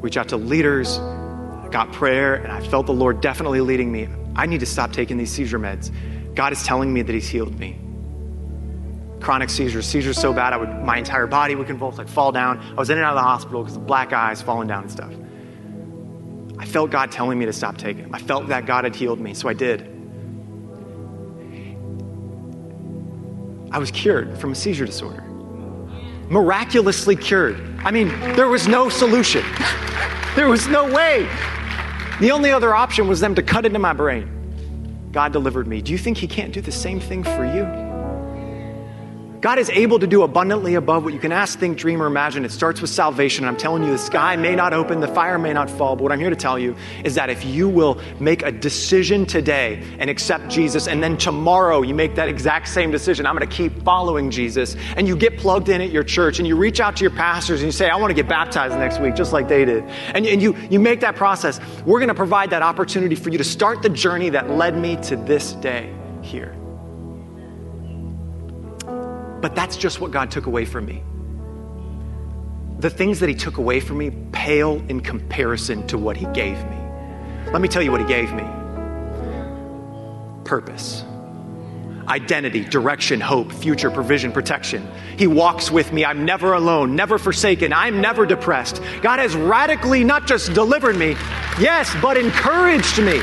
reach 0.02 0.18
out 0.18 0.28
to 0.28 0.36
leaders. 0.36 0.98
I 0.98 1.68
got 1.70 1.90
prayer, 1.92 2.34
and 2.34 2.52
I 2.52 2.60
felt 2.60 2.84
the 2.84 2.92
Lord 2.92 3.22
definitely 3.22 3.62
leading 3.62 3.90
me. 3.90 4.06
I 4.36 4.44
need 4.44 4.60
to 4.60 4.66
stop 4.66 4.92
taking 4.92 5.16
these 5.16 5.32
seizure 5.32 5.58
meds. 5.58 5.90
God 6.34 6.52
is 6.52 6.62
telling 6.64 6.92
me 6.92 7.00
that 7.00 7.12
He's 7.14 7.28
healed 7.28 7.58
me. 7.58 7.80
Chronic 9.20 9.48
seizures, 9.48 9.86
seizures 9.86 10.18
so 10.18 10.34
bad 10.34 10.52
I 10.52 10.58
would 10.58 10.84
my 10.84 10.98
entire 10.98 11.26
body 11.26 11.54
would 11.54 11.66
convulse, 11.66 11.98
I'd 11.98 12.10
fall 12.10 12.30
down. 12.30 12.58
I 12.58 12.74
was 12.74 12.90
in 12.90 12.98
and 12.98 13.06
out 13.06 13.16
of 13.16 13.16
the 13.16 13.22
hospital 13.22 13.62
because 13.62 13.76
of 13.76 13.86
black 13.86 14.12
eyes, 14.12 14.42
falling 14.42 14.68
down 14.68 14.82
and 14.82 14.92
stuff. 14.92 15.12
I 16.58 16.66
felt 16.66 16.90
God 16.90 17.10
telling 17.10 17.38
me 17.38 17.46
to 17.46 17.54
stop 17.54 17.78
taking 17.78 18.02
them. 18.02 18.14
I 18.14 18.18
felt 18.18 18.48
that 18.48 18.66
God 18.66 18.84
had 18.84 18.94
healed 18.94 19.18
me, 19.18 19.32
so 19.32 19.48
I 19.48 19.54
did. 19.54 19.97
I 23.70 23.78
was 23.78 23.90
cured 23.90 24.38
from 24.38 24.52
a 24.52 24.54
seizure 24.54 24.86
disorder. 24.86 25.22
Miraculously 26.30 27.16
cured. 27.16 27.60
I 27.84 27.90
mean, 27.90 28.08
there 28.34 28.48
was 28.48 28.68
no 28.68 28.88
solution. 28.88 29.44
there 30.36 30.48
was 30.48 30.68
no 30.68 30.84
way. 30.92 31.28
The 32.20 32.30
only 32.30 32.50
other 32.50 32.74
option 32.74 33.08
was 33.08 33.20
them 33.20 33.34
to 33.34 33.42
cut 33.42 33.64
into 33.64 33.78
my 33.78 33.92
brain. 33.92 35.10
God 35.12 35.32
delivered 35.32 35.66
me. 35.66 35.80
Do 35.80 35.92
you 35.92 35.98
think 35.98 36.18
He 36.18 36.26
can't 36.26 36.52
do 36.52 36.60
the 36.60 36.72
same 36.72 37.00
thing 37.00 37.22
for 37.22 37.44
you? 37.44 37.87
God 39.40 39.60
is 39.60 39.70
able 39.70 40.00
to 40.00 40.06
do 40.08 40.24
abundantly 40.24 40.74
above 40.74 41.04
what 41.04 41.12
you 41.12 41.20
can 41.20 41.30
ask, 41.30 41.60
think, 41.60 41.78
dream, 41.78 42.02
or 42.02 42.06
imagine. 42.06 42.44
It 42.44 42.50
starts 42.50 42.80
with 42.80 42.90
salvation. 42.90 43.44
And 43.44 43.50
I'm 43.50 43.56
telling 43.56 43.84
you, 43.84 43.90
the 43.90 43.98
sky 43.98 44.34
may 44.34 44.56
not 44.56 44.72
open, 44.72 44.98
the 44.98 45.06
fire 45.06 45.38
may 45.38 45.52
not 45.52 45.70
fall. 45.70 45.94
But 45.94 46.02
what 46.02 46.12
I'm 46.12 46.18
here 46.18 46.30
to 46.30 46.36
tell 46.36 46.58
you 46.58 46.74
is 47.04 47.14
that 47.14 47.30
if 47.30 47.44
you 47.44 47.68
will 47.68 48.00
make 48.18 48.42
a 48.42 48.50
decision 48.50 49.26
today 49.26 49.80
and 50.00 50.10
accept 50.10 50.48
Jesus, 50.48 50.88
and 50.88 51.00
then 51.00 51.16
tomorrow 51.16 51.82
you 51.82 51.94
make 51.94 52.16
that 52.16 52.28
exact 52.28 52.66
same 52.66 52.90
decision, 52.90 53.26
I'm 53.26 53.36
going 53.36 53.48
to 53.48 53.56
keep 53.56 53.84
following 53.84 54.32
Jesus, 54.32 54.74
and 54.96 55.06
you 55.06 55.16
get 55.16 55.38
plugged 55.38 55.68
in 55.68 55.80
at 55.80 55.90
your 55.90 56.02
church, 56.02 56.40
and 56.40 56.48
you 56.48 56.56
reach 56.56 56.80
out 56.80 56.96
to 56.96 57.04
your 57.04 57.12
pastors 57.12 57.60
and 57.60 57.68
you 57.68 57.72
say, 57.72 57.88
I 57.88 57.94
want 57.94 58.10
to 58.10 58.14
get 58.14 58.28
baptized 58.28 58.74
next 58.74 58.98
week, 58.98 59.14
just 59.14 59.32
like 59.32 59.46
they 59.46 59.64
did. 59.64 59.84
And, 59.84 60.26
and 60.26 60.42
you, 60.42 60.56
you 60.68 60.80
make 60.80 60.98
that 61.00 61.14
process, 61.14 61.60
we're 61.86 62.00
going 62.00 62.08
to 62.08 62.14
provide 62.14 62.50
that 62.50 62.62
opportunity 62.62 63.14
for 63.14 63.30
you 63.30 63.38
to 63.38 63.44
start 63.44 63.82
the 63.82 63.88
journey 63.88 64.30
that 64.30 64.50
led 64.50 64.76
me 64.76 64.96
to 65.02 65.14
this 65.14 65.52
day 65.52 65.94
here. 66.22 66.57
But 69.40 69.54
that's 69.54 69.76
just 69.76 70.00
what 70.00 70.10
God 70.10 70.30
took 70.30 70.46
away 70.46 70.64
from 70.64 70.86
me. 70.86 71.02
the 72.78 72.90
things 72.90 73.20
that 73.20 73.28
He 73.28 73.34
took 73.34 73.56
away 73.58 73.80
from 73.80 73.98
me 73.98 74.10
pale 74.32 74.82
in 74.88 75.00
comparison 75.00 75.86
to 75.88 75.98
what 75.98 76.16
He 76.16 76.26
gave 76.26 76.56
me. 76.66 76.78
Let 77.52 77.60
me 77.60 77.68
tell 77.68 77.82
you 77.82 77.90
what 77.90 78.00
He 78.00 78.06
gave 78.06 78.32
me 78.32 78.44
purpose 80.44 81.04
identity, 82.08 82.64
direction, 82.64 83.20
hope, 83.20 83.52
future, 83.52 83.90
provision, 83.90 84.32
protection. 84.32 84.88
He 85.18 85.26
walks 85.26 85.70
with 85.70 85.92
me. 85.92 86.06
I'm 86.06 86.24
never 86.24 86.54
alone, 86.54 86.96
never 86.96 87.18
forsaken. 87.18 87.70
I'm 87.72 88.00
never 88.00 88.24
depressed. 88.24 88.80
God 89.02 89.18
has 89.18 89.36
radically 89.36 90.04
not 90.04 90.26
just 90.26 90.54
delivered 90.54 90.96
me, 90.96 91.16
yes, 91.60 91.94
but 92.00 92.16
encouraged 92.16 92.98
me. 93.02 93.20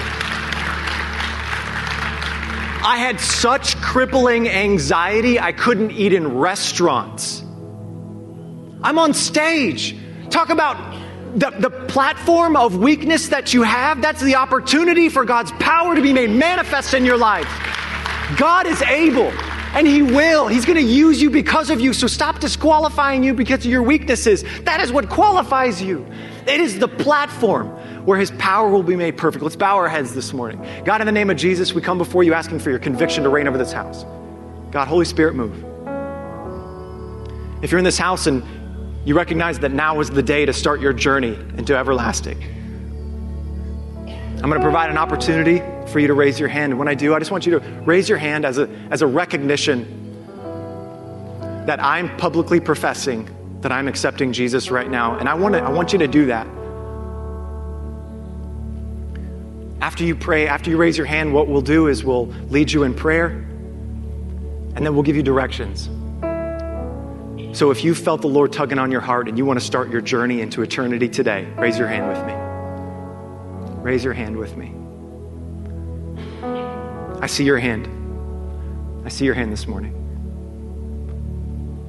I 2.86 2.98
had 2.98 3.20
such 3.20 3.76
crippling 3.82 4.48
anxiety, 4.48 5.40
I 5.40 5.54
couldn't 5.54 5.90
eat 5.90 6.14
in 6.14 6.38
restaurants. 6.38 7.42
I'm 8.84 9.00
on 9.00 9.16
stage. 9.16 9.98
Talk 10.30 10.50
about 10.50 10.78
the, 11.36 11.50
the 11.50 11.72
platform 11.72 12.56
of 12.56 12.78
weakness 12.78 13.30
that 13.30 13.56
you 13.56 13.64
have. 13.64 14.04
That's 14.04 14.22
the 14.22 14.36
opportunity 14.36 15.10
for 15.10 15.26
God's 15.26 15.52
power 15.54 15.96
to 15.96 16.02
be 16.02 16.14
made 16.14 16.30
manifest 16.30 16.94
in 16.94 17.04
your 17.06 17.18
life. 17.18 17.50
God 18.38 18.68
is 18.68 18.80
able 18.84 19.32
and 19.74 19.88
He 19.88 20.04
will. 20.04 20.48
He's 20.48 20.64
going 20.64 20.78
to 20.78 20.84
use 20.84 21.20
you 21.20 21.32
because 21.32 21.72
of 21.72 21.82
you. 21.82 21.92
So 21.92 22.06
stop 22.06 22.40
disqualifying 22.40 23.24
you 23.24 23.34
because 23.34 23.66
of 23.66 23.72
your 23.72 23.82
weaknesses. 23.82 24.44
That 24.62 24.80
is 24.80 24.92
what 24.92 25.10
qualifies 25.10 25.82
you. 25.82 26.06
It 26.48 26.62
is 26.62 26.78
the 26.78 26.88
platform 26.88 27.70
where 28.06 28.20
His 28.20 28.32
power 28.32 28.70
will 28.70 28.84
be 28.84 28.96
made 28.96 29.18
perfect. 29.18 29.44
Let's 29.44 29.56
bow 29.56 29.78
our 29.78 29.90
heads 29.90 30.14
this 30.14 30.32
morning. 30.32 30.64
God, 30.86 31.02
in 31.02 31.08
the 31.08 31.12
name 31.12 31.30
of 31.30 31.38
Jesus, 31.38 31.74
we 31.74 31.82
come 31.82 31.98
before 31.98 32.24
you 32.24 32.34
asking 32.34 32.60
for 32.60 32.70
your 32.70 32.80
conviction 32.80 33.24
to 33.24 33.30
reign 33.30 33.48
over 33.48 33.58
this 33.58 33.72
house. 33.72 34.06
God, 34.72 34.88
Holy 34.88 35.06
Spirit, 35.06 35.34
move. 35.34 35.54
If 37.64 37.72
you're 37.72 37.80
in 37.80 37.86
this 37.86 37.98
house 37.98 38.28
and 38.28 38.44
you 39.06 39.16
recognize 39.16 39.60
that 39.60 39.72
now 39.72 40.00
is 40.02 40.10
the 40.12 40.22
day 40.22 40.46
to 40.46 40.54
start 40.54 40.82
your 40.82 40.94
journey 40.94 41.34
into 41.58 41.76
everlasting, 41.76 42.44
I'm 44.36 44.50
going 44.50 44.62
to 44.62 44.66
provide 44.66 44.92
an 44.92 44.98
opportunity 44.98 45.64
for 45.88 46.00
you 46.00 46.08
to 46.08 46.14
raise 46.14 46.40
your 46.40 46.50
hand. 46.50 46.74
And 46.74 46.80
when 46.80 46.88
I 46.88 46.94
do, 46.94 47.16
I 47.16 47.20
just 47.20 47.32
want 47.32 47.48
you 47.48 47.60
to 47.60 47.66
raise 47.86 48.08
your 48.08 48.20
hand 48.20 48.46
as 48.46 48.60
a, 48.60 48.70
as 48.92 49.02
a 49.02 49.08
recognition 49.08 50.04
that 51.66 51.84
I'm 51.84 52.16
publicly 52.18 52.60
professing 52.60 53.35
that 53.66 53.72
I'm 53.72 53.88
accepting 53.88 54.32
Jesus 54.32 54.70
right 54.70 54.88
now. 54.88 55.18
And 55.18 55.28
I 55.28 55.34
want, 55.34 55.56
to, 55.56 55.60
I 55.60 55.72
want 55.72 55.92
you 55.92 55.98
to 55.98 56.08
do 56.08 56.28
that. 56.28 56.46
After 59.82 60.04
you 60.04 60.16
pray, 60.16 60.48
after 60.48 60.70
you 60.70 60.78
raise 60.78 60.96
your 60.96 61.08
hand, 61.08 61.34
what 61.34 61.48
we'll 61.48 61.64
do 61.64 61.88
is 61.88 62.04
we'll 62.04 62.28
lead 62.50 62.72
you 62.72 62.84
in 62.84 62.94
prayer 62.94 63.30
and 64.76 64.86
then 64.86 64.94
we'll 64.94 65.02
give 65.02 65.16
you 65.16 65.24
directions. 65.24 65.90
So 67.58 67.72
if 67.72 67.84
you 67.84 67.96
felt 67.96 68.22
the 68.22 68.28
Lord 68.28 68.54
tugging 68.54 68.78
on 68.78 68.92
your 68.92 69.02
heart 69.02 69.28
and 69.28 69.36
you 69.36 69.46
want 69.46 69.60
to 69.60 69.66
start 69.66 69.90
your 69.90 70.02
journey 70.02 70.42
into 70.42 70.62
eternity 70.62 71.10
today, 71.10 71.48
raise 71.58 71.80
your 71.80 71.88
hand 71.88 72.08
with 72.08 72.24
me. 72.24 73.82
Raise 73.82 74.04
your 74.04 74.14
hand 74.14 74.38
with 74.38 74.56
me. 74.56 74.76
I 77.20 77.26
see 77.26 77.46
your 77.46 77.58
hand. 77.58 77.90
I 79.04 79.10
see 79.10 79.26
your 79.26 79.34
hand 79.34 79.52
this 79.52 79.66
morning. 79.66 79.94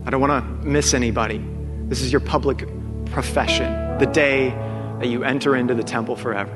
I 0.07 0.11
don't 0.11 0.23
want 0.23 0.63
to 0.63 0.67
miss 0.67 0.95
anybody. 0.95 1.56
This 1.89 2.03
is 2.03 2.11
your 2.11 2.21
public 2.21 2.67
profession, 3.07 3.99
the 3.99 4.07
day 4.07 4.51
that 4.99 5.07
you 5.07 5.23
enter 5.23 5.55
into 5.55 5.73
the 5.73 5.85
temple 5.85 6.17
forever. 6.17 6.51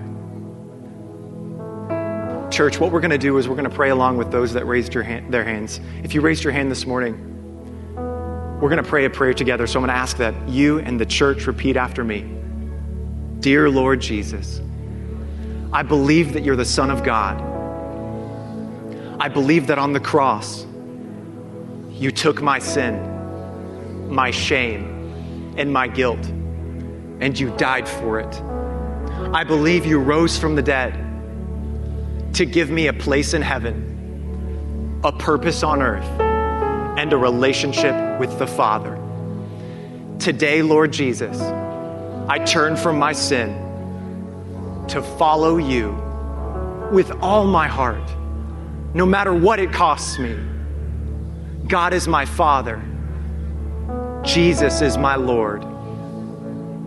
Church, 2.51 2.81
what 2.81 2.91
we're 2.91 3.01
going 3.01 3.13
to 3.13 3.19
do 3.19 3.39
is 3.39 3.49
we're 3.49 3.55
going 3.55 3.71
to 3.71 3.75
pray 3.75 3.91
along 3.91 4.17
with 4.17 4.33
those 4.33 4.53
that 4.55 4.67
raised 4.67 4.93
hand, 4.93 5.33
their 5.33 5.45
hands. 5.45 5.79
If 6.03 6.15
you 6.15 6.21
raised 6.21 6.43
your 6.43 6.53
hand 6.53 6.69
this 6.69 6.85
morning, 6.85 7.15
we're 8.61 8.69
going 8.69 8.83
to 8.83 8.89
pray 8.89 9.05
a 9.05 9.11
prayer 9.11 9.33
together. 9.33 9.69
So 9.69 9.79
I'm 9.79 9.87
going 9.87 9.95
to 9.95 10.01
ask 10.01 10.17
that 10.17 10.49
you 10.49 10.81
and 10.81 11.01
the 11.01 11.07
church 11.07 11.47
repeat 11.47 11.77
after 11.77 12.03
me 12.03 12.29
Dear 13.39 13.71
Lord 13.71 14.01
Jesus, 14.01 14.61
I 15.73 15.85
believe 15.85 16.33
that 16.33 16.43
you're 16.43 16.57
the 16.57 16.65
Son 16.65 16.91
of 16.91 17.05
God. 17.05 17.41
I 19.21 19.29
believe 19.29 19.69
that 19.69 19.79
on 19.79 19.93
the 19.93 20.01
cross, 20.01 20.67
you 21.91 22.11
took 22.11 22.43
my 22.43 22.59
sin, 22.59 24.13
my 24.13 24.33
shame, 24.33 25.00
and 25.61 25.71
my 25.71 25.87
guilt, 25.87 26.25
and 27.21 27.39
you 27.39 27.55
died 27.59 27.87
for 27.87 28.19
it. 28.19 28.35
I 29.35 29.45
believe 29.45 29.85
you 29.85 29.99
rose 29.99 30.39
from 30.39 30.57
the 30.57 30.63
dead 30.63 30.95
to 32.33 32.47
give 32.47 32.71
me 32.71 32.87
a 32.87 32.95
place 32.95 33.35
in 33.35 33.43
heaven, 33.43 35.01
a 35.05 35.13
purpose 35.13 35.63
on 35.63 35.83
earth, 35.83 36.09
and 36.99 37.13
a 37.13 37.17
relationship 37.17 38.19
with 38.19 38.39
the 38.39 38.47
Father. 38.47 38.99
Today, 40.19 40.63
Lord 40.63 40.95
Jesus, 40.95 41.39
I 41.39 42.39
turn 42.39 42.75
from 42.75 42.99
my 42.99 43.13
sin 43.13 43.53
to 44.89 45.03
follow 45.03 45.59
you 45.59 45.91
with 46.91 47.11
all 47.21 47.47
my 47.47 47.69
heart, 47.69 48.11
no 48.95 49.05
matter 49.05 49.35
what 49.35 49.59
it 49.61 49.73
costs 49.73 50.19
me. 50.19 50.39
God 51.69 51.93
is 51.93 52.09
my 52.09 52.25
Father. 52.25 52.83
Jesus 54.33 54.81
is 54.81 54.97
my 54.97 55.17
Lord. 55.17 55.65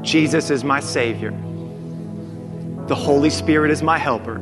Jesus 0.01 0.49
is 0.49 0.63
my 0.63 0.79
Savior. 0.79 1.31
The 2.87 2.95
Holy 2.95 3.29
Spirit 3.29 3.69
is 3.69 3.83
my 3.83 3.97
helper. 3.97 4.37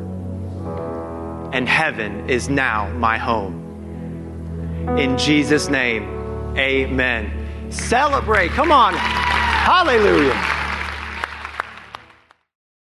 And 1.51 1.67
heaven 1.67 2.29
is 2.29 2.47
now 2.47 2.91
my 2.91 3.17
home. 3.17 3.57
In 4.99 5.17
Jesus' 5.17 5.67
name, 5.67 6.03
amen. 6.55 7.71
Celebrate. 7.71 8.51
Come 8.51 8.71
on. 8.71 8.93
Hallelujah. 8.93 10.60